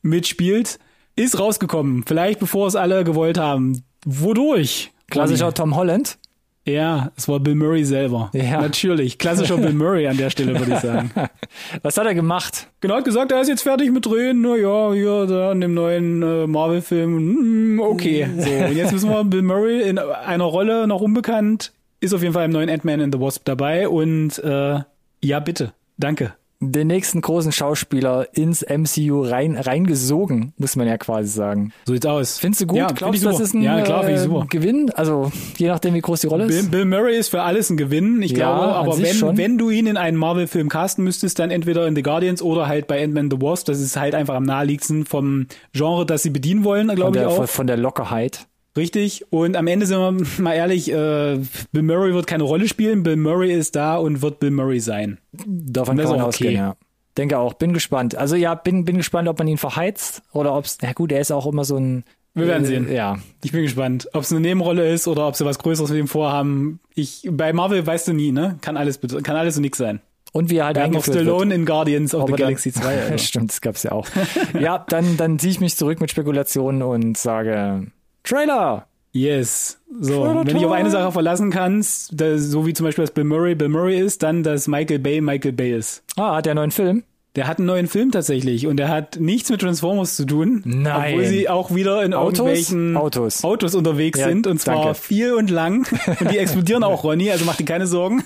mitspielt, 0.00 0.80
ist 1.14 1.38
rausgekommen. 1.38 2.02
Vielleicht 2.06 2.40
bevor 2.40 2.66
es 2.66 2.74
alle 2.74 3.04
gewollt 3.04 3.38
haben. 3.38 3.84
Wodurch? 4.04 4.90
Klassischer 5.10 5.54
Tom 5.54 5.76
Holland. 5.76 6.18
Ja, 6.64 7.10
es 7.16 7.28
war 7.28 7.40
Bill 7.40 7.56
Murray 7.56 7.84
selber. 7.84 8.30
Ja. 8.34 8.60
Natürlich. 8.60 9.18
Klassischer 9.18 9.56
Bill 9.56 9.72
Murray 9.72 10.06
an 10.06 10.16
der 10.16 10.30
Stelle, 10.30 10.58
würde 10.58 10.74
ich 10.74 10.78
sagen. 10.78 11.10
Was 11.82 11.96
hat 11.96 12.06
er 12.06 12.14
gemacht? 12.14 12.68
Genau, 12.80 12.96
hat 12.96 13.04
gesagt, 13.04 13.32
er 13.32 13.40
ist 13.40 13.48
jetzt 13.48 13.62
fertig 13.62 13.90
mit 13.90 14.06
Drehen. 14.06 14.42
Na 14.42 14.56
ja, 14.56 14.92
hier, 14.92 15.26
da 15.26 15.52
in 15.52 15.60
dem 15.60 15.74
neuen 15.74 16.22
äh, 16.22 16.46
Marvel-Film. 16.46 17.16
Hm, 17.16 17.80
okay. 17.80 18.28
So, 18.38 18.50
und 18.50 18.76
jetzt 18.76 18.92
müssen 18.92 19.10
wir 19.10 19.24
Bill 19.24 19.42
Murray 19.42 19.82
in 19.82 19.98
einer 19.98 20.44
Rolle 20.44 20.86
noch 20.86 21.00
unbekannt. 21.00 21.72
Ist 21.98 22.14
auf 22.14 22.22
jeden 22.22 22.34
Fall 22.34 22.44
im 22.44 22.52
neuen 22.52 22.70
Ant-Man 22.70 23.00
and 23.00 23.14
the 23.14 23.20
Wasp 23.20 23.44
dabei. 23.44 23.88
Und 23.88 24.38
äh, 24.38 24.80
ja, 25.20 25.40
bitte. 25.40 25.72
Danke. 25.98 26.34
Den 26.70 26.86
nächsten 26.86 27.20
großen 27.20 27.50
Schauspieler 27.50 28.28
ins 28.34 28.62
MCU 28.62 29.22
rein, 29.22 29.56
reingesogen, 29.56 30.52
muss 30.58 30.76
man 30.76 30.86
ja 30.86 30.96
quasi 30.96 31.28
sagen. 31.28 31.72
So 31.86 31.92
sieht's 31.92 32.06
aus. 32.06 32.38
Findest 32.38 32.62
du 32.62 32.66
gut? 32.68 32.78
Ja, 32.78 32.86
Glaubst 32.86 33.16
ich 33.16 33.22
du, 33.22 33.30
das 33.30 33.40
ist 33.40 33.54
ein 33.54 33.62
Ja, 33.62 33.80
klar, 33.82 34.08
äh. 34.08 34.26
Gewinn? 34.48 34.90
Also, 34.94 35.32
je 35.58 35.68
nachdem, 35.68 35.94
wie 35.94 36.00
groß 36.00 36.20
die 36.20 36.26
Rolle 36.28 36.46
Bill, 36.46 36.56
ist. 36.58 36.70
Bill 36.70 36.84
Murray 36.84 37.16
ist 37.18 37.28
für 37.30 37.42
alles 37.42 37.68
ein 37.70 37.76
Gewinn. 37.76 38.22
Ich 38.22 38.30
Ja, 38.30 38.36
glaube, 38.56 38.74
aber 38.74 38.98
wenn, 38.98 39.14
schon. 39.14 39.36
wenn 39.36 39.58
du 39.58 39.70
ihn 39.70 39.86
in 39.86 39.96
einen 39.96 40.16
Marvel-Film 40.16 40.68
casten 40.68 41.02
müsstest, 41.04 41.38
dann 41.40 41.50
entweder 41.50 41.86
in 41.86 41.96
The 41.96 42.02
Guardians 42.02 42.42
oder 42.42 42.68
halt 42.68 42.86
bei 42.86 43.02
Ant-Man 43.02 43.30
the 43.30 43.40
Wasp. 43.40 43.66
Das 43.66 43.80
ist 43.80 43.96
halt 43.96 44.14
einfach 44.14 44.34
am 44.34 44.44
naheliegendsten 44.44 45.04
vom 45.04 45.46
Genre, 45.72 46.06
das 46.06 46.22
sie 46.22 46.30
bedienen 46.30 46.62
wollen, 46.64 46.94
glaube 46.94 47.18
ich 47.18 47.24
auch. 47.24 47.48
von 47.48 47.66
der 47.66 47.76
Lockerheit. 47.76 48.46
Richtig. 48.76 49.24
Und 49.30 49.56
am 49.56 49.66
Ende 49.66 49.86
sind 49.86 49.98
wir 49.98 50.26
mal 50.42 50.54
ehrlich, 50.54 50.90
äh, 50.90 51.38
Bill 51.72 51.82
Murray 51.82 52.14
wird 52.14 52.26
keine 52.26 52.44
Rolle 52.44 52.68
spielen. 52.68 53.02
Bill 53.02 53.16
Murray 53.16 53.52
ist 53.52 53.76
da 53.76 53.96
und 53.96 54.22
wird 54.22 54.40
Bill 54.40 54.50
Murray 54.50 54.80
sein. 54.80 55.18
Davon 55.46 55.96
kann 55.96 56.08
man 56.08 56.20
auch 56.20 56.28
ausgehen, 56.28 56.54
okay. 56.54 56.58
ja. 56.58 56.76
Denke 57.18 57.38
auch, 57.38 57.54
bin 57.54 57.74
gespannt. 57.74 58.16
Also 58.16 58.36
ja, 58.36 58.54
bin, 58.54 58.86
bin 58.86 58.96
gespannt, 58.96 59.28
ob 59.28 59.38
man 59.38 59.46
ihn 59.46 59.58
verheizt 59.58 60.22
oder 60.32 60.56
ob 60.56 60.64
es, 60.64 60.78
na 60.80 60.92
gut, 60.92 61.12
er 61.12 61.20
ist 61.20 61.30
auch 61.30 61.46
immer 61.46 61.64
so 61.64 61.76
ein. 61.76 62.04
Wir 62.34 62.46
werden 62.46 62.64
äh, 62.64 62.66
sehen. 62.66 62.90
Ja. 62.90 63.18
Ich 63.44 63.52
bin 63.52 63.60
gespannt, 63.60 64.08
ob 64.14 64.22
es 64.22 64.32
eine 64.32 64.40
Nebenrolle 64.40 64.90
ist 64.90 65.06
oder 65.06 65.28
ob 65.28 65.36
sie 65.36 65.44
was 65.44 65.58
Größeres 65.58 65.90
mit 65.90 65.98
ihm 65.98 66.08
vorhaben. 66.08 66.80
Ich 66.94 67.28
bei 67.30 67.52
Marvel 67.52 67.86
weißt 67.86 68.08
du 68.08 68.14
nie, 68.14 68.32
ne? 68.32 68.56
Kann 68.62 68.78
alles 68.78 68.98
kann 69.22 69.36
alles 69.36 69.56
und 69.56 69.62
nix 69.62 69.76
sein. 69.76 70.00
Und 70.32 70.48
wie 70.48 70.56
er 70.56 70.64
halt 70.64 70.78
eingeführt 70.78 71.14
wird. 71.14 71.26
Stallone 71.26 71.54
in 71.54 71.66
Guardians 71.66 72.14
of 72.14 72.22
Ob 72.22 72.30
the 72.30 72.36
Galaxy 72.36 72.72
2. 72.72 73.02
Also. 73.10 73.18
Stimmt, 73.18 73.50
das 73.50 73.60
gab's 73.60 73.82
ja 73.82 73.92
auch. 73.92 74.08
ja, 74.58 74.78
dann, 74.88 75.18
dann 75.18 75.38
ziehe 75.38 75.50
ich 75.50 75.60
mich 75.60 75.76
zurück 75.76 76.00
mit 76.00 76.10
Spekulationen 76.10 76.82
und 76.82 77.18
sage, 77.18 77.88
Trailer! 78.24 78.86
Yes. 79.12 79.78
So, 80.00 80.24
Trailer 80.24 80.46
wenn 80.46 80.56
ich 80.56 80.64
auf 80.64 80.72
eine. 80.72 80.90
Sache 80.90 81.12
verlassen 81.12 81.50
kannst, 81.50 82.14
so 82.18 82.66
wie 82.66 82.72
zum 82.72 82.86
Beispiel, 82.86 83.04
dass 83.04 83.12
Bill 83.12 83.24
Murray 83.24 83.54
Bill 83.54 83.68
Murray 83.68 84.00
ist, 84.00 84.22
dann, 84.22 84.42
dass 84.42 84.68
Michael 84.68 85.00
Bay 85.00 85.20
Michael 85.20 85.52
Bay 85.52 85.76
ist. 85.76 86.02
Ah, 86.16 86.36
hat 86.36 86.46
er 86.46 86.52
einen 86.52 86.56
neuen 86.58 86.70
Film? 86.70 87.04
Der 87.34 87.46
hat 87.46 87.58
einen 87.58 87.66
neuen 87.66 87.86
Film 87.86 88.10
tatsächlich 88.10 88.66
und 88.66 88.76
der 88.76 88.88
hat 88.88 89.18
nichts 89.18 89.48
mit 89.50 89.60
Transformers 89.62 90.16
zu 90.16 90.26
tun. 90.26 90.62
Nein. 90.66 91.14
Obwohl 91.14 91.26
sie 91.26 91.48
auch 91.48 91.74
wieder 91.74 92.02
in 92.04 92.12
Autos? 92.12 92.38
irgendwelchen 92.38 92.96
Autos. 92.96 93.42
Autos 93.42 93.74
unterwegs 93.74 94.18
Ja, 94.18 94.28
sind 94.28 94.46
und 94.46 94.60
zwar 94.60 94.76
danke. 94.84 94.94
viel 94.94 95.32
und 95.34 95.50
lang. 95.50 95.86
Und 96.20 96.30
die 96.30 96.38
explodieren 96.38 96.82
auch, 96.84 97.04
Ronny, 97.04 97.30
also 97.30 97.44
mach 97.46 97.56
dir 97.56 97.64
keine 97.64 97.86
Sorgen. 97.86 98.22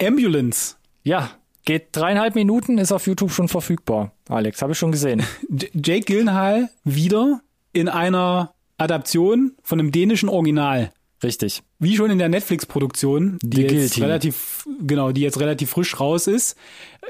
Ambulance. 0.00 0.76
Ja, 1.04 1.30
geht 1.64 1.88
dreieinhalb 1.92 2.34
Minuten, 2.34 2.78
ist 2.78 2.90
auf 2.92 3.06
YouTube 3.06 3.30
schon 3.30 3.48
verfügbar. 3.48 4.12
Alex, 4.28 4.62
habe 4.62 4.72
ich 4.72 4.78
schon 4.78 4.90
gesehen. 4.92 5.22
J 5.50 5.70
Jake 5.74 6.04
Gyllenhaal 6.06 6.70
wieder 6.84 7.40
in 7.72 7.88
einer 7.88 8.52
Adaption 8.78 9.56
von 9.62 9.78
einem 9.78 9.92
dänischen 9.92 10.28
Original. 10.28 10.92
Richtig. 11.22 11.62
Wie 11.82 11.96
schon 11.96 12.12
in 12.12 12.18
der 12.18 12.28
Netflix-Produktion, 12.28 13.38
die, 13.42 13.66
Die 13.66 13.74
jetzt 13.74 14.00
relativ, 14.00 14.68
genau, 14.86 15.10
die 15.10 15.20
jetzt 15.20 15.40
relativ 15.40 15.70
frisch 15.70 15.98
raus 15.98 16.28
ist. 16.28 16.56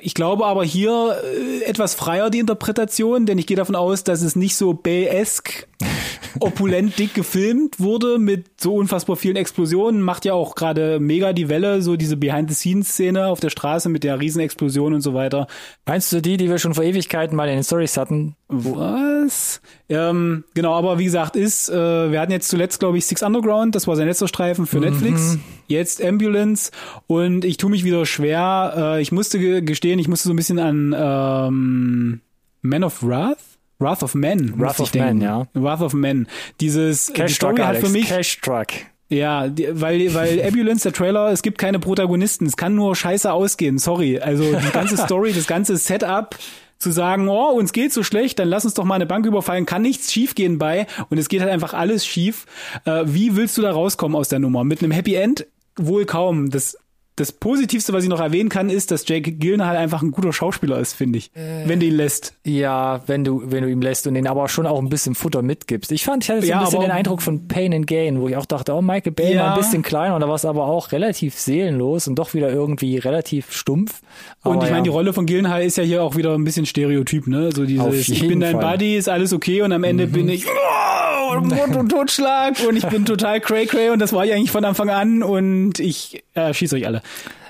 Ich 0.01 0.15
glaube 0.15 0.47
aber 0.47 0.65
hier 0.65 1.19
äh, 1.23 1.65
etwas 1.65 1.95
freier 1.95 2.31
die 2.31 2.39
Interpretation, 2.39 3.27
denn 3.27 3.37
ich 3.37 3.47
gehe 3.47 3.59
davon 3.59 3.77
aus, 3.77 4.03
dass 4.03 4.23
es 4.23 4.35
nicht 4.35 4.57
so 4.57 4.73
Bay-esque 4.73 5.67
opulent 6.41 6.99
dick 6.99 7.13
gefilmt 7.13 7.79
wurde 7.79 8.19
mit 8.19 8.47
so 8.59 8.75
unfassbar 8.75 9.17
vielen 9.17 9.37
Explosionen. 9.37 10.01
Macht 10.01 10.25
ja 10.25 10.33
auch 10.33 10.55
gerade 10.55 10.99
mega 10.99 11.35
die 11.35 11.51
Welle, 11.51 11.83
so 11.83 11.97
diese 11.97 12.17
Behind-the-Scenes-Szene 12.17 13.27
auf 13.27 13.41
der 13.41 13.51
Straße 13.51 13.91
mit 13.91 14.03
der 14.03 14.19
Riesenexplosion 14.19 14.95
und 14.95 15.03
so 15.03 15.13
weiter. 15.13 15.47
Meinst 15.85 16.11
du 16.11 16.23
die, 16.23 16.39
die 16.39 16.49
wir 16.49 16.59
schon 16.59 16.73
vor 16.73 16.85
Ewigkeiten 16.85 17.37
mal 17.37 17.49
in 17.51 17.57
den 17.57 17.65
Stories 17.65 17.99
hatten? 17.99 18.35
Was? 18.49 19.61
Ähm, 19.91 20.45
genau, 20.55 20.73
aber 20.73 20.99
wie 20.99 21.05
gesagt, 21.05 21.37
ist, 21.37 21.69
äh, 21.69 22.11
wir 22.11 22.19
hatten 22.19 22.33
jetzt 22.33 22.49
zuletzt, 22.49 22.81
glaube 22.81 22.97
ich, 22.97 23.05
Six 23.05 23.23
Underground, 23.23 23.75
das 23.75 23.87
war 23.87 23.97
sein 23.97 24.09
letzter 24.09 24.29
Streifen 24.29 24.62
für 24.67 24.79
Netflix. 24.81 25.39
Jetzt 25.69 26.05
Ambulance 26.05 26.71
und 27.07 27.45
ich 27.45 27.57
tue 27.57 27.71
mich 27.71 27.85
wieder 27.85 28.05
schwer. 28.07 28.75
Äh, 28.97 29.03
ich 29.03 29.13
musste 29.13 29.39
ge 29.39 29.63
gestehen, 29.63 29.99
ich 29.99 30.09
musste 30.09 30.29
so 30.29 30.35
ein 30.35 30.37
bisschen 30.37 30.59
an 30.59 30.95
ähm, 30.99 32.21
Man 32.63 32.85
of 32.85 33.03
Wrath? 33.03 33.39
Wrath 33.79 34.03
of 34.03 34.15
Men. 34.15 34.59
Wrath 34.59 34.81
of 34.81 34.91
denken. 34.91 35.19
Men, 35.19 35.21
ja. 35.23 35.47
Wrath 35.55 35.81
of 35.81 35.93
Men. 35.93 36.29
Dieses 36.61 37.09
äh, 37.09 37.13
die 37.15 37.21
Cash 37.21 37.39
Truck, 37.39 37.53
Story 37.53 37.63
hat 37.63 37.69
Alex. 37.77 37.87
für 37.87 37.93
mich 37.93 38.09
Cash 38.09 38.41
Truck. 38.41 38.67
ja, 39.09 39.49
die, 39.49 39.69
weil, 39.73 40.15
weil 40.15 40.43
Ambulance, 40.45 40.85
der 40.85 40.93
Trailer, 40.93 41.33
es 41.33 41.43
gibt 41.43 41.59
keine 41.59 41.79
Protagonisten. 41.79 42.47
Es 42.47 42.57
kann 42.57 42.75
nur 42.75 42.95
scheiße 42.95 43.33
ausgehen. 43.33 43.79
Sorry. 43.79 44.21
Also 44.21 44.45
die 44.45 44.71
ganze 44.73 44.97
Story, 45.05 45.33
das 45.33 45.47
ganze 45.47 45.77
Setup, 45.77 46.37
zu 46.83 46.91
sagen, 46.91 47.29
oh, 47.29 47.51
uns 47.53 47.73
geht 47.73 47.93
so 47.93 48.03
schlecht, 48.03 48.39
dann 48.39 48.49
lass 48.49 48.65
uns 48.65 48.75
doch 48.75 48.85
mal 48.85 48.97
eine 48.97 49.07
Bank 49.07 49.25
überfallen, 49.25 49.65
kann 49.67 49.83
nichts 49.83 50.13
schiefgehen 50.13 50.59
bei 50.59 50.87
und 51.09 51.19
es 51.19 51.29
geht 51.29 51.41
halt 51.41 51.51
einfach 51.51 51.73
alles 51.73 52.05
schief. 52.05 52.47
Äh, 52.85 53.05
wie 53.07 53.37
willst 53.37 53.57
du 53.57 53.63
da 53.63 53.73
rauskommen 53.73 54.17
aus 54.17 54.29
der 54.29 54.41
Nummer? 54.41 54.65
Mit 54.65 54.83
einem 54.83 54.93
Happy 54.93 55.15
End? 55.15 55.47
Wohl 55.77 56.05
kaum. 56.05 56.51
Das, 56.51 56.77
das 57.23 57.33
Positivste, 57.33 57.93
was 57.93 58.03
ich 58.03 58.11
noch 58.11 58.21
erwähnen 58.21 58.49
kann, 58.49 58.69
ist, 58.69 58.91
dass 58.91 59.07
Jake 59.07 59.33
Gyllenhaal 59.33 59.77
einfach 59.77 60.03
ein 60.03 60.11
guter 60.11 60.33
Schauspieler 60.33 60.79
ist, 60.79 60.93
finde 60.95 61.19
ich. 61.19 61.31
wenn 61.35 61.79
du 61.81 61.87
ihn 61.87 61.95
lässt. 61.95 62.35
Ja, 62.45 63.01
wenn 63.07 63.25
du, 63.25 63.43
wenn 63.47 63.63
du 63.63 63.71
ihm 63.71 63.81
lässt 63.81 64.07
und 64.07 64.15
den 64.15 64.27
aber 64.27 64.49
schon 64.49 64.67
auch 64.67 64.79
ein 64.81 64.89
bisschen 64.89 65.15
Futter 65.15 65.43
mitgibst. 65.43 65.93
Ich 65.93 66.05
fand, 66.05 66.25
ich 66.25 66.31
hatte 66.31 66.43
so 66.43 66.49
Ja, 66.49 66.59
ein 66.59 66.65
bisschen 66.65 66.81
den 66.81 66.91
Eindruck 66.91 67.23
von 67.23 67.47
Pain 67.49 67.73
and 67.73 67.87
Gain, 67.87 68.21
wo 68.21 68.29
ich 68.29 68.37
auch 68.37 68.47
dachte, 68.47 68.73
oh, 68.75 68.83
Michael 68.83 69.13
Bay 69.13 69.35
Ja. 69.35 69.43
war 69.45 69.55
ein 69.55 69.59
bisschen 69.61 69.83
kleiner 69.83 70.15
und 70.15 70.21
da 70.21 70.29
war 70.29 70.35
es 70.35 70.45
aber 70.45 70.65
auch 70.67 70.93
relativ 70.93 71.35
seelenlos 71.39 72.09
und 72.09 72.17
doch 72.17 72.35
wieder 72.35 72.51
irgendwie 72.51 72.99
relativ 72.99 73.53
stumpf. 73.53 74.01
Und 74.43 74.53
Aber 74.57 74.65
ich 74.65 74.71
meine, 74.71 74.79
ja. 74.79 74.83
die 74.85 74.91
Rolle 74.91 75.13
von 75.13 75.27
Gyllenhaal 75.27 75.63
ist 75.63 75.77
ja 75.77 75.85
hier 75.85 76.03
auch 76.03 76.17
wieder 76.17 76.35
ein 76.35 76.45
bisschen 76.45 76.67
Stereotyp, 76.67 77.27
ne? 77.29 77.51
So 77.55 77.63
Auf 77.63 77.69
dieses, 77.69 78.09
ich 78.09 78.27
bin 78.27 78.41
dein 78.41 78.57
Fall. 78.57 78.65
Mhm. 78.65 78.71
Buddy, 78.73 78.97
ist 78.97 79.09
alles 79.09 79.33
okay 79.33 79.63
und 79.63 79.73
am 79.73 79.85
Ende 79.85 80.07
bin 80.07 80.29
ich 80.29 80.47
oh, 80.47 81.41
Mord 81.41 81.77
und 81.77 81.89
Totschlag 81.91 82.57
und 82.69 82.77
ich 82.77 82.87
bin 82.87 83.05
total 83.07 83.41
cray 83.41 83.67
cray 83.67 83.91
und 83.91 83.99
das 84.01 84.13
war 84.13 84.25
ich 84.25 84.33
eigentlich 84.33 84.51
von 84.51 84.65
Anfang 84.65 84.91
an 84.91 85.23
und 85.23 85.79
ich 85.79 86.23
äh, 86.35 86.53
schieß 86.53 86.73
euch 86.75 86.87
alle. 86.87 87.03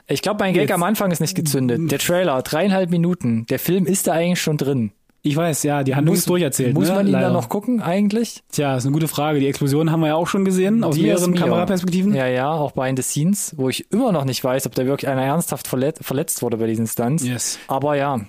Ich 0.09 0.23
glaube, 0.23 0.39
mein 0.41 0.53
Gag 0.53 0.63
Jetzt- 0.63 0.73
am 0.73 0.83
Anfang 0.83 1.11
ist 1.11 1.21
nicht 1.21 1.35
gezündet. 1.35 1.91
Der 1.91 1.99
Trailer, 1.99 2.43
dreieinhalb 2.43 2.91
Minuten. 2.91 3.47
Der 3.47 3.59
Film 3.59 3.87
ist 3.87 4.07
da 4.07 4.13
eigentlich 4.13 4.41
schon 4.43 4.57
drin. 4.57 4.93
Ich 5.25 5.37
weiß, 5.37 5.63
ja, 5.63 5.85
die 5.85 5.95
Handlung 5.95 6.17
ist 6.17 6.29
durcherzählt. 6.29 6.75
Muss 6.75 6.89
ne? 6.89 6.95
man 6.97 7.07
ihn 7.07 7.13
Leider. 7.13 7.27
dann 7.27 7.35
noch 7.35 7.49
gucken 7.49 7.81
eigentlich? 7.81 8.43
Tja, 8.51 8.77
ist 8.77 8.85
eine 8.85 8.93
gute 8.93 9.07
Frage. 9.07 9.39
Die 9.39 9.47
Explosion 9.47 9.93
haben 9.93 10.01
wir 10.01 10.09
ja 10.09 10.15
auch 10.17 10.27
schon 10.27 10.45
gesehen, 10.45 10.83
aus 10.83 10.97
Dios 10.97 11.21
mehreren. 11.21 11.35
Kameraperspektiven. 11.37 12.13
Ja, 12.13 12.27
ja, 12.27 12.51
auch 12.51 12.73
behind 12.73 12.99
the 12.99 13.05
scenes, 13.05 13.55
wo 13.57 13.69
ich 13.69 13.89
immer 13.93 14.11
noch 14.11 14.25
nicht 14.25 14.43
weiß, 14.43 14.67
ob 14.67 14.75
da 14.75 14.85
wirklich 14.85 15.09
einer 15.09 15.23
ernsthaft 15.23 15.69
verlet 15.69 15.99
verletzt 16.03 16.43
wurde 16.43 16.57
bei 16.57 16.67
diesen 16.67 16.89
Stunts. 16.89 17.25
Yes. 17.25 17.61
Aber 17.69 17.97
ja. 17.97 18.21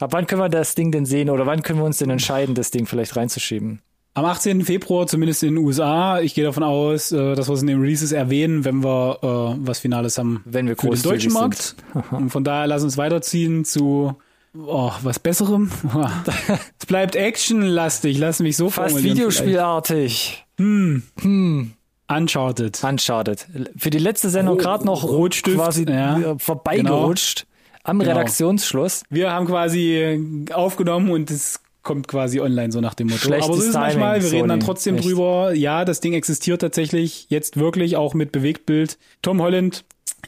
Ab 0.00 0.12
wann 0.12 0.26
können 0.26 0.40
wir 0.40 0.48
das 0.48 0.74
Ding 0.74 0.90
denn 0.90 1.06
sehen 1.06 1.30
oder 1.30 1.46
wann 1.46 1.62
können 1.62 1.78
wir 1.78 1.86
uns 1.86 1.98
denn 1.98 2.10
entscheiden, 2.10 2.56
das 2.56 2.72
Ding 2.72 2.86
vielleicht 2.86 3.14
reinzuschieben? 3.14 3.80
Am 4.14 4.26
18. 4.26 4.62
Februar, 4.62 5.06
zumindest 5.06 5.42
in 5.42 5.54
den 5.54 5.64
USA. 5.64 6.20
Ich 6.20 6.34
gehe 6.34 6.44
davon 6.44 6.62
aus, 6.62 7.12
äh, 7.12 7.34
dass 7.34 7.48
wir 7.48 7.54
es 7.54 7.62
in 7.62 7.66
den 7.68 7.80
Releases 7.80 8.12
erwähnen, 8.12 8.64
wenn 8.64 8.84
wir 8.84 9.18
äh, 9.22 9.66
was 9.66 9.78
Finales 9.78 10.18
haben 10.18 10.42
Wenn 10.44 10.68
wir 10.68 10.76
für 10.76 10.90
den 10.90 11.02
deutschen 11.02 11.32
Markt. 11.32 11.76
Und 12.10 12.28
von 12.30 12.44
daher 12.44 12.66
lass 12.66 12.82
uns 12.82 12.98
weiterziehen 12.98 13.64
zu 13.64 14.14
oh, 14.54 14.92
was 15.02 15.18
Besserem. 15.18 15.70
es 16.78 16.84
bleibt 16.86 17.16
actionlastig, 17.16 18.18
lass 18.18 18.40
mich 18.40 18.58
so 18.58 18.68
Fast 18.68 18.90
formulieren 18.90 19.16
Videospielartig. 19.16 20.44
vielleicht. 20.56 21.72
Uncharted. 22.08 22.84
Uncharted. 22.84 23.46
Für 23.78 23.88
die 23.90 23.98
letzte 23.98 24.28
Sendung 24.28 24.56
Ro- 24.56 24.62
gerade 24.62 24.84
noch 24.84 25.04
Rotstift, 25.04 25.56
quasi 25.56 25.86
ja, 25.88 26.18
äh, 26.18 26.38
vorbeigerutscht. 26.38 27.46
am 27.84 27.98
Genau. 27.98 28.10
Redaktionsschluss. 28.10 29.04
Wir 29.08 29.32
haben 29.32 29.46
quasi 29.46 30.44
aufgenommen 30.52 31.10
und 31.10 31.30
es 31.30 31.60
kommt 31.82 32.08
quasi 32.08 32.40
online, 32.40 32.72
so 32.72 32.80
nach 32.80 32.94
dem 32.94 33.08
Motto. 33.08 33.20
Schlechtes 33.20 33.46
Aber 33.48 33.56
so 33.56 33.62
ist 33.62 33.68
es 33.70 33.74
manchmal. 33.74 34.14
Wir 34.22 34.28
Timing, 34.28 34.34
reden 34.36 34.48
dann 34.48 34.60
Sony. 34.60 34.66
trotzdem 34.66 34.94
Echt. 34.96 35.04
drüber. 35.04 35.52
Ja, 35.54 35.84
das 35.84 36.00
Ding 36.00 36.12
existiert 36.12 36.60
tatsächlich 36.60 37.26
jetzt 37.28 37.56
wirklich 37.56 37.96
auch 37.96 38.14
mit 38.14 38.32
Bewegtbild. 38.32 38.98
Tom 39.22 39.40
Holland 39.42 39.84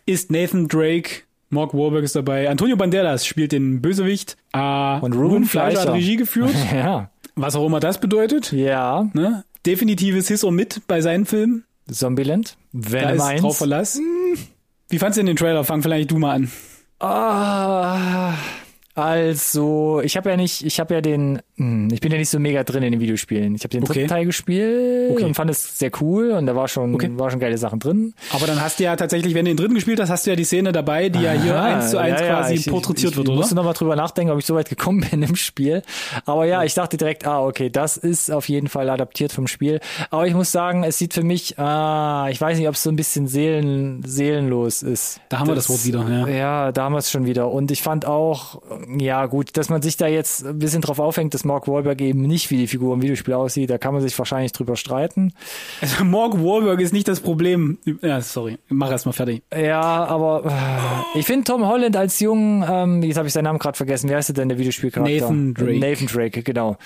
ist 0.07 0.31
Nathan 0.31 0.69
Drake. 0.69 1.23
Mark 1.51 1.73
Warburg 1.75 2.03
ist 2.03 2.17
dabei. 2.17 2.51
Antonio 2.51 2.77
Banderas 2.77 3.25
spielt 3.27 3.53
den 3.53 3.81
Bösewicht. 3.81 4.37
Äh, 4.53 4.99
Und 5.01 5.13
Ruben 5.13 5.45
Fleischer 5.45 5.83
hat. 5.83 5.95
Regie 5.95 6.17
geführt. 6.17 6.51
Ja. 6.73 7.11
was 7.37 7.55
auch 7.55 7.67
immer 7.67 7.79
das 7.81 8.01
bedeutet. 8.01 8.51
Ja. 8.53 9.09
Ne? 9.13 9.45
Definitives 9.65 10.27
His 10.29 10.43
or 10.45 10.51
Mit 10.53 10.83
bei 10.89 11.01
seinen 11.01 11.27
Filmen. 11.27 11.65
Zombieland. 11.91 12.57
Da 12.73 12.93
Venom 12.93 13.15
ist 13.17 13.23
1. 13.23 13.41
drauf 13.43 13.59
Verlass. 13.59 14.01
Wie 14.89 14.99
fandst 14.99 15.17
du 15.17 15.21
denn 15.21 15.27
den 15.27 15.37
Trailer? 15.37 15.63
Fang 15.65 15.83
vielleicht 15.83 16.11
du 16.11 16.19
mal 16.19 16.33
an. 16.35 16.51
Ah, 16.99 18.33
also, 18.95 20.01
ich 20.03 20.17
habe 20.17 20.31
ja 20.31 20.37
nicht, 20.37 20.65
ich 20.65 20.79
habe 20.79 20.95
ja 20.95 21.01
den, 21.01 21.41
ich 21.57 22.01
bin 22.01 22.11
ja 22.11 22.19
nicht 22.19 22.31
so 22.31 22.41
mega 22.41 22.65
drin 22.65 22.83
in 22.83 22.91
den 22.93 23.01
Videospielen. 23.01 23.55
Ich 23.55 23.63
habe 23.63 23.69
den 23.69 23.85
Okay. 23.85 23.93
dritten 23.93 24.09
Teil 24.09 24.25
gespielt 24.25 25.13
Okay. 25.13 25.23
und 25.25 25.35
fand 25.35 25.51
es 25.51 25.79
sehr 25.79 25.93
cool 26.01 26.33
und 26.33 26.47
da 26.47 26.57
war 26.57 26.67
schon, 26.67 26.93
Okay. 26.97 27.11
war 27.15 27.31
schon 27.31 27.39
geile 27.39 27.57
Sachen 27.59 27.79
drin. 27.79 28.13
Aber 28.33 28.49
dann 28.49 28.61
hast 28.61 28.81
du 28.81 28.85
ja 28.85 28.97
tatsächlich, 28.97 29.35
wenn 29.35 29.45
du 29.45 29.53
den 29.53 29.57
dritten 29.57 29.75
gespielt 29.75 30.01
hast, 30.01 30.11
hast 30.11 30.27
du 30.27 30.31
ja 30.31 30.37
die 30.37 30.45
Szene 30.45 30.73
dabei, 30.73 31.11
die 31.11 31.21
ja 31.21 31.31
hier 31.33 31.61
eins 31.63 31.91
zu 31.91 31.99
eins 31.99 32.21
ja, 32.21 32.27
quasi 32.27 32.55
ich, 32.55 32.67
porträtiert 32.67 33.13
ich, 33.13 33.17
wird, 33.19 33.27
ich 33.29 33.31
oder? 33.31 33.39
musste 33.41 33.55
noch 33.55 33.65
mal 33.65 33.73
drüber 33.73 33.95
nachdenken, 33.95 34.33
ob 34.33 34.39
ich 34.41 34.47
so 34.47 34.57
weit 34.57 34.69
gekommen 34.69 35.07
bin 35.09 35.23
im 35.23 35.37
Spiel. 35.37 35.83
Aber 36.27 36.45
ja, 36.45 36.65
ich 36.65 36.75
dachte 36.75 36.97
direkt, 36.97 37.25
ah, 37.25 37.45
okay, 37.45 37.71
das 37.71 37.97
ist 37.97 38.33
auf 38.33 38.49
jeden 38.49 38.67
Fall 38.69 38.91
adaptiert 38.91 39.31
vom 39.31 39.47
Spiel. 39.47 39.79
Aber 40.11 40.27
ich 40.27 40.35
muss 40.35 40.51
sagen, 40.51 40.83
es 40.83 40.99
sieht 40.99 41.15
für 41.15 41.23
mich, 41.23 41.57
ah, 41.61 42.27
ich 42.31 42.41
weiß 42.41 42.59
nicht, 42.59 42.67
ob 42.67 42.75
es 42.75 42.83
so 42.83 42.91
ein 42.91 42.97
bisschen 42.97 43.29
seelen, 43.29 44.03
seelenlos 44.05 44.83
ist. 44.83 45.21
Da 45.29 45.39
haben 45.39 45.47
wir 45.49 45.55
das 45.55 45.69
Wort 45.69 45.85
wieder, 45.85 46.05
ja. 46.09 46.27
Ja, 46.29 46.73
da 46.73 46.83
haben 46.85 46.95
wir 46.95 46.99
es 46.99 47.13
schon 47.13 47.27
wieder. 47.27 47.51
Und 47.53 47.71
ich 47.71 47.83
fand 47.83 48.07
auch, 48.07 48.61
ja 48.99 49.27
gut, 49.27 49.57
dass 49.57 49.69
man 49.69 49.83
sich 49.83 49.97
da 49.97 50.09
jetzt 50.09 50.45
ein 50.45 50.59
bisschen 50.59 50.81
drauf 50.83 50.99
aufhängt, 50.99 51.33
dass 51.35 51.44
Mark 51.45 51.69
Wahlberg 51.69 52.01
eben 52.01 52.23
nicht 52.23 52.51
wie 52.51 52.57
die 52.57 52.67
Figur 52.67 52.95
im 52.95 53.03
Videospiel 53.03 53.35
aussieht, 53.35 53.71
da 53.71 53.79
kann 53.79 53.95
man 53.95 54.03
sich 54.03 54.19
wahrscheinlich 54.19 54.53
drüber 54.53 54.77
streiten. 54.77 55.33
Also 55.81 56.05
Mark 56.05 56.35
Wahlberg 56.35 56.81
ist 56.81 56.93
nicht 56.93 57.09
das 57.09 57.21
Problem. 57.21 57.79
Ja, 58.03 58.21
sorry. 58.21 58.59
Mach 58.69 58.91
erst 58.91 59.07
mal 59.07 59.13
fertig. 59.13 59.43
Ja, 59.55 59.81
aber 59.81 60.45
äh, 61.15 61.19
ich 61.19 61.27
finde 61.27 61.45
Tom 61.45 61.67
Holland 61.67 61.97
als 61.97 62.21
jungen, 62.21 62.65
ähm, 62.69 63.03
jetzt 63.03 63.17
habe 63.17 63.27
ich 63.27 63.33
seinen 63.33 63.45
Namen 63.45 63.59
gerade 63.59 63.77
vergessen, 63.77 64.09
wie 64.11 64.15
heißt 64.15 64.31
er 64.31 64.35
denn, 64.35 64.49
der 64.49 64.59
Videospielcharakter? 64.59 65.13
Nathan 65.13 65.55
Drake. 65.55 65.79
Nathan 65.79 66.07
Drake, 66.07 66.43
genau. 66.43 66.77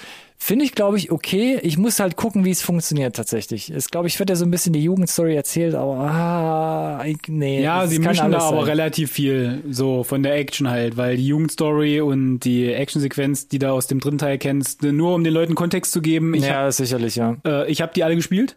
Finde 0.40 0.64
ich, 0.64 0.72
glaube 0.72 0.96
ich, 0.96 1.10
okay. 1.10 1.58
Ich 1.62 1.78
muss 1.78 1.98
halt 1.98 2.14
gucken, 2.16 2.44
wie 2.44 2.50
es 2.50 2.62
funktioniert 2.62 3.16
tatsächlich. 3.16 3.70
Es 3.70 3.90
glaube 3.90 4.06
ich, 4.06 4.18
wird 4.18 4.30
ja 4.30 4.36
so 4.36 4.44
ein 4.44 4.52
bisschen 4.52 4.72
die 4.72 4.82
Jugendstory 4.82 5.34
erzählt, 5.34 5.74
aber 5.74 5.98
ah, 5.98 7.04
ich, 7.04 7.18
nee. 7.26 7.60
Ja, 7.60 7.86
sie 7.88 7.98
mischen 7.98 8.30
da 8.30 8.38
alles 8.38 8.44
aber 8.44 8.58
sein. 8.58 8.66
relativ 8.66 9.10
viel 9.10 9.64
so 9.68 10.04
von 10.04 10.22
der 10.22 10.36
Action 10.36 10.70
halt, 10.70 10.96
weil 10.96 11.16
die 11.16 11.26
Jugendstory 11.26 12.00
und 12.00 12.40
die 12.40 12.72
Actionsequenz, 12.72 13.48
die 13.48 13.58
du 13.58 13.70
aus 13.70 13.88
dem 13.88 13.98
dritten 13.98 14.18
Teil 14.18 14.38
kennst, 14.38 14.82
nur 14.84 15.16
um 15.16 15.24
den 15.24 15.34
Leuten 15.34 15.56
Kontext 15.56 15.92
zu 15.92 16.00
geben, 16.00 16.32
ich 16.34 16.44
Ja, 16.44 16.70
sicherlich, 16.70 17.16
ja. 17.16 17.36
hab, 17.44 17.46
äh, 17.46 17.66
ich 17.66 17.82
habe 17.82 17.92
die 17.92 18.04
alle 18.04 18.14
gespielt. 18.14 18.56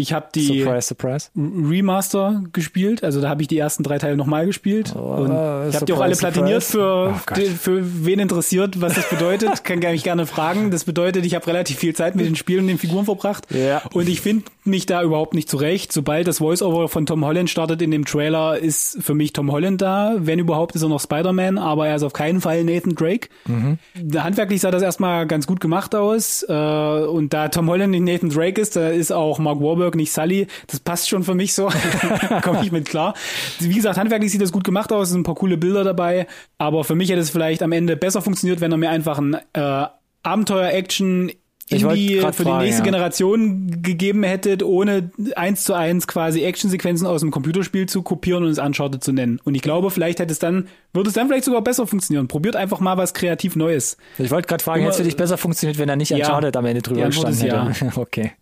Ich 0.00 0.12
habe 0.12 0.28
die 0.32 0.62
Surprise, 0.62 0.86
surprise. 0.86 1.28
Remaster 1.36 2.44
gespielt, 2.52 3.02
also 3.02 3.20
da 3.20 3.28
habe 3.28 3.42
ich 3.42 3.48
die 3.48 3.58
ersten 3.58 3.82
drei 3.82 3.98
Teile 3.98 4.16
nochmal 4.16 4.46
gespielt. 4.46 4.94
und 4.94 5.26
ich 5.26 5.74
habe 5.74 5.86
die 5.86 5.92
auch 5.92 6.00
alle 6.00 6.14
platiniert 6.14 6.62
für, 6.62 7.14
Oh 7.28 7.40
für 7.58 8.04
wen 8.04 8.20
interessiert, 8.20 8.80
was 8.80 8.94
das 8.94 9.10
bedeutet, 9.10 9.64
kann 9.64 9.80
mich 9.80 10.04
gerne 10.04 10.26
fragen. 10.26 10.70
Das 10.70 10.84
bedeutet, 10.84 11.26
ich 11.26 11.34
habe 11.34 11.46
relativ 11.48 11.78
viel 11.78 11.96
Zeit 11.96 12.14
mit 12.14 12.26
den 12.26 12.36
Spielen 12.36 12.60
und 12.60 12.66
den 12.68 12.78
Figuren 12.78 13.06
verbracht. 13.06 13.46
Ja. 13.50 13.82
Und 13.92 14.08
ich 14.08 14.20
finde 14.20 14.44
mich 14.64 14.86
da 14.86 15.02
überhaupt 15.02 15.34
nicht 15.34 15.50
zurecht. 15.50 15.92
Sobald 15.92 16.28
das 16.28 16.38
Voice-Over 16.38 16.88
von 16.88 17.06
Tom 17.06 17.24
Holland 17.24 17.50
startet 17.50 17.82
in 17.82 17.90
dem 17.90 18.04
Trailer, 18.04 18.58
ist 18.58 18.98
für 19.02 19.14
mich 19.14 19.32
Tom 19.32 19.50
Holland 19.50 19.82
da. 19.82 20.14
Wenn 20.18 20.38
überhaupt, 20.38 20.76
ist 20.76 20.82
er 20.82 20.88
noch 20.88 21.00
Spider-Man, 21.00 21.58
aber 21.58 21.88
er 21.88 21.96
ist 21.96 22.02
auf 22.04 22.12
keinen 22.12 22.40
Fall 22.40 22.62
Nathan 22.62 22.94
Drake. 22.94 23.28
Mhm. 23.46 23.78
Handwerklich 24.16 24.60
sah 24.60 24.70
das 24.70 24.82
erstmal 24.82 25.26
ganz 25.26 25.46
gut 25.48 25.58
gemacht 25.60 25.94
aus. 25.94 26.44
Äh, 26.48 26.52
und 26.52 27.32
da 27.32 27.48
Tom 27.48 27.68
Holland 27.68 27.90
nicht 27.90 28.04
Nathan 28.04 28.30
Drake 28.30 28.60
ist, 28.60 28.76
da 28.76 28.88
ist 28.88 29.10
auch 29.10 29.38
Mark 29.38 29.58
Warburg 29.88 29.94
nicht 29.96 30.12
Sully. 30.12 30.46
Das 30.66 30.80
passt 30.80 31.08
schon 31.08 31.24
für 31.24 31.34
mich 31.34 31.54
so. 31.54 31.70
Komme 32.42 32.62
ich 32.62 32.72
mit 32.72 32.86
klar. 32.86 33.14
Wie 33.58 33.74
gesagt, 33.74 33.98
handwerklich 33.98 34.30
sieht 34.30 34.42
das 34.42 34.52
gut 34.52 34.64
gemacht 34.64 34.92
aus, 34.92 35.08
es 35.08 35.12
sind 35.12 35.20
ein 35.20 35.24
paar 35.24 35.34
coole 35.34 35.56
Bilder 35.56 35.84
dabei. 35.84 36.26
Aber 36.58 36.84
für 36.84 36.94
mich 36.94 37.10
hätte 37.10 37.20
es 37.20 37.30
vielleicht 37.30 37.62
am 37.62 37.72
Ende 37.72 37.96
besser 37.96 38.22
funktioniert, 38.22 38.60
wenn 38.60 38.72
er 38.72 38.78
mir 38.78 38.90
einfach 38.90 39.18
ein 39.18 39.36
äh, 39.54 39.86
Abenteuer-Action 40.22 41.32
Indie 41.70 42.20
für 42.20 42.44
die 42.44 42.48
fragen, 42.50 42.64
nächste 42.64 42.80
ja. 42.80 42.84
Generation 42.84 43.82
gegeben 43.82 44.22
hättet, 44.22 44.62
ohne 44.62 45.10
eins 45.36 45.64
zu 45.64 45.74
eins 45.74 46.06
quasi 46.06 46.42
Actionsequenzen 46.42 47.06
aus 47.06 47.20
dem 47.20 47.30
Computerspiel 47.30 47.86
zu 47.86 48.02
kopieren 48.02 48.44
und 48.44 48.50
es 48.50 48.58
Uncharted 48.58 49.04
zu 49.04 49.12
nennen. 49.12 49.38
Und 49.44 49.54
ich 49.54 49.60
glaube, 49.62 49.90
vielleicht 49.90 50.18
hätte 50.18 50.32
es 50.32 50.38
dann, 50.38 50.68
würde 50.94 51.08
es 51.08 51.14
dann 51.14 51.28
vielleicht 51.28 51.44
sogar 51.44 51.62
besser 51.62 51.86
funktionieren. 51.86 52.26
Probiert 52.28 52.56
einfach 52.56 52.80
mal 52.80 52.96
was 52.96 53.12
kreativ 53.12 53.54
Neues. 53.54 53.98
Ich 54.16 54.30
wollte 54.30 54.48
gerade 54.48 54.64
fragen, 54.64 54.80
hätte 54.80 54.92
es 54.92 54.96
für 54.96 55.02
dich 55.02 55.16
besser 55.16 55.36
funktioniert, 55.36 55.78
wenn 55.78 55.88
er 55.88 55.96
nicht 55.96 56.10
Ja. 56.10 56.16
Uncharted 56.16 56.56
am 56.56 56.64
Ende 56.64 56.80
Die 56.80 56.88
drüber 56.88 57.06
gestanden 57.06 57.38
hätte? 57.38 57.92
Okay. 57.98 58.32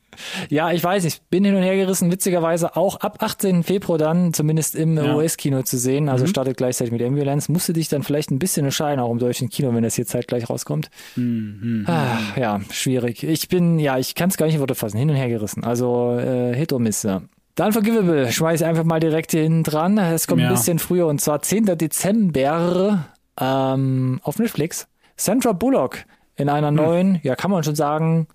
Ja, 0.49 0.73
ich 0.73 0.83
weiß, 0.83 1.05
ich 1.05 1.21
bin 1.31 1.45
hin 1.45 1.55
und 1.55 1.63
her 1.63 1.77
gerissen, 1.77 2.11
witzigerweise 2.11 2.77
auch 2.77 2.97
ab 3.01 3.19
18. 3.23 3.63
Februar 3.63 3.99
dann, 3.99 4.33
zumindest 4.33 4.75
im 4.75 4.97
Ja. 4.97 5.15
US-Kino 5.17 5.63
zu 5.63 5.79
sehen, 5.79 6.09
also 6.09 6.27
startet 6.27 6.57
gleichzeitig 6.57 6.93
mit 6.93 7.03
Ambulance, 7.03 7.51
musste 7.53 7.73
dich 7.73 7.89
dann 7.89 8.03
vielleicht 8.03 8.31
ein 8.31 8.39
bisschen 8.39 8.65
entscheiden, 8.67 9.01
auch 9.01 9.11
im 9.11 9.19
deutschen 9.19 9.49
Kino, 9.51 9.75
wenn 9.75 9.83
das 9.83 9.95
hier 9.95 10.07
zeitgleich 10.07 10.49
rauskommt. 10.51 10.91
Ah, 11.87 12.19
ja, 12.37 12.61
schwierig. 12.71 13.23
Ich 13.23 13.49
bin, 13.49 13.79
ja, 13.79 13.99
ich 13.99 14.15
kann 14.15 14.29
es 14.31 14.37
gar 14.37 14.47
nicht 14.47 14.55
in 14.57 14.61
Worte 14.61 14.75
fassen, 14.75 14.99
hin 14.99 15.11
und 15.11 15.17
her 15.17 15.29
gerissen. 15.29 15.65
Also 15.65 16.17
äh, 16.19 16.55
Hit 16.55 16.73
or 16.73 16.81
Miss, 16.81 17.03
ja. 17.03 17.23
Dann 17.55 17.73
Forgivable, 17.73 18.31
schmeiß 18.31 18.61
ich 18.61 18.67
einfach 18.67 18.85
mal 18.85 19.01
direkt 19.01 19.31
hier 19.31 19.43
hinten 19.43 19.63
dran. 19.63 19.97
Es 19.97 20.27
kommt 20.27 20.43
Ja. 20.43 20.49
ein 20.49 20.55
bisschen 20.55 20.79
früher 20.79 21.07
und 21.07 21.21
zwar 21.23 21.41
10. 21.41 21.65
Dezember 21.79 23.07
ähm, 23.41 24.21
auf 24.23 24.39
Netflix. 24.39 24.87
Sandra 25.17 25.53
Bullock 25.53 26.05
in 26.37 26.49
einer 26.51 26.69
Hm. 26.69 26.75
neuen, 26.75 27.21
ja, 27.23 27.35
kann 27.35 27.51
man 27.51 27.65
schon 27.65 27.75
sagen, 27.75 28.27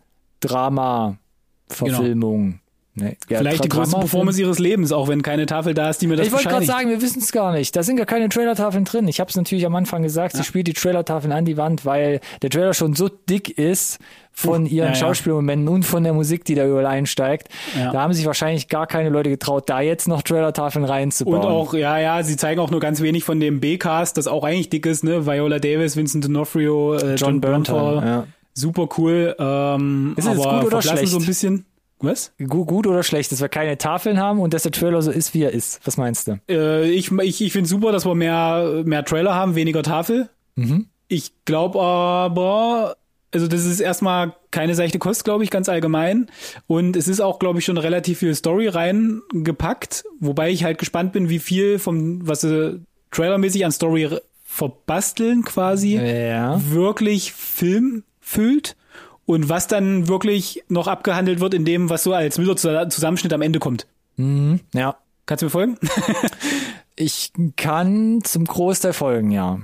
Drama-Verfilmung. 1.72 2.59
Nee, 2.93 3.15
ja, 3.30 3.38
vielleicht 3.38 3.63
die 3.63 3.69
größte 3.69 3.97
Performance 3.97 4.41
ihres 4.41 4.59
Lebens, 4.59 4.91
auch 4.91 5.07
wenn 5.07 5.22
keine 5.22 5.45
Tafel 5.45 5.74
da 5.74 5.89
ist, 5.89 6.01
die 6.01 6.07
mir 6.07 6.17
das 6.17 6.28
ich 6.28 6.34
wollte 6.34 6.49
gerade 6.49 6.65
sagen, 6.65 6.89
wir 6.89 7.01
wissen 7.01 7.19
es 7.19 7.32
gar 7.32 7.53
nicht. 7.53 7.74
Da 7.74 7.84
sind 7.84 7.95
gar 7.95 8.05
keine 8.05 8.28
Trailertafeln 8.28 8.84
drin. 8.84 9.07
Ich 9.07 9.22
habe 9.22 9.30
es 9.30 9.38
natürlich 9.38 9.65
am 9.65 9.74
Anfang 9.76 10.03
gesagt, 10.03 10.36
sie 10.36 10.43
spielt 10.43 10.67
die 10.67 10.74
Trailertafeln 10.74 11.32
an 11.32 11.45
die 11.45 11.55
Wand, 11.55 11.86
weil 11.86 12.19
der 12.41 12.49
Trailer 12.49 12.74
schon 12.74 12.93
so 12.93 13.07
dick 13.07 13.57
ist 13.57 13.99
von 14.34 14.65
ihren 14.65 14.88
ja, 14.88 14.93
ja. 14.93 14.95
Schauspielmomenten 14.95 15.69
und 15.69 15.84
von 15.84 16.03
der 16.03 16.11
Musik, 16.11 16.43
die 16.43 16.53
da 16.53 16.67
überall 16.67 16.86
einsteigt. 16.86 17.47
Ja. 17.78 17.93
Da 17.93 18.01
haben 18.01 18.11
sich 18.11 18.26
wahrscheinlich 18.26 18.67
gar 18.67 18.88
keine 18.88 19.07
Leute 19.07 19.30
getraut, 19.30 19.69
da 19.69 19.80
jetzt 19.80 20.09
noch 20.09 20.22
Trailertafeln 20.22 20.84
reinzubauen. 20.84 21.39
Und 21.39 21.45
auch, 21.45 21.74
ja, 21.74 21.97
ja, 21.97 22.24
sie 22.24 22.36
zeigen 22.36 22.59
auch 22.59 22.72
nur 22.72 22.82
ganz 22.82 22.99
wenig 22.99 23.24
von 23.24 23.39
dem 23.39 23.61
B-Cast, 23.61 24.17
das 24.17 24.28
auch 24.28 24.43
eigentlich 24.43 24.69
dick 24.69 24.86
ist, 24.86 25.05
ne? 25.05 25.26
Viola 25.26 25.59
Davis, 25.59 25.95
Vincent 25.95 26.26
D'Onofrio, 26.26 26.97
äh, 26.97 27.15
John, 27.15 27.15
John 27.15 27.41
Bernthal. 27.41 28.26
Super 28.54 28.88
cool. 28.97 29.36
Ähm, 29.39 30.14
Ist 30.18 30.28
es 30.28 30.38
aber 30.38 30.60
gut 30.60 30.68
oder 30.74 30.82
verblassen 30.82 31.08
so 31.08 31.20
schlecht? 31.20 31.22
ein 31.22 31.26
bisschen. 31.26 31.66
Was? 32.04 32.34
Gut, 32.39 32.68
gut 32.68 32.88
oder 32.88 33.04
schlecht, 33.04 33.32
dass 33.32 33.41
wir 33.41 33.49
keine 33.49 33.78
Tafeln 33.78 34.18
haben 34.20 34.39
und 34.39 34.56
dass 34.56 34.64
der 34.64 34.72
Trailer 34.72 35.02
so 35.04 35.12
ist, 35.12 35.36
wie 35.36 35.43
er 35.43 35.52
ist. 35.52 35.80
Was 35.86 35.97
meinst 35.97 36.28
du? 36.28 36.39
Äh, 36.49 36.89
ich 36.89 37.12
ich, 37.12 37.41
ich 37.41 37.52
finde 37.54 37.70
super, 37.70 37.91
dass 37.91 38.06
wir 38.06 38.16
mehr, 38.16 38.82
mehr 38.86 39.06
Trailer 39.06 39.36
haben, 39.36 39.54
weniger 39.54 39.84
Tafel. 39.84 40.28
Mhm. 40.56 40.88
Ich 41.08 41.32
glaube 41.45 41.80
aber, 41.80 42.95
also 43.32 43.47
das 43.47 43.66
ist 43.66 43.82
erstmal 43.82 44.34
keine 44.49 44.74
seichte 44.74 44.97
Kost, 44.97 45.26
glaube 45.26 45.43
ich, 45.43 45.52
ganz 45.52 45.70
allgemein. 45.70 46.32
Und 46.66 46.95
es 46.95 47.08
ist 47.08 47.20
auch, 47.22 47.38
glaube 47.38 47.60
ich, 47.60 47.66
schon 47.66 47.78
relativ 47.78 48.18
viel 48.20 48.34
Story 48.34 48.68
reingepackt, 48.68 50.04
wobei 50.20 50.49
ich 50.49 50.64
halt 50.64 50.80
gespannt 50.80 51.14
bin, 51.14 51.30
wie 51.30 51.39
viel 51.39 51.78
vom, 51.78 52.28
was 52.28 52.41
sie 52.41 52.82
trailermäßig 53.12 53.64
an 53.64 53.72
Story 53.72 54.10
verbasteln 54.43 55.43
quasi, 55.43 55.95
Ja. 55.97 56.60
wirklich 56.72 57.32
Film 57.34 58.04
füllt. 58.22 58.76
Und 59.26 59.49
was 59.49 59.67
dann 59.67 60.07
wirklich 60.07 60.63
noch 60.67 60.88
abgehandelt 60.88 61.39
wird 61.39 61.53
in 61.53 61.63
dem, 61.65 61.89
was 61.89 62.03
so 62.03 62.13
als 62.13 62.38
wilder 62.38 62.89
Zusammenschnitt 62.89 63.34
am 63.34 63.41
Ende 63.41 63.59
kommt. 63.59 63.88
Ja. 64.74 64.97
Kannst 65.26 65.41
du 65.41 65.45
mir 65.45 65.51
folgen? 65.51 65.78
Ich 66.97 67.32
kann 67.55 68.19
zum 68.24 68.45
Großteil 68.45 68.93
folgen, 68.93 69.32
ja. 69.32 69.59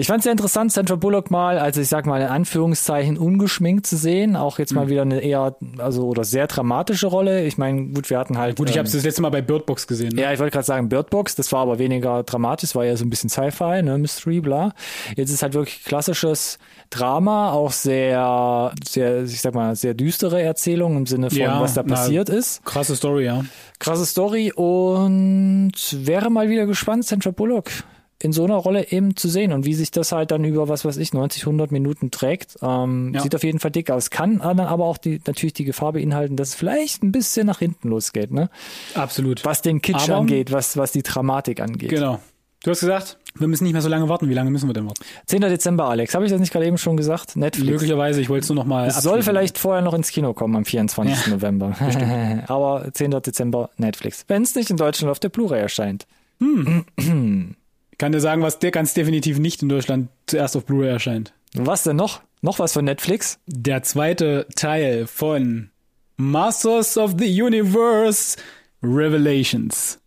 Ich 0.00 0.06
fand 0.06 0.20
es 0.20 0.24
sehr 0.24 0.32
interessant, 0.32 0.72
Sandra 0.72 0.96
Bullock 0.96 1.30
mal, 1.30 1.58
also 1.58 1.82
ich 1.82 1.88
sag 1.88 2.06
mal 2.06 2.22
in 2.22 2.28
Anführungszeichen 2.28 3.18
ungeschminkt 3.18 3.86
zu 3.86 3.98
sehen, 3.98 4.34
auch 4.34 4.58
jetzt 4.58 4.72
mal 4.72 4.88
wieder 4.88 5.02
eine 5.02 5.20
eher, 5.20 5.56
also 5.76 6.06
oder 6.06 6.24
sehr 6.24 6.46
dramatische 6.46 7.06
Rolle. 7.06 7.44
Ich 7.44 7.58
meine, 7.58 7.88
gut, 7.88 8.08
wir 8.08 8.18
hatten 8.18 8.38
halt. 8.38 8.56
Gut, 8.56 8.70
ich 8.70 8.76
ähm, 8.76 8.78
habe 8.78 8.86
es 8.86 8.94
das 8.94 9.04
letzte 9.04 9.20
Mal 9.20 9.28
bei 9.28 9.42
Bird 9.42 9.66
Box 9.66 9.86
gesehen. 9.86 10.14
Ne? 10.14 10.22
Ja, 10.22 10.32
ich 10.32 10.38
wollte 10.38 10.52
gerade 10.52 10.64
sagen 10.64 10.88
Bird 10.88 11.10
Box, 11.10 11.34
das 11.34 11.52
war 11.52 11.60
aber 11.60 11.78
weniger 11.78 12.22
dramatisch, 12.22 12.74
war 12.74 12.86
ja 12.86 12.96
so 12.96 13.04
ein 13.04 13.10
bisschen 13.10 13.28
Sci-Fi, 13.28 13.82
ne, 13.82 13.98
Mystery, 13.98 14.40
bla. 14.40 14.72
Jetzt 15.16 15.30
ist 15.30 15.42
halt 15.42 15.52
wirklich 15.52 15.84
klassisches 15.84 16.58
Drama, 16.88 17.52
auch 17.52 17.72
sehr, 17.72 18.72
sehr, 18.88 19.24
ich 19.24 19.42
sag 19.42 19.54
mal, 19.54 19.76
sehr 19.76 19.92
düstere 19.92 20.40
Erzählung 20.40 20.96
im 20.96 21.04
Sinne 21.04 21.28
von, 21.28 21.38
Ja, 21.38 21.60
was 21.60 21.74
da 21.74 21.82
na, 21.84 21.94
passiert 21.94 22.30
ist. 22.30 22.64
Krasse 22.64 22.96
Story, 22.96 23.26
ja. 23.26 23.44
Krasse 23.78 24.06
Story 24.06 24.50
und 24.50 25.72
wäre 25.92 26.30
mal 26.30 26.48
wieder 26.48 26.64
gespannt, 26.64 27.04
Sandra 27.04 27.32
Bullock 27.32 27.70
in 28.22 28.32
so 28.32 28.44
einer 28.44 28.56
Rolle 28.56 28.90
eben 28.92 29.16
zu 29.16 29.28
sehen 29.28 29.52
und 29.52 29.64
wie 29.64 29.74
sich 29.74 29.90
das 29.90 30.12
halt 30.12 30.30
dann 30.30 30.44
über, 30.44 30.68
was 30.68 30.84
weiß 30.84 30.98
ich, 30.98 31.12
90, 31.14 31.42
100 31.44 31.72
Minuten 31.72 32.10
trägt. 32.10 32.56
Ähm, 32.62 33.12
Ja. 33.14 33.22
Sieht 33.22 33.34
auf 33.34 33.42
jeden 33.44 33.58
Fall 33.60 33.70
dick 33.70 33.90
aus. 33.90 34.10
Kann 34.10 34.38
dann 34.38 34.60
aber 34.60 34.84
auch 34.84 34.98
die, 34.98 35.20
natürlich 35.26 35.54
die 35.54 35.64
Gefahr 35.64 35.92
beinhalten, 35.94 36.36
dass 36.36 36.50
es 36.50 36.54
vielleicht 36.54 37.02
ein 37.02 37.12
bisschen 37.12 37.46
nach 37.46 37.60
hinten 37.60 37.88
losgeht, 37.88 38.30
ne? 38.30 38.50
Absolut. 38.94 39.44
Was 39.44 39.62
den 39.62 39.80
Kitsch 39.80 40.08
Aber- 40.10 40.16
angeht, 40.18 40.52
was, 40.52 40.76
was 40.76 40.92
die 40.92 41.02
Dramatik 41.02 41.60
angeht. 41.60 41.88
Genau. 41.90 42.20
Du 42.62 42.70
hast 42.70 42.80
gesagt, 42.80 43.16
wir 43.36 43.48
müssen 43.48 43.64
nicht 43.64 43.72
mehr 43.72 43.80
so 43.80 43.88
lange 43.88 44.06
warten. 44.10 44.28
Wie 44.28 44.34
lange 44.34 44.50
müssen 44.50 44.68
wir 44.68 44.74
denn 44.74 44.84
warten? 44.84 45.00
10. 45.24 45.40
Dezember, 45.40 45.86
Alex. 45.88 46.14
Habe 46.14 46.26
ich 46.26 46.30
das 46.30 46.40
nicht 46.40 46.52
gerade 46.52 46.66
eben 46.66 46.76
schon 46.76 46.98
gesagt? 46.98 47.34
Netflix. 47.36 47.70
Möglicherweise, 47.70 48.20
ich 48.20 48.28
wollte 48.28 48.42
es 48.42 48.48
nur 48.50 48.56
noch 48.56 48.66
mal. 48.66 48.86
Es 48.86 49.00
soll 49.00 49.22
vielleicht 49.22 49.56
vorher 49.56 49.80
noch 49.80 49.94
ins 49.94 50.10
Kino 50.10 50.34
kommen 50.34 50.54
am 50.56 50.66
24. 50.66 51.26
Ja, 51.26 51.32
November. 51.32 51.74
Aber 52.48 52.86
10. 52.92 53.12
Dezember 53.12 53.70
Netflix. 53.78 54.26
Wenn 54.28 54.42
es 54.42 54.54
nicht 54.56 54.68
in 54.68 54.76
Deutschland 54.76 55.10
auf 55.10 55.18
der 55.18 55.30
Blu-ray 55.30 55.58
erscheint. 55.62 56.06
Ich 56.38 56.46
kann 58.00 58.10
dir 58.12 58.20
sagen, 58.20 58.42
was 58.42 58.58
der 58.58 58.72
ganz 58.72 58.94
definitiv 58.94 59.38
nicht 59.38 59.62
in 59.62 59.68
Deutschland 59.68 60.08
zuerst 60.26 60.56
auf 60.56 60.64
Blu-ray 60.66 60.88
erscheint. 60.90 61.32
Was 61.54 61.84
denn 61.84 61.94
noch? 61.96 62.20
Noch 62.42 62.58
was 62.58 62.72
von 62.72 62.84
Netflix? 62.84 63.38
Der 63.46 63.82
zweite 63.84 64.46
Teil 64.56 65.06
von 65.06 65.70
Masters 66.16 66.96
of 66.98 67.14
the 67.18 67.42
Universe 67.42 68.36
Revelations. 68.82 69.98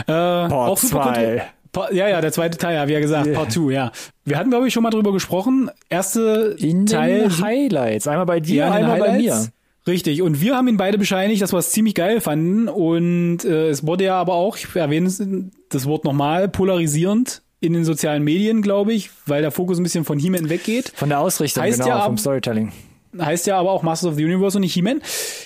Äh, 0.00 0.04
Part 0.12 0.78
super 0.78 1.12
zwei. 1.14 1.24
kontro- 1.36 1.42
Pa- 1.70 1.92
Ja, 1.92 2.08
ja, 2.08 2.20
der 2.22 2.32
zweite 2.32 2.56
Teil, 2.56 2.74
ja, 2.76 2.88
wie 2.88 2.94
ja 2.94 3.00
gesagt, 3.00 3.26
Yeah. 3.26 3.36
Part 3.36 3.52
2, 3.52 3.72
ja. 3.72 3.92
Wir 4.24 4.38
hatten, 4.38 4.48
glaube 4.50 4.66
ich, 4.66 4.72
schon 4.74 4.82
mal 4.82 4.90
drüber 4.90 5.12
gesprochen. 5.12 5.70
Erste 5.90 6.56
In 6.58 6.86
Teil 6.86 7.28
den 7.28 7.42
Highlights. 7.42 8.06
Einmal 8.08 8.24
bei 8.26 8.40
dir, 8.40 8.56
Ja, 8.56 8.70
einmal 8.72 8.98
bei 8.98 9.18
mir. 9.18 9.46
Richtig, 9.88 10.20
und 10.20 10.42
wir 10.42 10.54
haben 10.54 10.68
ihn 10.68 10.76
beide 10.76 10.98
bescheinigt, 10.98 11.40
dass 11.40 11.52
wir 11.52 11.58
es 11.58 11.70
ziemlich 11.70 11.94
geil 11.94 12.20
fanden. 12.20 12.68
Und 12.68 13.44
äh, 13.44 13.70
es 13.70 13.86
wurde 13.86 14.04
ja 14.04 14.20
aber 14.20 14.34
auch, 14.34 14.56
ich 14.56 14.76
erwähne 14.76 15.06
es, 15.06 15.22
das 15.70 15.86
Wort 15.86 16.04
nochmal, 16.04 16.48
polarisierend 16.48 17.42
in 17.60 17.72
den 17.72 17.84
sozialen 17.84 18.22
Medien, 18.22 18.62
glaube 18.62 18.92
ich, 18.92 19.10
weil 19.26 19.40
der 19.40 19.50
Fokus 19.50 19.78
ein 19.78 19.82
bisschen 19.82 20.04
von 20.04 20.18
He-Man 20.18 20.50
weggeht. 20.50 20.92
Von 20.94 21.08
der 21.08 21.20
Ausrichtung, 21.20 21.62
Heißt 21.62 21.80
genau, 21.80 21.88
ja, 21.88 22.04
vom 22.04 22.18
Storytelling. 22.18 22.70
Heißt 23.18 23.46
ja 23.46 23.58
aber 23.58 23.72
auch 23.72 23.82
Masters 23.82 24.10
of 24.10 24.16
the 24.16 24.24
Universe 24.24 24.58
und 24.58 24.60
nicht 24.60 24.74
He-Man. 24.74 25.00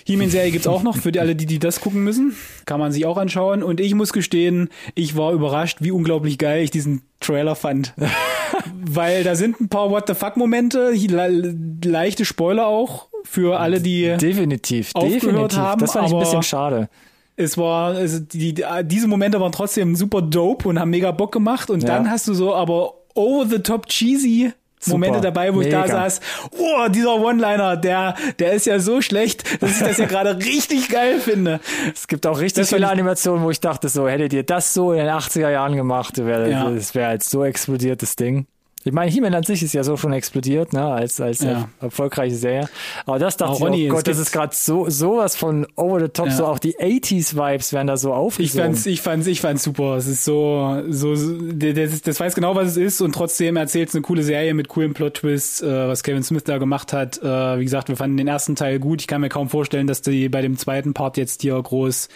He-Man-Serie 0.04 0.50
gibt's 0.50 0.66
auch 0.66 0.82
noch, 0.82 0.96
für 0.96 1.12
die 1.12 1.20
alle, 1.20 1.36
die, 1.36 1.46
die 1.46 1.60
das 1.60 1.80
gucken 1.80 2.02
müssen. 2.02 2.34
Kann 2.66 2.80
man 2.80 2.90
sich 2.90 3.06
auch 3.06 3.16
anschauen. 3.16 3.62
Und 3.62 3.80
ich 3.80 3.94
muss 3.94 4.12
gestehen, 4.12 4.68
ich 4.96 5.16
war 5.16 5.32
überrascht, 5.32 5.78
wie 5.80 5.92
unglaublich 5.92 6.36
geil 6.38 6.64
ich 6.64 6.72
diesen 6.72 7.02
Trailer 7.20 7.54
fand. 7.54 7.94
Weil 8.74 9.22
da 9.22 9.36
sind 9.36 9.60
ein 9.60 9.68
paar 9.68 9.90
What 9.90 10.08
the 10.08 10.14
fuck-Momente, 10.14 10.90
le 10.90 11.56
leichte 11.84 12.24
Spoiler 12.24 12.66
auch 12.66 13.11
für 13.24 13.58
alle, 13.60 13.80
die 13.80 14.16
Definitiv, 14.16 14.92
definitiv. 14.92 15.58
haben, 15.58 15.80
das 15.80 15.92
fand 15.92 16.08
ich 16.08 16.12
ein 16.14 16.18
bisschen 16.20 16.42
schade. 16.42 16.88
es 17.36 17.56
war, 17.56 17.94
also 17.94 18.18
die, 18.20 18.52
die, 18.54 18.64
diese 18.84 19.08
Momente 19.08 19.40
waren 19.40 19.52
trotzdem 19.52 19.96
super 19.96 20.22
dope 20.22 20.68
und 20.68 20.78
haben 20.78 20.90
mega 20.90 21.10
Bock 21.10 21.32
gemacht. 21.32 21.70
Und 21.70 21.82
Ja. 21.82 21.88
dann 21.88 22.10
hast 22.10 22.28
du 22.28 22.34
so 22.34 22.54
aber 22.54 22.94
over 23.14 23.46
the 23.48 23.58
top 23.60 23.86
cheesy 23.88 24.52
Super. 24.84 24.96
Momente 24.98 25.20
dabei, 25.20 25.54
wo 25.54 25.60
ich 25.60 25.68
da 25.68 25.82
Mega. 25.82 25.92
saß, 25.92 26.20
oh, 26.58 26.88
dieser 26.88 27.14
One-Liner, 27.14 27.76
der, 27.76 28.16
der 28.40 28.52
ist 28.52 28.66
ja 28.66 28.80
so 28.80 29.00
schlecht, 29.00 29.62
dass 29.62 29.80
ich 29.80 29.86
das 29.86 29.96
ja 29.98 30.06
gerade 30.06 30.36
richtig 30.44 30.88
geil 30.88 31.20
finde. 31.20 31.60
Es 31.94 32.08
gibt 32.08 32.26
auch 32.26 32.40
richtig 32.40 32.62
Das 32.62 32.70
viele 32.70 32.88
Animationen, 32.88 33.44
wo 33.44 33.50
ich 33.52 33.60
dachte, 33.60 33.88
so 33.88 34.08
hättet 34.08 34.32
ihr 34.32 34.42
das 34.42 34.74
so 34.74 34.90
in 34.90 34.98
den 34.98 35.06
80er 35.08 35.50
Jahren 35.50 35.76
gemacht, 35.76 36.18
wäre 36.18 36.50
Ja. 36.50 36.68
das 36.68 36.96
wäre 36.96 37.10
als 37.10 37.30
so 37.30 37.44
explodiertes 37.44 38.16
Ding. 38.16 38.46
Ich 38.84 38.92
meine, 38.92 39.10
He-Man 39.10 39.34
an 39.34 39.42
sich 39.44 39.62
ist 39.62 39.74
ja 39.74 39.84
so 39.84 39.96
schon 39.96 40.12
explodiert, 40.12 40.72
ne, 40.72 40.84
als, 40.84 41.20
als 41.20 41.40
Ja. 41.40 41.50
er- 41.50 41.68
erfolgreiche 41.80 42.34
Serie. 42.34 42.68
Aber 43.06 43.18
das 43.18 43.36
dachte 43.36 43.52
Aber 43.52 43.58
ich, 43.58 43.64
Ronny, 43.64 43.90
oh 43.90 43.94
Gott, 43.94 44.08
das 44.08 44.18
ist 44.18 44.32
gerade 44.32 44.54
so, 44.54 44.88
sowas 44.90 45.36
von 45.36 45.66
over 45.76 46.00
the 46.00 46.08
top, 46.08 46.26
Ja. 46.26 46.32
so 46.32 46.46
auch 46.46 46.58
die 46.58 46.76
80s-Vibes 46.80 47.72
werden 47.72 47.86
da 47.86 47.96
so 47.96 48.10
Ich 48.10 48.14
aufgesogen. 48.14 48.64
fand's, 48.64 48.86
ich 48.86 49.00
fand's, 49.00 49.26
ich 49.26 49.40
fand's 49.40 49.62
super. 49.62 49.96
Es 49.96 50.06
ist 50.08 50.24
so, 50.24 50.82
so, 50.88 51.14
so 51.14 51.32
das, 51.52 52.02
das 52.02 52.18
weiß 52.20 52.34
genau, 52.34 52.54
was 52.56 52.68
es 52.68 52.76
ist 52.76 53.00
und 53.00 53.14
trotzdem 53.14 53.56
erzählt's 53.56 53.94
eine 53.94 54.02
coole 54.02 54.22
Serie 54.22 54.54
mit 54.54 54.68
coolen 54.68 54.94
Plot-Twists, 54.94 55.62
äh, 55.62 55.88
was 55.88 56.02
Kevin 56.02 56.22
Smith 56.22 56.44
da 56.44 56.58
gemacht 56.58 56.92
hat. 56.92 57.22
Äh, 57.22 57.58
wie 57.58 57.64
gesagt, 57.64 57.88
wir 57.88 57.96
fanden 57.96 58.16
den 58.16 58.28
ersten 58.28 58.56
Teil 58.56 58.78
gut. 58.78 59.00
Ich 59.00 59.06
kann 59.06 59.20
mir 59.20 59.28
kaum 59.28 59.48
vorstellen, 59.48 59.86
dass 59.86 60.02
die 60.02 60.28
bei 60.28 60.42
dem 60.42 60.56
zweiten 60.56 60.92
Part 60.94 61.16
jetzt 61.16 61.42
hier 61.42 61.60
groß 61.60 62.08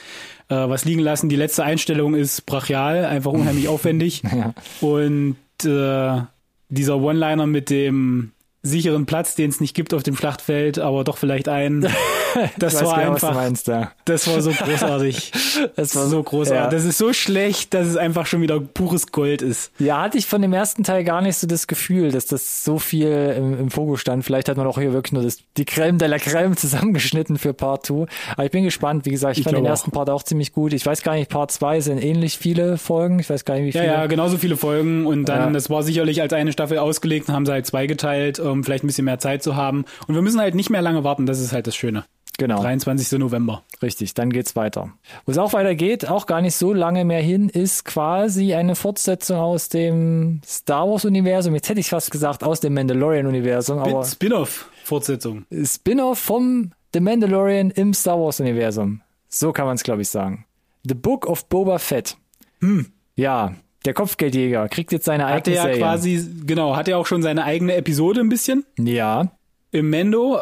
äh, 0.48 0.54
was 0.54 0.84
liegen 0.84 1.00
lassen. 1.00 1.28
Die 1.28 1.36
letzte 1.36 1.64
Einstellung 1.64 2.14
ist 2.14 2.46
brachial, 2.46 3.04
einfach 3.04 3.32
unheimlich 3.32 3.68
aufwendig. 3.68 4.22
Ja. 4.24 4.54
Und 4.80 5.36
äh, 5.64 6.20
dieser 6.68 6.96
One-Liner 6.96 7.46
mit 7.46 7.70
dem 7.70 8.32
sicheren 8.62 9.06
Platz, 9.06 9.34
den 9.34 9.50
es 9.50 9.60
nicht 9.60 9.74
gibt 9.74 9.94
auf 9.94 10.02
dem 10.02 10.16
Schlachtfeld, 10.16 10.78
aber 10.78 11.04
doch 11.04 11.18
vielleicht 11.18 11.48
einen. 11.48 11.86
Das 12.58 12.74
war 12.84 12.98
genau, 13.00 13.12
einfach, 13.14 13.34
meinst, 13.34 13.66
ja. 13.68 13.92
das 14.04 14.26
war 14.28 14.40
so 14.40 14.50
großartig. 14.58 15.32
Das 15.76 15.94
war 15.96 16.06
so 16.06 16.22
großartig. 16.22 16.64
Ja. 16.64 16.70
Das 16.70 16.84
ist 16.84 16.98
so 16.98 17.12
schlecht, 17.12 17.74
dass 17.74 17.86
es 17.86 17.96
einfach 17.96 18.26
schon 18.26 18.40
wieder 18.42 18.60
pures 18.60 19.08
Gold 19.12 19.42
ist. 19.42 19.72
Ja, 19.78 20.02
hatte 20.02 20.18
ich 20.18 20.26
von 20.26 20.42
dem 20.42 20.52
ersten 20.52 20.84
Teil 20.84 21.04
gar 21.04 21.20
nicht 21.22 21.36
so 21.36 21.46
das 21.46 21.66
Gefühl, 21.66 22.10
dass 22.12 22.26
das 22.26 22.64
so 22.64 22.78
viel 22.78 23.34
im, 23.36 23.58
im 23.58 23.70
Fokus 23.70 24.00
stand. 24.00 24.24
Vielleicht 24.24 24.48
hat 24.48 24.56
man 24.56 24.66
auch 24.66 24.78
hier 24.78 24.92
wirklich 24.92 25.12
nur 25.12 25.22
das, 25.22 25.38
die 25.56 25.64
Creme 25.64 25.98
de 25.98 26.08
la 26.08 26.18
Creme 26.18 26.56
zusammengeschnitten 26.56 27.38
für 27.38 27.54
Part 27.54 27.86
2. 27.86 28.06
Aber 28.32 28.44
ich 28.44 28.50
bin 28.50 28.64
gespannt. 28.64 29.04
Wie 29.06 29.10
gesagt, 29.10 29.34
ich, 29.34 29.40
Ich 29.40 29.44
fand 29.44 29.56
den 29.56 29.64
ersten 29.66 29.90
Part 29.90 30.10
auch 30.10 30.22
ziemlich 30.22 30.52
gut. 30.52 30.72
Ich 30.72 30.84
weiß 30.86 31.02
gar 31.02 31.14
nicht, 31.14 31.30
Part 31.30 31.50
2 31.52 31.80
sind 31.80 32.02
ähnlich 32.02 32.38
viele 32.38 32.78
Folgen. 32.78 33.18
Ich 33.18 33.30
weiß 33.30 33.44
gar 33.44 33.54
nicht, 33.54 33.74
wie 33.74 33.76
Ja, 33.78 33.82
viele. 33.84 33.94
ja, 33.94 34.06
genauso 34.06 34.38
viele 34.38 34.56
Folgen 34.56 35.06
und 35.06 35.24
dann, 35.26 35.38
Ja. 35.38 35.50
das 35.50 35.70
war 35.70 35.82
sicherlich 35.82 36.20
als 36.22 36.32
eine 36.32 36.52
Staffel 36.52 36.78
ausgelegt 36.78 37.28
und 37.28 37.34
haben 37.34 37.46
sie 37.46 37.52
halt 37.52 37.66
zwei 37.66 37.86
geteilt, 37.86 38.38
um 38.40 38.64
vielleicht 38.64 38.84
ein 38.84 38.86
bisschen 38.86 39.04
mehr 39.04 39.18
Zeit 39.18 39.42
zu 39.42 39.56
haben. 39.56 39.84
Und 40.06 40.14
wir 40.14 40.22
müssen 40.22 40.40
halt 40.40 40.54
nicht 40.54 40.70
mehr 40.70 40.82
lange 40.82 41.04
warten, 41.04 41.26
das 41.26 41.40
ist 41.40 41.52
halt 41.52 41.66
das 41.66 41.76
Schöne. 41.76 42.04
Genau, 42.38 42.60
23. 42.60 43.18
November. 43.18 43.62
richtig. 43.82 44.14
Dann 44.14 44.30
geht's 44.30 44.56
weiter. 44.56 44.92
Wo 45.24 45.32
es 45.32 45.38
auch 45.38 45.52
weitergeht, 45.52 46.08
auch 46.08 46.26
gar 46.26 46.42
nicht 46.42 46.54
so 46.54 46.72
lange 46.72 47.04
mehr 47.04 47.22
hin, 47.22 47.48
ist 47.48 47.84
quasi 47.84 48.54
eine 48.54 48.74
Fortsetzung 48.74 49.38
aus 49.38 49.68
dem 49.68 50.40
Star 50.46 50.88
Wars 50.88 51.04
Universum. 51.04 51.54
Jetzt 51.54 51.68
hätte 51.68 51.80
ich 51.80 51.88
fast 51.88 52.10
gesagt 52.10 52.44
aus 52.44 52.60
dem 52.60 52.74
Mandalorian 52.74 53.26
Universum, 53.26 53.78
aber 53.78 54.04
Spin-off-Fortsetzung. 54.04 55.46
Spin-off 55.64 56.18
vom 56.18 56.72
The 56.92 57.00
Mandalorian 57.00 57.70
im 57.70 57.94
Star 57.94 58.18
Wars 58.20 58.40
Universum. 58.40 59.00
So 59.28 59.52
kann 59.52 59.66
man 59.66 59.76
es, 59.76 59.82
glaube 59.82 60.02
ich, 60.02 60.08
sagen. 60.08 60.44
The 60.84 60.94
Book 60.94 61.26
of 61.26 61.46
Boba 61.46 61.78
Fett. 61.78 62.16
Hm. 62.60 62.86
Ja, 63.16 63.54
der 63.84 63.94
Kopfgeldjäger 63.94 64.68
kriegt 64.68 64.92
jetzt 64.92 65.04
seine 65.04 65.26
eigene 65.26 65.56
ja 65.56 65.62
Serie. 65.62 65.78
quasi, 65.78 66.28
genau, 66.44 66.76
hatte 66.76 66.92
ja 66.92 66.96
auch 66.96 67.06
schon 67.06 67.22
seine 67.22 67.44
eigene 67.44 67.74
Episode 67.76 68.20
ein 68.20 68.28
bisschen. 68.28 68.64
ja, 68.78 69.30
Im 69.76 69.90
Mendo 69.90 70.36
äh, 70.36 70.40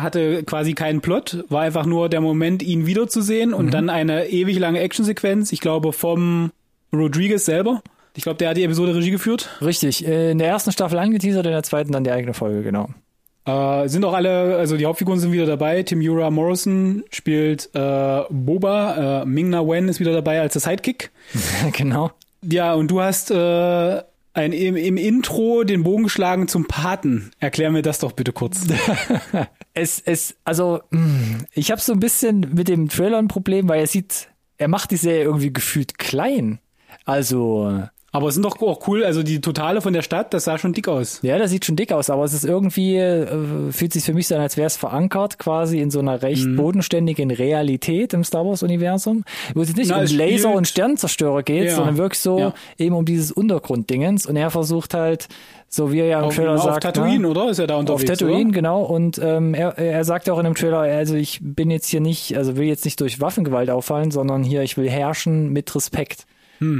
hatte 0.00 0.42
quasi 0.44 0.74
keinen 0.74 1.00
Plot, 1.00 1.44
war 1.48 1.62
einfach 1.62 1.86
nur 1.86 2.08
der 2.08 2.20
Moment, 2.20 2.62
ihn 2.62 2.86
wiederzusehen 2.86 3.50
Mhm. 3.50 3.56
und 3.56 3.74
dann 3.74 3.90
eine 3.90 4.28
ewig 4.28 4.58
lange 4.58 4.80
Actionsequenz, 4.80 5.52
ich 5.52 5.60
glaube 5.60 5.92
vom 5.92 6.50
Rodriguez 6.92 7.44
selber. 7.44 7.82
Ich 8.16 8.22
glaube, 8.22 8.38
der 8.38 8.50
hat 8.50 8.56
die 8.56 8.62
Episode 8.62 8.94
Regie 8.94 9.10
geführt. 9.10 9.50
richtig. 9.60 10.06
Äh, 10.06 10.30
In 10.30 10.38
der 10.38 10.46
ersten 10.48 10.70
Staffel 10.70 10.98
angeteasert, 10.98 11.44
in 11.46 11.52
der 11.52 11.62
zweiten 11.64 11.90
dann 11.92 12.04
die 12.04 12.12
eigene 12.12 12.32
Folge, 12.34 12.62
genau. 12.62 12.88
Äh, 13.46 13.88
sind 13.88 14.04
auch 14.04 14.14
alle, 14.14 14.56
also 14.56 14.76
die 14.76 14.86
Hauptfiguren 14.86 15.18
sind 15.20 15.32
wieder 15.32 15.44
dabei. 15.46 15.82
Timura 15.82 16.30
Morrison 16.30 17.02
spielt 17.10 17.68
äh, 17.74 18.20
Boba, 18.30 19.22
äh, 19.22 19.24
Ming-Na 19.26 19.66
Wen 19.66 19.88
ist 19.88 20.00
wieder 20.00 20.12
dabei 20.12 20.40
als 20.40 20.52
der 20.54 20.62
Sidekick. 20.62 21.10
genau. 21.72 22.10
Ja, 22.42 22.72
und 22.74 22.90
du 22.90 23.00
hast 23.02 23.30
äh, 23.30 24.00
ein, 24.34 24.52
im, 24.52 24.76
im 24.76 24.96
Intro 24.96 25.64
den 25.64 25.84
Bogen 25.84 26.04
geschlagen 26.04 26.48
zum 26.48 26.66
Paten. 26.66 27.30
Erklär 27.38 27.70
mir 27.70 27.82
das 27.82 28.00
doch 28.00 28.12
bitte 28.12 28.32
kurz. 28.32 28.66
Es, 29.76 30.00
es, 30.04 30.36
also, 30.44 30.82
mh, 30.90 31.46
ich 31.52 31.72
habe 31.72 31.80
so 31.80 31.94
ein 31.94 31.98
bisschen 31.98 32.54
mit 32.54 32.68
dem 32.68 32.88
Trailer 32.88 33.18
ein 33.18 33.26
Problem, 33.26 33.68
weil 33.68 33.80
er 33.80 33.88
sieht, 33.88 34.28
er 34.56 34.68
macht 34.68 34.92
die 34.92 34.96
Serie 34.96 35.24
irgendwie 35.24 35.52
gefühlt 35.52 35.98
klein. 35.98 36.60
Also, 37.04 37.82
Aber 38.14 38.28
es 38.28 38.34
sind 38.34 38.44
doch 38.44 38.60
auch 38.62 38.86
cool, 38.86 39.02
also 39.04 39.24
die 39.24 39.40
Totale 39.40 39.80
von 39.80 39.92
der 39.92 40.02
Stadt, 40.02 40.32
das 40.32 40.44
sah 40.44 40.56
schon 40.56 40.72
dick 40.72 40.86
aus. 40.86 41.18
Ja, 41.22 41.36
das 41.36 41.50
sieht 41.50 41.64
schon 41.64 41.74
dick 41.74 41.90
aus, 41.90 42.10
aber 42.10 42.22
es 42.22 42.32
ist 42.32 42.44
irgendwie, 42.44 42.96
äh, 42.96 43.26
fühlt 43.72 43.92
sich 43.92 44.04
für 44.04 44.14
mich 44.14 44.28
so 44.28 44.36
an, 44.36 44.40
als 44.40 44.56
wäre 44.56 44.68
es 44.68 44.76
verankert 44.76 45.40
quasi 45.40 45.80
in 45.80 45.90
so 45.90 45.98
einer 45.98 46.22
recht 46.22 46.46
Mhm. 46.46 46.54
bodenständigen 46.56 47.32
Realität 47.32 48.14
im 48.14 48.22
Star 48.22 48.46
Wars-Universum, 48.46 49.24
wo 49.54 49.62
es 49.62 49.68
jetzt 49.68 49.76
nicht 49.78 49.90
Na, 49.90 49.98
um 49.98 50.06
Laser 50.06 50.54
und 50.54 50.68
Sternzerstörer 50.68 51.42
geht, 51.42 51.64
Ja. 51.64 51.74
sondern 51.74 51.96
wirklich 51.96 52.20
so 52.20 52.38
Ja. 52.38 52.54
eben 52.78 52.94
um 52.94 53.04
dieses 53.04 53.32
Untergrunddingens 53.32 54.26
und 54.26 54.36
er 54.36 54.50
versucht 54.50 54.94
halt, 54.94 55.26
so 55.68 55.90
wie 55.90 55.98
er 55.98 56.06
ja 56.06 56.18
im 56.20 56.26
Auf, 56.26 56.36
Trailer 56.36 56.54
auf 56.54 56.62
sagt, 56.62 56.84
Tatooine, 56.84 57.18
ne? 57.18 57.28
oder? 57.28 57.48
Ist 57.50 57.58
er 57.58 57.66
da 57.66 57.74
auf 57.74 57.80
unterwegs? 57.80 58.04
Tatooine, 58.18 58.44
oder? 58.44 58.52
genau. 58.52 58.82
Und 58.84 59.18
ähm, 59.20 59.54
er, 59.54 59.76
er 59.76 60.04
sagt 60.04 60.30
auch 60.30 60.38
in 60.38 60.44
dem 60.44 60.54
Trailer, 60.54 60.78
also 60.78 61.16
ich 61.16 61.40
bin 61.42 61.68
jetzt 61.68 61.88
hier 61.88 62.00
nicht, 62.00 62.36
also 62.36 62.56
will 62.56 62.66
jetzt 62.68 62.84
nicht 62.84 63.00
durch 63.00 63.20
Waffengewalt 63.20 63.70
auffallen, 63.70 64.12
sondern 64.12 64.44
hier, 64.44 64.62
ich 64.62 64.76
will 64.76 64.88
herrschen 64.88 65.52
mit 65.52 65.74
Respekt. 65.74 66.26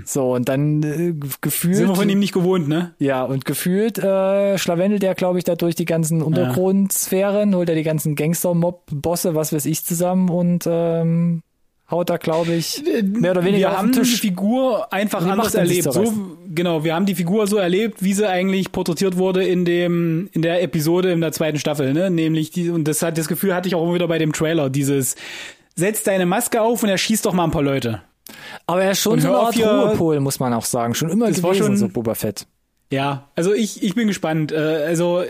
So, 0.04 0.34
und 0.34 0.48
dann 0.48 0.82
äh, 0.82 1.14
gefühlt. 1.40 1.74
Hm. 1.74 1.78
Sind 1.78 1.88
wir 1.88 1.96
von 1.96 2.08
ihm 2.08 2.18
nicht 2.18 2.32
gewohnt, 2.32 2.68
ne? 2.68 2.94
Ja, 2.98 3.24
und 3.24 3.44
gefühlt 3.44 3.98
äh, 3.98 4.58
schlawendelt 4.58 5.02
er, 5.04 5.14
glaube 5.14 5.38
ich, 5.38 5.44
da 5.44 5.54
durch 5.54 5.74
die 5.74 5.84
ganzen 5.84 6.22
Untergrundsphären, 6.22 7.54
holt 7.54 7.68
er 7.68 7.74
die 7.74 7.82
ganzen 7.82 8.16
Gangster-Mob-Bosse, 8.16 9.34
was 9.34 9.52
weiß 9.52 9.66
ich, 9.66 9.84
zusammen 9.84 10.28
und 10.28 10.64
ähm, 10.66 11.42
haut 11.90 12.10
da, 12.10 12.16
glaube 12.16 12.52
ich, 12.52 12.82
mehr 13.02 13.32
oder 13.32 13.44
weniger 13.44 13.70
wir 13.70 13.78
haben 13.78 13.92
die. 13.92 14.04
Figur 14.04 14.92
einfach 14.92 15.24
die 15.24 15.30
anders 15.30 15.54
erlebt. 15.54 15.92
So, 15.92 16.12
genau, 16.54 16.84
wir 16.84 16.94
haben 16.94 17.06
die 17.06 17.14
Figur 17.14 17.46
so 17.46 17.56
erlebt, 17.56 18.02
wie 18.02 18.14
sie 18.14 18.28
eigentlich 18.28 18.72
porträtiert 18.72 19.16
wurde 19.16 19.44
in 19.44 19.64
dem 19.64 20.28
in 20.32 20.42
der 20.42 20.62
Episode 20.62 21.12
in 21.12 21.20
der 21.20 21.32
zweiten 21.32 21.58
Staffel, 21.58 21.92
ne? 21.92 22.10
Nämlich 22.10 22.50
die 22.50 22.70
und 22.70 22.84
das 22.84 23.02
hat 23.02 23.18
das 23.18 23.28
Gefühl 23.28 23.54
hatte 23.54 23.68
ich 23.68 23.74
auch 23.74 23.82
immer 23.82 23.94
wieder 23.94 24.08
bei 24.08 24.18
dem 24.18 24.32
Trailer, 24.32 24.70
dieses 24.70 25.16
setz 25.76 26.02
deine 26.02 26.26
Maske 26.26 26.62
auf 26.62 26.82
und 26.82 26.88
er 26.88 26.98
schießt 26.98 27.26
doch 27.26 27.32
mal 27.32 27.44
ein 27.44 27.50
paar 27.50 27.62
Leute. 27.62 28.02
Aber 28.66 28.82
er 28.82 28.92
ist 28.92 29.00
schon 29.00 29.14
Und 29.14 29.20
so 29.20 29.28
eine 29.28 29.36
Art 29.38 29.56
Ruhepol, 29.58 30.20
muss 30.20 30.40
man 30.40 30.52
auch 30.54 30.64
sagen. 30.64 30.94
Schon 30.94 31.10
immer 31.10 31.28
Das 31.28 31.42
war 31.42 31.50
gewesen, 31.52 31.66
schon- 31.66 31.76
so 31.76 31.88
Boba 31.88 32.14
Fett. 32.14 32.46
Ja, 32.90 33.28
also 33.34 33.52
ich, 33.52 33.82
ich 33.82 33.94
bin 33.94 34.06
gespannt. 34.08 34.52
Äh, 34.52 34.56
Also, 34.86 35.22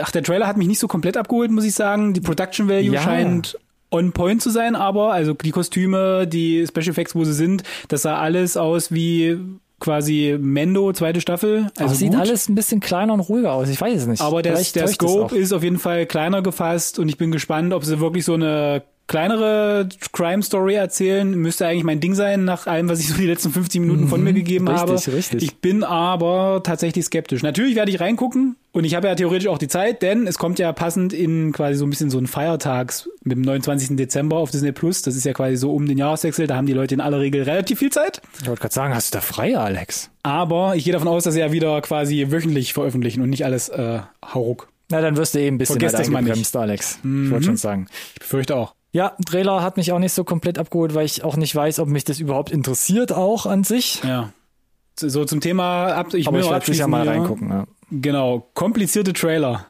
ach, 0.00 0.10
der 0.10 0.22
Trailer 0.22 0.46
hat 0.46 0.56
mich 0.56 0.68
nicht 0.68 0.78
so 0.78 0.88
komplett 0.88 1.16
abgeholt, 1.16 1.50
muss 1.50 1.64
ich 1.64 1.74
sagen. 1.74 2.14
Die 2.14 2.20
Production 2.20 2.68
Value 2.68 2.94
Ja. 2.94 3.02
scheint 3.02 3.58
on 3.90 4.12
point 4.12 4.42
zu 4.42 4.50
sein, 4.50 4.76
aber 4.76 5.12
also 5.12 5.32
die 5.34 5.50
Kostüme, 5.50 6.26
die 6.26 6.66
Special 6.66 6.90
Effects, 6.90 7.14
wo 7.14 7.24
sie 7.24 7.32
sind, 7.32 7.62
das 7.88 8.02
sah 8.02 8.18
alles 8.18 8.56
aus 8.56 8.92
wie 8.92 9.38
quasi 9.80 10.36
Mendo, 10.38 10.92
zweite 10.92 11.20
Staffel. 11.20 11.70
Also 11.78 11.94
sieht 11.94 12.14
alles 12.14 12.48
ein 12.48 12.54
bisschen 12.54 12.80
kleiner 12.80 13.12
und 13.14 13.20
ruhiger 13.20 13.52
aus. 13.52 13.68
Ich 13.68 13.80
weiß 13.80 14.02
es 14.02 14.06
nicht. 14.06 14.20
Aber 14.22 14.42
der, 14.42 14.60
der 14.60 14.88
Scope 14.88 15.36
ist 15.36 15.52
auf 15.52 15.62
jeden 15.62 15.78
Fall 15.78 16.04
kleiner 16.06 16.42
gefasst 16.42 16.98
und 16.98 17.08
ich 17.08 17.16
bin 17.16 17.30
gespannt, 17.30 17.72
ob 17.72 17.84
sie 17.84 18.00
wirklich 18.00 18.24
so 18.24 18.34
eine 18.34 18.82
kleinere 19.08 19.88
Crime 20.12 20.42
Story 20.42 20.74
erzählen. 20.74 21.30
Müsste 21.34 21.66
eigentlich 21.66 21.84
mein 21.84 21.98
Ding 22.00 22.14
sein, 22.14 22.44
nach 22.44 22.66
allem, 22.66 22.88
was 22.88 23.00
ich 23.00 23.08
so 23.08 23.14
die 23.16 23.26
letzten 23.26 23.50
50 23.50 23.80
Minuten 23.80 24.06
von 24.08 24.22
mir 24.22 24.32
gegeben 24.32 24.66
Mhm. 24.66 24.70
richtig, 24.70 25.06
habe. 25.06 25.16
richtig. 25.16 25.42
Ich 25.42 25.56
bin 25.56 25.82
aber 25.82 26.60
tatsächlich 26.62 27.04
skeptisch. 27.06 27.42
Natürlich 27.42 27.74
werde 27.74 27.90
ich 27.90 28.00
reingucken 28.00 28.56
und 28.72 28.84
ich 28.84 28.94
habe 28.94 29.08
ja 29.08 29.14
theoretisch 29.14 29.48
auch 29.48 29.58
die 29.58 29.66
Zeit, 29.68 30.02
denn 30.02 30.26
es 30.26 30.38
kommt 30.38 30.58
ja 30.58 30.72
passend 30.72 31.12
in 31.12 31.52
quasi 31.52 31.76
so 31.78 31.86
ein 31.86 31.90
bisschen 31.90 32.10
so 32.10 32.18
ein 32.18 32.26
Feiertags 32.26 33.08
mit 33.24 33.36
dem 33.36 33.42
29. 33.42 33.96
Dezember 33.96 34.36
auf 34.36 34.50
Disney 34.50 34.72
Plus. 34.72 35.02
Das 35.02 35.16
ist 35.16 35.24
ja 35.24 35.32
quasi 35.32 35.56
so 35.56 35.72
um 35.72 35.86
den 35.86 35.98
Jahreswechsel. 35.98 36.46
Da 36.46 36.56
haben 36.56 36.66
die 36.66 36.72
Leute 36.74 36.94
in 36.94 37.00
aller 37.00 37.18
Regel 37.18 37.42
relativ 37.42 37.78
viel 37.78 37.90
Zeit. 37.90 38.20
Ich 38.42 38.46
wollte 38.46 38.60
gerade 38.60 38.74
sagen, 38.74 38.94
hast 38.94 39.14
du 39.14 39.18
da 39.18 39.22
frei, 39.22 39.56
Alex? 39.58 40.10
Aber 40.22 40.76
ich 40.76 40.84
gehe 40.84 40.92
davon 40.92 41.08
aus, 41.08 41.24
dass 41.24 41.34
sie 41.34 41.40
ja 41.40 41.50
wieder 41.50 41.80
quasi 41.80 42.26
wöchentlich 42.30 42.72
veröffentlichen 42.74 43.22
und 43.22 43.30
nicht 43.30 43.44
alles 43.44 43.68
äh, 43.70 44.00
hauruck. 44.34 44.68
Na, 44.90 45.00
dann 45.02 45.16
wirst 45.16 45.34
du 45.34 45.40
eben 45.40 45.56
ein 45.56 45.58
bisschen 45.58 45.74
Vergesst 45.74 45.98
das 45.98 46.08
mal 46.08 46.22
nicht. 46.22 46.54
Mhm. 46.54 46.60
Alex. 46.60 46.98
Ich 47.02 47.30
wollte 47.30 47.44
schon 47.46 47.56
sagen. 47.56 47.88
Ich 48.14 48.20
befürchte 48.20 48.56
auch. 48.56 48.74
Ja, 48.90 49.12
Trailer 49.26 49.62
hat 49.62 49.76
mich 49.76 49.92
auch 49.92 49.98
nicht 49.98 50.12
so 50.12 50.24
komplett 50.24 50.58
abgeholt, 50.58 50.94
weil 50.94 51.04
ich 51.04 51.22
auch 51.24 51.36
nicht 51.36 51.54
weiß, 51.54 51.78
ob 51.80 51.88
mich 51.88 52.04
das 52.04 52.20
überhaupt 52.20 52.50
interessiert 52.50 53.12
auch 53.12 53.46
an 53.46 53.64
sich. 53.64 54.02
Ja. 54.02 54.32
So 54.96 55.24
zum 55.24 55.40
Thema 55.40 55.88
ab. 55.88 56.14
Ich 56.14 56.26
Aber 56.26 56.38
will 56.38 56.44
ich 56.44 56.50
werde 56.50 56.66
sicher 56.66 56.88
mal 56.88 57.06
reingucken. 57.06 57.50
Ja. 57.50 57.66
Genau. 57.90 58.48
Komplizierte 58.54 59.12
Trailer. 59.12 59.66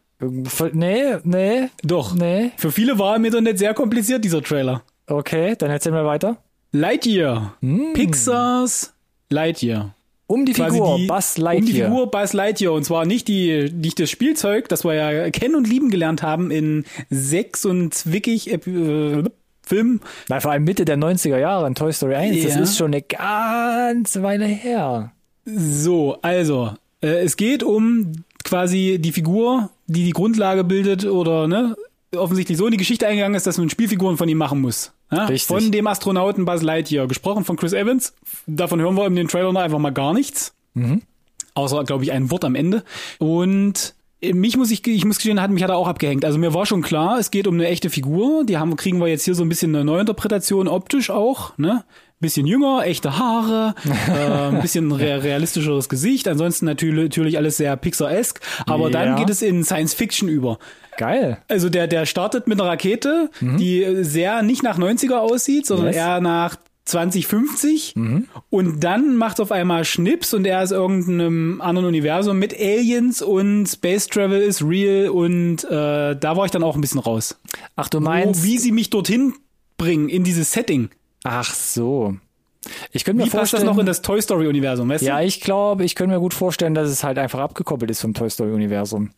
Nee, 0.72 1.16
nee, 1.22 1.68
Doch. 1.84 2.14
nee. 2.14 2.50
Für 2.56 2.72
viele 2.72 2.98
war 2.98 3.14
im 3.16 3.24
Internet 3.24 3.58
sehr 3.58 3.72
kompliziert, 3.74 4.24
dieser 4.24 4.42
Trailer. 4.42 4.82
Okay, 5.06 5.54
dann 5.56 5.70
erzähl 5.70 5.92
mal 5.92 6.04
weiter. 6.04 6.38
Lightyear. 6.72 7.54
Hm. 7.60 7.92
Pixars 7.94 8.94
Lightyear. 9.30 9.94
Um 10.28 10.44
die 10.44 10.52
Figur 10.54 10.98
die, 10.98 11.06
Buzz 11.06 11.36
Um 11.36 11.40
die 11.40 11.42
Lightyear. 11.42 11.88
Figur 11.88 12.10
Buzz 12.10 12.32
Lightyear. 12.34 12.72
Und 12.74 12.84
zwar 12.84 13.04
nicht 13.06 13.26
die, 13.28 13.72
nicht 13.74 13.98
das 13.98 14.10
Spielzeug, 14.10 14.68
das 14.68 14.84
wir 14.84 14.94
ja 14.94 15.30
kennen 15.30 15.54
und 15.56 15.66
lieben 15.66 15.90
gelernt 15.90 16.22
haben 16.22 16.50
in 16.50 16.84
sechs 17.10 17.64
und 17.64 17.92
zwickig 17.94 18.50
äh, 18.52 18.58
Filmen. 19.62 20.00
Na, 20.28 20.40
vor 20.40 20.52
allem 20.52 20.64
Mitte 20.64 20.84
der 20.84 20.96
90er 20.98 21.38
Jahre 21.38 21.66
in 21.66 21.74
Toy 21.74 21.92
Story 21.92 22.14
1. 22.14 22.44
Das 22.44 22.54
Ja. 22.54 22.60
ist 22.60 22.76
schon 22.76 22.92
eine 22.92 23.02
ganze 23.02 24.22
Weile 24.22 24.44
her. 24.46 25.12
So, 25.44 26.18
also, 26.22 26.72
äh, 27.02 27.24
es 27.24 27.36
geht 27.36 27.62
um 27.62 28.12
quasi 28.44 28.98
die 29.00 29.12
Figur, 29.12 29.70
die 29.86 30.04
die 30.04 30.12
Grundlage 30.12 30.62
bildet 30.62 31.04
oder 31.06 31.48
ne, 31.48 31.74
offensichtlich 32.14 32.58
so 32.58 32.66
in 32.66 32.72
die 32.72 32.78
Geschichte 32.78 33.06
eingegangen 33.06 33.34
ist, 33.34 33.46
dass 33.46 33.58
man 33.58 33.70
Spielfiguren 33.70 34.16
von 34.18 34.28
ihm 34.28 34.38
machen 34.38 34.60
muss. 34.60 34.92
Ja? 35.10 35.24
Richtig. 35.26 35.46
Von 35.46 35.70
dem 35.72 35.86
Astronauten 35.86 36.44
Buzz 36.44 36.62
Lightyear, 36.62 37.06
gesprochen 37.06 37.44
von 37.44 37.56
Chris 37.56 37.72
Evans. 37.72 38.14
Davon 38.46 38.80
hören 38.80 38.94
wir 38.96 39.06
in 39.06 39.16
den 39.16 39.28
Trailer 39.28 39.52
noch 39.52 39.60
einfach 39.60 39.78
mal 39.78 39.90
gar 39.90 40.12
nichts. 40.12 40.54
Außer, 41.54 41.82
glaube 41.84 42.04
ich, 42.04 42.12
ein 42.12 42.30
Wort 42.30 42.44
am 42.44 42.54
Ende. 42.54 42.84
Und 43.18 43.94
äh, 44.20 44.32
mich 44.32 44.56
muss 44.56 44.70
ich, 44.70 44.86
ich 44.86 45.04
muss 45.04 45.16
gestehen, 45.16 45.40
hat 45.40 45.50
mich 45.50 45.62
hat 45.62 45.70
er 45.70 45.76
auch 45.76 45.88
abgehängt. 45.88 46.24
Also 46.24 46.38
mir 46.38 46.54
war 46.54 46.66
schon 46.66 46.82
klar, 46.82 47.18
es 47.18 47.30
geht 47.30 47.46
um 47.46 47.54
eine 47.54 47.66
echte 47.68 47.90
Figur. 47.90 48.44
Die 48.44 48.58
haben, 48.58 48.76
kriegen 48.76 49.00
wir 49.00 49.08
jetzt 49.08 49.24
hier 49.24 49.34
so 49.34 49.42
ein 49.44 49.48
bisschen 49.48 49.74
eine 49.74 49.84
Neuinterpretation, 49.84 50.68
optisch 50.68 51.10
auch, 51.10 51.56
ne? 51.58 51.84
Bisschen 52.20 52.46
jünger, 52.48 52.82
echte 52.84 53.16
Haare, 53.16 53.76
äh, 54.08 54.48
ein 54.56 54.60
bisschen 54.60 54.90
re 54.90 55.22
realistischeres 55.22 55.88
Gesicht. 55.88 56.26
Ansonsten 56.26 56.64
natürlich, 56.66 57.04
natürlich 57.04 57.36
alles 57.38 57.56
sehr 57.56 57.76
Pixar-esque. 57.76 58.40
Aber 58.66 58.90
dann 58.90 59.08
Ja. 59.10 59.14
geht 59.16 59.30
es 59.30 59.40
in 59.40 59.62
Science 59.64 59.94
Fiction 59.94 60.28
über. 60.28 60.58
Geil. 60.98 61.38
Also 61.48 61.70
der, 61.70 61.86
der 61.86 62.04
startet 62.04 62.46
mit 62.46 62.60
einer 62.60 62.68
Rakete, 62.68 63.30
die 63.40 63.86
sehr 64.02 64.42
nicht 64.42 64.62
nach 64.62 64.78
90er 64.78 65.16
aussieht, 65.16 65.64
sondern 65.64 65.86
Yes. 65.86 65.96
eher 65.96 66.20
nach 66.20 66.56
2050 66.84 67.94
und 68.50 68.80
dann 68.82 69.16
macht 69.16 69.40
auf 69.40 69.52
einmal 69.52 69.84
Schnips 69.84 70.32
und 70.34 70.46
er 70.46 70.62
ist 70.62 70.70
irgendeinem 70.72 71.60
anderen 71.60 71.86
Universum 71.88 72.38
mit 72.38 72.58
Aliens 72.58 73.22
und 73.22 73.66
Space 73.66 74.06
Travel 74.08 74.40
ist 74.40 74.62
real 74.62 75.08
und 75.10 75.64
äh, 75.64 76.16
da 76.16 76.36
war 76.36 76.44
ich 76.46 76.50
dann 76.50 76.62
auch 76.62 76.74
ein 76.74 76.80
bisschen 76.80 77.00
raus. 77.00 77.38
Ach, 77.76 77.88
du 77.88 77.98
Wo, 77.98 78.02
meinst. 78.04 78.42
wie 78.44 78.58
sie 78.58 78.72
mich 78.72 78.90
dorthin 78.90 79.34
bringen 79.76 80.08
in 80.08 80.24
dieses 80.24 80.50
Setting. 80.52 80.88
Ach 81.24 81.54
so. 81.54 82.16
Ich 82.92 83.04
könnte 83.04 83.18
mir 83.22 83.26
Wie 83.26 83.30
passt 83.30 83.52
das 83.52 83.60
vorstellen. 83.60 83.66
noch 83.74 83.78
in 83.78 83.86
das 83.86 84.02
Toy 84.02 84.20
Story 84.20 84.46
Universum, 84.48 84.88
weißt 84.88 85.04
ja, 85.04 85.18
du? 85.20 85.24
ich 85.26 85.40
glaube, 85.40 85.84
ich 85.84 85.94
könnte 85.94 86.14
mir 86.14 86.20
gut 86.20 86.34
vorstellen, 86.34 86.74
dass 86.74 86.88
es 86.90 87.04
halt 87.04 87.18
einfach 87.18 87.38
abgekoppelt 87.38 87.90
ist 87.90 88.00
vom 88.00 88.14
Toy 88.14 88.28
Story 88.28 88.52
Universum. 88.52 89.10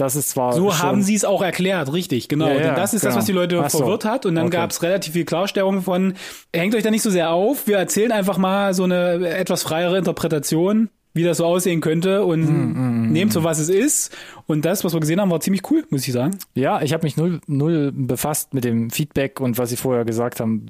Das 0.00 0.16
ist 0.16 0.30
zwar 0.30 0.52
So 0.54 0.78
haben 0.78 1.02
sie 1.02 1.14
es 1.14 1.24
auch 1.24 1.42
erklärt, 1.42 1.92
richtig, 1.92 2.28
genau. 2.28 2.46
Ja, 2.48 2.52
ja, 2.54 2.58
Denn 2.60 2.74
das 2.74 2.94
ist 2.94 3.04
das, 3.04 3.10
genau. 3.10 3.18
was 3.18 3.24
die 3.26 3.32
Leute 3.32 3.60
Ach 3.64 3.70
so. 3.70 3.78
verwirrt 3.78 4.04
hat. 4.04 4.26
Und 4.26 4.34
dann 4.34 4.46
Okay. 4.46 4.56
gab 4.56 4.70
es 4.70 4.82
relativ 4.82 5.12
viel 5.12 5.24
Klarstellung 5.24 5.82
von, 5.82 6.14
hängt 6.54 6.74
euch 6.74 6.82
da 6.82 6.90
nicht 6.90 7.02
so 7.02 7.10
sehr 7.10 7.30
auf, 7.30 7.66
wir 7.66 7.76
erzählen 7.78 8.12
einfach 8.12 8.38
mal 8.38 8.72
so 8.74 8.84
eine 8.84 9.28
etwas 9.28 9.62
freiere 9.62 9.98
Interpretation, 9.98 10.88
wie 11.12 11.24
das 11.24 11.38
so 11.38 11.44
aussehen 11.44 11.80
könnte 11.80 12.24
und 12.24 12.46
Hm, 12.46 13.12
nehmt 13.12 13.32
so, 13.32 13.42
was 13.44 13.58
es 13.58 13.68
ist. 13.68 14.16
Und 14.50 14.64
das, 14.64 14.82
was 14.84 14.92
wir 14.92 15.00
gesehen 15.00 15.20
haben, 15.20 15.30
war 15.30 15.40
ziemlich 15.40 15.62
cool, 15.70 15.84
muss 15.90 16.06
ich 16.06 16.12
sagen. 16.12 16.36
Ja, 16.54 16.82
ich 16.82 16.92
habe 16.92 17.04
mich 17.04 17.16
null, 17.16 17.40
null 17.46 17.92
befasst 17.94 18.52
mit 18.52 18.64
dem 18.64 18.90
Feedback 18.90 19.40
und 19.40 19.58
was 19.58 19.70
sie 19.70 19.76
vorher 19.76 20.04
gesagt 20.04 20.40
haben, 20.40 20.66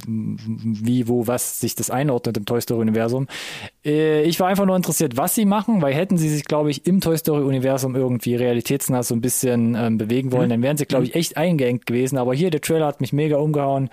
wie, 0.83 1.09
wo, 1.09 1.27
was 1.27 1.61
sich 1.61 1.75
das 1.75 1.89
einordnet 1.91 2.37
im 2.37 2.45
Toy 2.45 2.61
Story 2.61 2.81
Universum. 2.83 3.27
Äh, 3.85 4.23
Ich 4.25 4.39
war 4.39 4.49
einfach 4.49 4.67
nur 4.67 4.77
interessiert, 4.77 5.17
was 5.17 5.35
sie 5.35 5.47
machen, 5.47 5.81
weil 5.81 5.95
hätten 5.95 6.19
sie 6.19 6.29
sich, 6.29 6.45
glaube 6.45 6.71
ich, 6.71 6.87
im 6.87 7.01
Toy 7.01 7.17
Story 7.17 7.43
Universum 7.43 7.97
irgendwie 7.97 8.35
realitätsnah 8.35 9.03
so 9.03 9.15
ein 9.15 9.21
bisschen 9.23 9.75
ähm, 9.75 9.97
bewegen 9.99 10.31
wollen, 10.33 10.51
dann 10.51 10.63
wären 10.63 10.77
sie, 10.77 10.85
glaube 10.87 11.05
ich, 11.05 11.15
echt 11.15 11.37
eingeengt 11.39 11.87
gewesen. 11.87 12.19
Aber 12.19 12.35
hier, 12.35 12.51
der 12.51 12.61
Trailer 12.61 12.87
hat 12.87 13.01
mich 13.01 13.13
mega 13.15 13.39
umgehauen. 13.39 13.89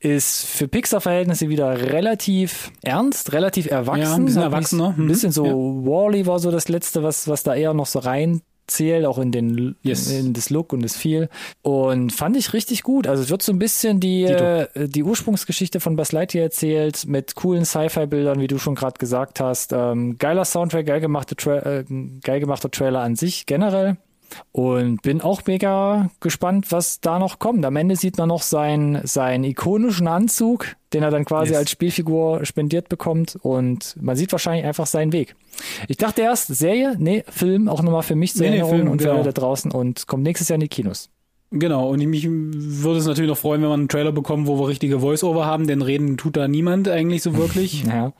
Ist 0.00 0.46
für 0.46 0.66
Pixar-Verhältnisse 0.66 1.48
wieder 1.50 1.90
relativ 1.92 2.72
ernst, 2.82 3.32
relativ 3.34 3.70
erwachsen. 3.70 4.02
Ja, 4.02 4.14
ein 4.14 4.24
bisschen 4.24 4.42
erwachsener. 4.42 4.94
Ein 4.96 5.04
Mhm. 5.04 5.08
bisschen 5.08 5.32
so, 5.32 5.44
Ja. 5.44 5.52
Wally 5.52 6.26
war 6.26 6.38
so 6.38 6.50
das 6.50 6.68
letzte, 6.68 7.02
was, 7.02 7.28
was 7.28 7.42
da 7.42 7.54
eher 7.54 7.74
noch 7.74 7.86
so 7.86 7.98
rein 7.98 8.40
zählt, 8.66 9.06
auch 9.06 9.18
in 9.18 9.32
den 9.32 9.76
Yes. 9.82 10.10
in 10.10 10.32
das 10.32 10.50
Look 10.50 10.72
und 10.72 10.82
das 10.82 10.96
Feel 10.96 11.28
und 11.62 12.12
fand 12.12 12.36
ich 12.36 12.52
richtig 12.52 12.82
gut. 12.82 13.06
Also 13.06 13.22
es 13.22 13.30
wird 13.30 13.42
so 13.42 13.52
ein 13.52 13.58
bisschen 13.58 14.00
die 14.00 14.24
äh, 14.24 14.88
die 14.88 15.02
Ursprungsgeschichte 15.02 15.80
von 15.80 15.96
Buzz 15.96 16.12
Lightyear 16.12 16.44
erzählt 16.44 17.06
mit 17.06 17.34
coolen 17.34 17.64
Sci-Fi-Bildern, 17.64 18.40
wie 18.40 18.46
du 18.46 18.58
schon 18.58 18.74
gerade 18.74 18.98
gesagt 18.98 19.40
hast. 19.40 19.72
Ähm, 19.72 20.16
geiler 20.18 20.44
Soundtrack, 20.44 20.86
geil 20.86 21.00
gemachte 21.00 21.36
Tra 21.36 21.58
äh, 21.58 21.84
geil 22.22 22.40
gemachter 22.40 22.70
Trailer 22.70 23.00
an 23.00 23.16
sich 23.16 23.46
generell. 23.46 23.96
Und 24.52 25.02
bin 25.02 25.20
auch 25.20 25.42
mega 25.46 26.10
gespannt, 26.20 26.72
was 26.72 27.00
da 27.00 27.18
noch 27.18 27.38
kommt. 27.38 27.64
Am 27.64 27.76
Ende 27.76 27.96
sieht 27.96 28.18
man 28.18 28.28
noch 28.28 28.42
seinen, 28.42 29.06
seinen 29.06 29.44
ikonischen 29.44 30.08
Anzug, 30.08 30.76
den 30.92 31.02
er 31.02 31.10
dann 31.10 31.24
quasi 31.24 31.50
Yes. 31.52 31.58
als 31.58 31.70
Spielfigur 31.70 32.44
spendiert 32.44 32.88
bekommt. 32.88 33.36
Und 33.40 33.96
man 34.00 34.16
sieht 34.16 34.32
wahrscheinlich 34.32 34.64
einfach 34.66 34.86
seinen 34.86 35.12
Weg. 35.12 35.36
Ich 35.88 35.96
dachte 35.96 36.22
erst, 36.22 36.48
Serie, 36.48 36.96
nee, 36.98 37.24
Film, 37.28 37.68
auch 37.68 37.82
nochmal 37.82 38.02
für 38.02 38.14
mich 38.16 38.34
zur 38.34 38.42
Nee, 38.42 38.50
nee, 38.50 38.56
Erinnerung 38.58 38.78
Film, 38.78 38.90
und 38.92 38.98
für 39.00 39.08
genau. 39.08 39.16
alle 39.20 39.32
da 39.32 39.40
draußen 39.40 39.70
und 39.70 40.06
kommt 40.06 40.22
nächstes 40.22 40.48
Jahr 40.48 40.56
in 40.56 40.60
die 40.60 40.68
Kinos. 40.68 41.08
Genau, 41.52 41.88
und 41.90 42.00
ich 42.00 42.08
mich 42.08 42.26
würde 42.28 42.98
es 42.98 43.06
natürlich 43.06 43.30
noch 43.30 43.38
freuen, 43.38 43.62
wenn 43.62 43.68
wir 43.68 43.74
einen 43.74 43.88
Trailer 43.88 44.10
bekommen, 44.12 44.48
wo 44.48 44.58
wir 44.58 44.66
richtige 44.68 44.98
Voice-Over 45.00 45.46
haben, 45.46 45.68
denn 45.68 45.80
reden 45.80 46.16
tut 46.16 46.36
da 46.36 46.48
niemand 46.48 46.88
eigentlich 46.88 47.22
so 47.22 47.36
wirklich. 47.36 47.84
Ja. 47.86 48.12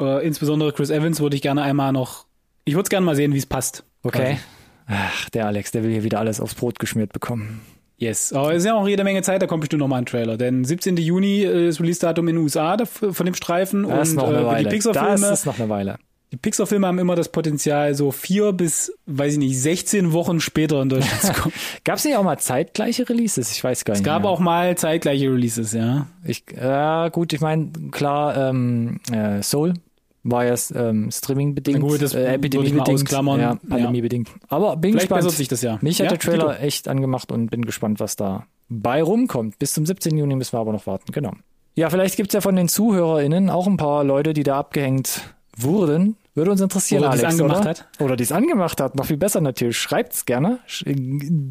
äh, 0.00 0.24
insbesondere 0.26 0.72
Chris 0.72 0.90
Evans 0.90 1.20
würde 1.20 1.34
ich 1.36 1.42
gerne 1.42 1.62
einmal 1.62 1.92
noch, 1.92 2.26
ich 2.64 2.74
würde 2.74 2.84
es 2.84 2.88
gerne 2.90 3.04
mal 3.04 3.16
sehen, 3.16 3.34
wie 3.34 3.38
es 3.38 3.46
passt. 3.46 3.84
Okay. 4.04 4.38
Ach, 4.90 5.30
der 5.30 5.46
Alex, 5.46 5.70
der 5.70 5.84
will 5.84 5.92
hier 5.92 6.02
wieder 6.02 6.18
alles 6.18 6.40
aufs 6.40 6.54
Brot 6.54 6.78
geschmiert 6.78 7.12
bekommen. 7.12 7.60
Yes, 7.96 8.32
aber 8.32 8.52
es 8.52 8.58
ist 8.58 8.64
ja 8.64 8.74
auch 8.74 8.88
jede 8.88 9.04
Menge 9.04 9.22
Zeit, 9.22 9.42
da 9.42 9.46
kommt 9.46 9.60
bestimmt 9.60 9.80
noch 9.80 9.88
mal 9.88 9.98
ein 9.98 10.06
Trailer. 10.06 10.36
Denn 10.36 10.64
17. 10.64 10.96
Juni 10.96 11.44
äh, 11.44 11.68
ist 11.68 11.80
Release-Datum 11.80 12.26
in 12.28 12.36
den 12.36 12.42
USA 12.42 12.76
von 12.86 13.26
dem 13.26 13.34
Streifen 13.34 13.86
Das 13.86 14.10
und 14.10 14.16
noch 14.16 14.28
eine 14.28 14.38
äh, 14.38 14.40
die 14.40 14.46
Weile. 14.46 14.64
Das 14.64 14.72
Pixar-Filme 14.72 15.32
ist 15.32 15.46
noch 15.46 15.58
eine 15.58 15.68
Weile. 15.68 15.96
die 16.32 16.36
Pixar-Filme 16.38 16.86
haben 16.86 16.98
immer 16.98 17.14
das 17.14 17.30
Potenzial, 17.30 17.94
so 17.94 18.10
vier 18.10 18.52
bis, 18.52 18.92
weiß 19.04 19.34
ich 19.34 19.38
nicht, 19.38 19.60
16 19.60 20.12
Wochen 20.12 20.40
später 20.40 20.80
in 20.80 20.88
Deutschland 20.88 21.20
zu 21.20 21.32
kommen. 21.34 21.54
Gab 21.84 21.96
es 21.96 22.04
nicht 22.06 22.16
auch 22.16 22.24
mal 22.24 22.38
zeitgleiche 22.38 23.06
Releases? 23.06 23.52
Ich 23.52 23.62
weiß 23.62 23.84
gar 23.84 23.92
nicht. 23.92 24.00
Es 24.00 24.04
gab 24.04 24.22
mehr. 24.22 24.30
auch 24.30 24.40
mal 24.40 24.76
zeitgleiche 24.78 25.30
Releases, 25.30 25.74
ja. 25.74 26.06
Ich, 26.24 26.44
ja, 26.56 27.10
gut, 27.10 27.34
ich 27.34 27.42
meine, 27.42 27.70
klar, 27.92 28.48
ähm, 28.48 28.98
äh, 29.12 29.42
Soul 29.42 29.74
war 30.22 30.44
ja 30.44 30.54
ähm, 30.74 31.10
Streaming-bedingt, 31.10 31.82
äh, 32.14 32.34
Epidemie-bedingt, 32.34 33.10
ja, 33.10 33.36
Ja. 33.38 33.54
Pandemie-bedingt. 33.68 34.28
Aber 34.48 34.76
bin 34.76 34.92
Vielleicht 34.92 35.08
gespannt. 35.08 35.30
sich 35.32 35.48
das 35.48 35.62
ja. 35.62 35.78
Mich 35.80 35.98
hat 36.00 36.06
Ja, 36.06 36.10
der 36.10 36.18
Trailer 36.18 36.60
echt 36.60 36.88
angemacht 36.88 37.32
und 37.32 37.50
bin 37.50 37.64
gespannt, 37.64 38.00
was 38.00 38.16
da 38.16 38.46
bei 38.68 39.02
rumkommt. 39.02 39.58
Bis 39.58 39.72
zum 39.72 39.86
17. 39.86 40.16
Juni 40.16 40.36
müssen 40.36 40.52
wir 40.52 40.60
aber 40.60 40.72
noch 40.72 40.86
warten, 40.86 41.10
genau. 41.12 41.32
Ja, 41.74 41.88
vielleicht 41.88 42.16
gibt's 42.16 42.34
ja 42.34 42.40
von 42.40 42.56
den 42.56 42.68
ZuhörerInnen 42.68 43.48
auch 43.48 43.66
ein 43.66 43.76
paar 43.76 44.04
Leute, 44.04 44.32
die 44.34 44.42
da 44.42 44.58
abgehängt 44.58 45.22
wurden. 45.56 46.16
Würde 46.34 46.50
uns 46.52 46.60
interessieren, 46.60 47.02
Oder 47.02 47.12
die's 47.12 47.24
Alex, 47.24 47.40
angemacht 47.40 47.60
oder? 47.60 47.70
hat. 47.70 47.88
Oder 47.98 48.16
die 48.16 48.22
es 48.22 48.32
angemacht 48.32 48.80
hat. 48.80 48.94
Noch 48.94 49.06
viel 49.06 49.16
besser 49.16 49.40
natürlich. 49.40 49.76
Schreibt's 49.78 50.26
gerne. 50.26 50.58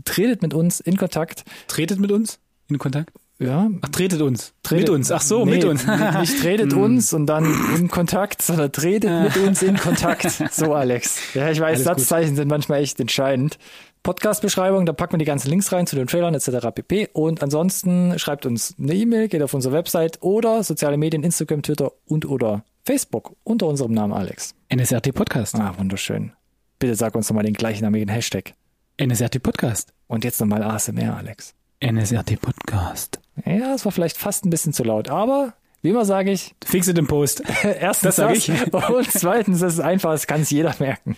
Tretet 0.06 0.42
mit 0.42 0.54
uns 0.54 0.80
in 0.80 0.98
Kontakt. 0.98 1.44
Tretet 1.68 2.00
mit 2.00 2.12
uns 2.12 2.40
in 2.70 2.78
Kontakt? 2.78 3.12
Ja, 3.40 3.70
Ach, 3.82 3.90
tretet 3.90 4.22
uns. 4.22 4.54
Tretet- 4.64 4.82
mit 4.82 4.90
uns. 4.90 5.12
Ach 5.12 5.22
so, 5.22 5.46
nee, 5.46 5.52
mit 5.56 5.64
uns. 5.64 5.86
nicht- 5.88 6.42
tretet 6.42 6.74
uns 6.74 7.14
und 7.14 7.26
dann 7.26 7.46
in 7.78 7.88
Kontakt, 7.88 8.42
sondern 8.42 8.72
tretet 8.72 9.10
mit 9.24 9.38
uns 9.38 9.62
in 9.62 9.78
Kontakt. 9.78 10.30
So, 10.52 10.74
Alex. 10.74 11.34
Ja, 11.34 11.50
ich 11.50 11.60
weiß, 11.60 11.78
Alles 11.78 11.88
gut. 11.88 12.00
Satzzeichen 12.00 12.36
sind 12.36 12.50
manchmal 12.50 12.82
echt 12.82 13.00
entscheidend. 13.00 13.58
Podcast-Beschreibung, 14.04 14.86
da 14.86 14.94
packen 14.94 15.14
wir 15.14 15.18
die 15.20 15.26
ganzen 15.26 15.50
Links 15.50 15.72
rein 15.72 15.86
zu 15.88 15.96
den 15.96 16.08
Trailern 16.08 16.34
etc. 16.34 16.68
pp. 16.74 17.10
Und 17.14 17.42
ansonsten 17.44 18.18
schreibt 18.20 18.46
uns 18.46 18.76
eine 18.80 18.94
E-Mail, 18.94 19.28
geht 19.28 19.42
auf 19.42 19.54
unsere 19.54 19.74
Website 19.74 20.22
oder 20.22 20.64
soziale 20.64 20.98
Medien, 20.98 21.24
Instagram, 21.24 21.62
Twitter 21.62 21.92
und 22.08 22.26
oder 22.26 22.64
Facebook 22.86 23.36
unter 23.44 23.68
unserem 23.68 23.92
Namen 23.94 24.14
Alex. 24.14 24.56
NSRT 24.74 25.14
Podcast. 25.14 25.56
Ah, 25.56 25.74
wunderschön. 25.78 26.32
Bitte 26.80 26.96
sag 26.96 27.14
uns 27.16 27.30
nochmal 27.30 27.44
den 27.46 27.54
gleichnamigen 27.54 28.10
Hashtag. 28.10 28.54
NSRT 29.02 29.42
Podcast. 29.44 29.94
Und 30.08 30.24
jetzt 30.24 30.40
nochmal 30.40 30.64
ASMR, 30.64 31.16
Alex. 31.18 31.54
NSRT 31.82 32.40
Podcast. 32.42 33.20
Ja, 33.46 33.74
es 33.74 33.86
war 33.86 33.92
vielleicht 33.92 34.18
fast 34.18 34.46
ein 34.46 34.50
bisschen 34.50 34.74
zu 34.74 34.84
laut, 34.84 35.10
aber 35.10 35.54
wie 35.82 35.90
immer 35.90 36.06
sage 36.06 36.32
ich, 36.32 36.56
Fix 36.66 36.88
it 36.88 36.98
im 36.98 37.08
Post. 37.08 37.42
erstens 37.64 38.16
Das 38.16 38.16
sag 38.18 38.36
ich. 38.36 38.50
und 38.50 39.12
zweitens, 39.12 39.60
das 39.62 39.74
ist 39.74 39.80
einfach, 39.80 40.12
das 40.12 40.28
kann 40.28 40.42
es 40.42 40.50
jeder 40.50 40.76
merken. 40.80 41.16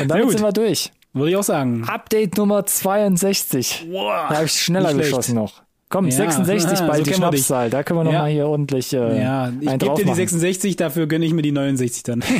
Und 0.00 0.08
damit 0.08 0.30
sind 0.30 0.42
wir 0.42 0.52
durch. 0.52 0.90
Würde 1.12 1.30
ich 1.30 1.36
auch 1.36 1.44
sagen. 1.44 1.84
Update 1.86 2.38
Nummer 2.38 2.64
62. 2.64 3.86
Wow. 3.90 4.28
Da 4.28 4.36
habe 4.36 4.46
ich 4.46 4.52
schneller 4.52 4.94
geschossen 4.94 5.34
noch. 5.34 5.62
Komm, 5.92 6.06
Ja. 6.06 6.12
66 6.12 6.80
Ah, 6.80 6.86
bald 6.88 7.04
so 7.04 7.10
die. 7.10 7.14
Schnapszahl. 7.16 7.68
Da 7.70 7.82
können 7.82 8.00
wir 8.00 8.04
noch 8.04 8.12
Ja. 8.12 8.20
mal 8.22 8.30
hier 8.30 8.48
ordentlich 8.48 8.92
äh, 8.94 8.96
Ja, 9.22 9.48
ich 9.60 9.68
einen 9.68 9.78
gebe 9.78 9.78
drauf 9.78 9.98
dir 9.98 10.04
die 10.04 10.08
machen. 10.10 10.16
66, 10.16 10.76
dafür 10.76 11.06
gönne 11.06 11.24
ich 11.26 11.34
mir 11.34 11.42
die 11.42 11.52
69 11.52 12.02
dann. 12.02 12.22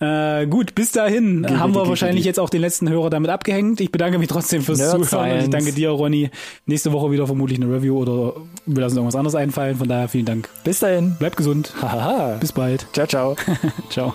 äh, 0.00 0.46
gut, 0.46 0.74
bis 0.74 0.92
dahin 0.92 1.46
haben 1.60 1.74
wir 1.74 1.80
gigi, 1.80 1.88
wahrscheinlich 1.90 2.16
gigi. 2.22 2.28
jetzt 2.28 2.40
auch 2.40 2.48
den 2.50 2.62
letzten 2.62 2.88
Hörer 2.88 3.10
damit 3.10 3.30
abgehängt. 3.30 3.80
Ich 3.80 3.92
bedanke 3.92 4.18
mich 4.18 4.28
trotzdem 4.28 4.62
fürs 4.62 4.78
Nerd 4.78 4.90
Zuhören 4.90 5.02
und 5.02 5.36
ich 5.36 5.42
Science. 5.44 5.50
danke 5.50 5.72
dir, 5.72 5.90
Ronny. 5.90 6.30
Nächste 6.66 6.92
Woche 6.92 7.10
wieder 7.10 7.26
vermutlich 7.26 7.60
eine 7.60 7.70
Review 7.72 7.98
oder 7.98 8.32
wir 8.66 8.80
lassen 8.80 8.92
uns 8.92 8.96
irgendwas 8.96 9.16
anderes 9.16 9.34
einfallen. 9.34 9.76
Von 9.76 9.88
daher 9.88 10.08
vielen 10.08 10.24
Dank. 10.24 10.48
Bis 10.64 10.78
dahin. 10.80 11.16
Bleibt 11.18 11.36
gesund. 11.36 11.74
Bis 12.40 12.52
bald. 12.52 12.86
Ciao, 12.94 13.06
ciao. 13.06 13.36
Ciao. 13.90 14.14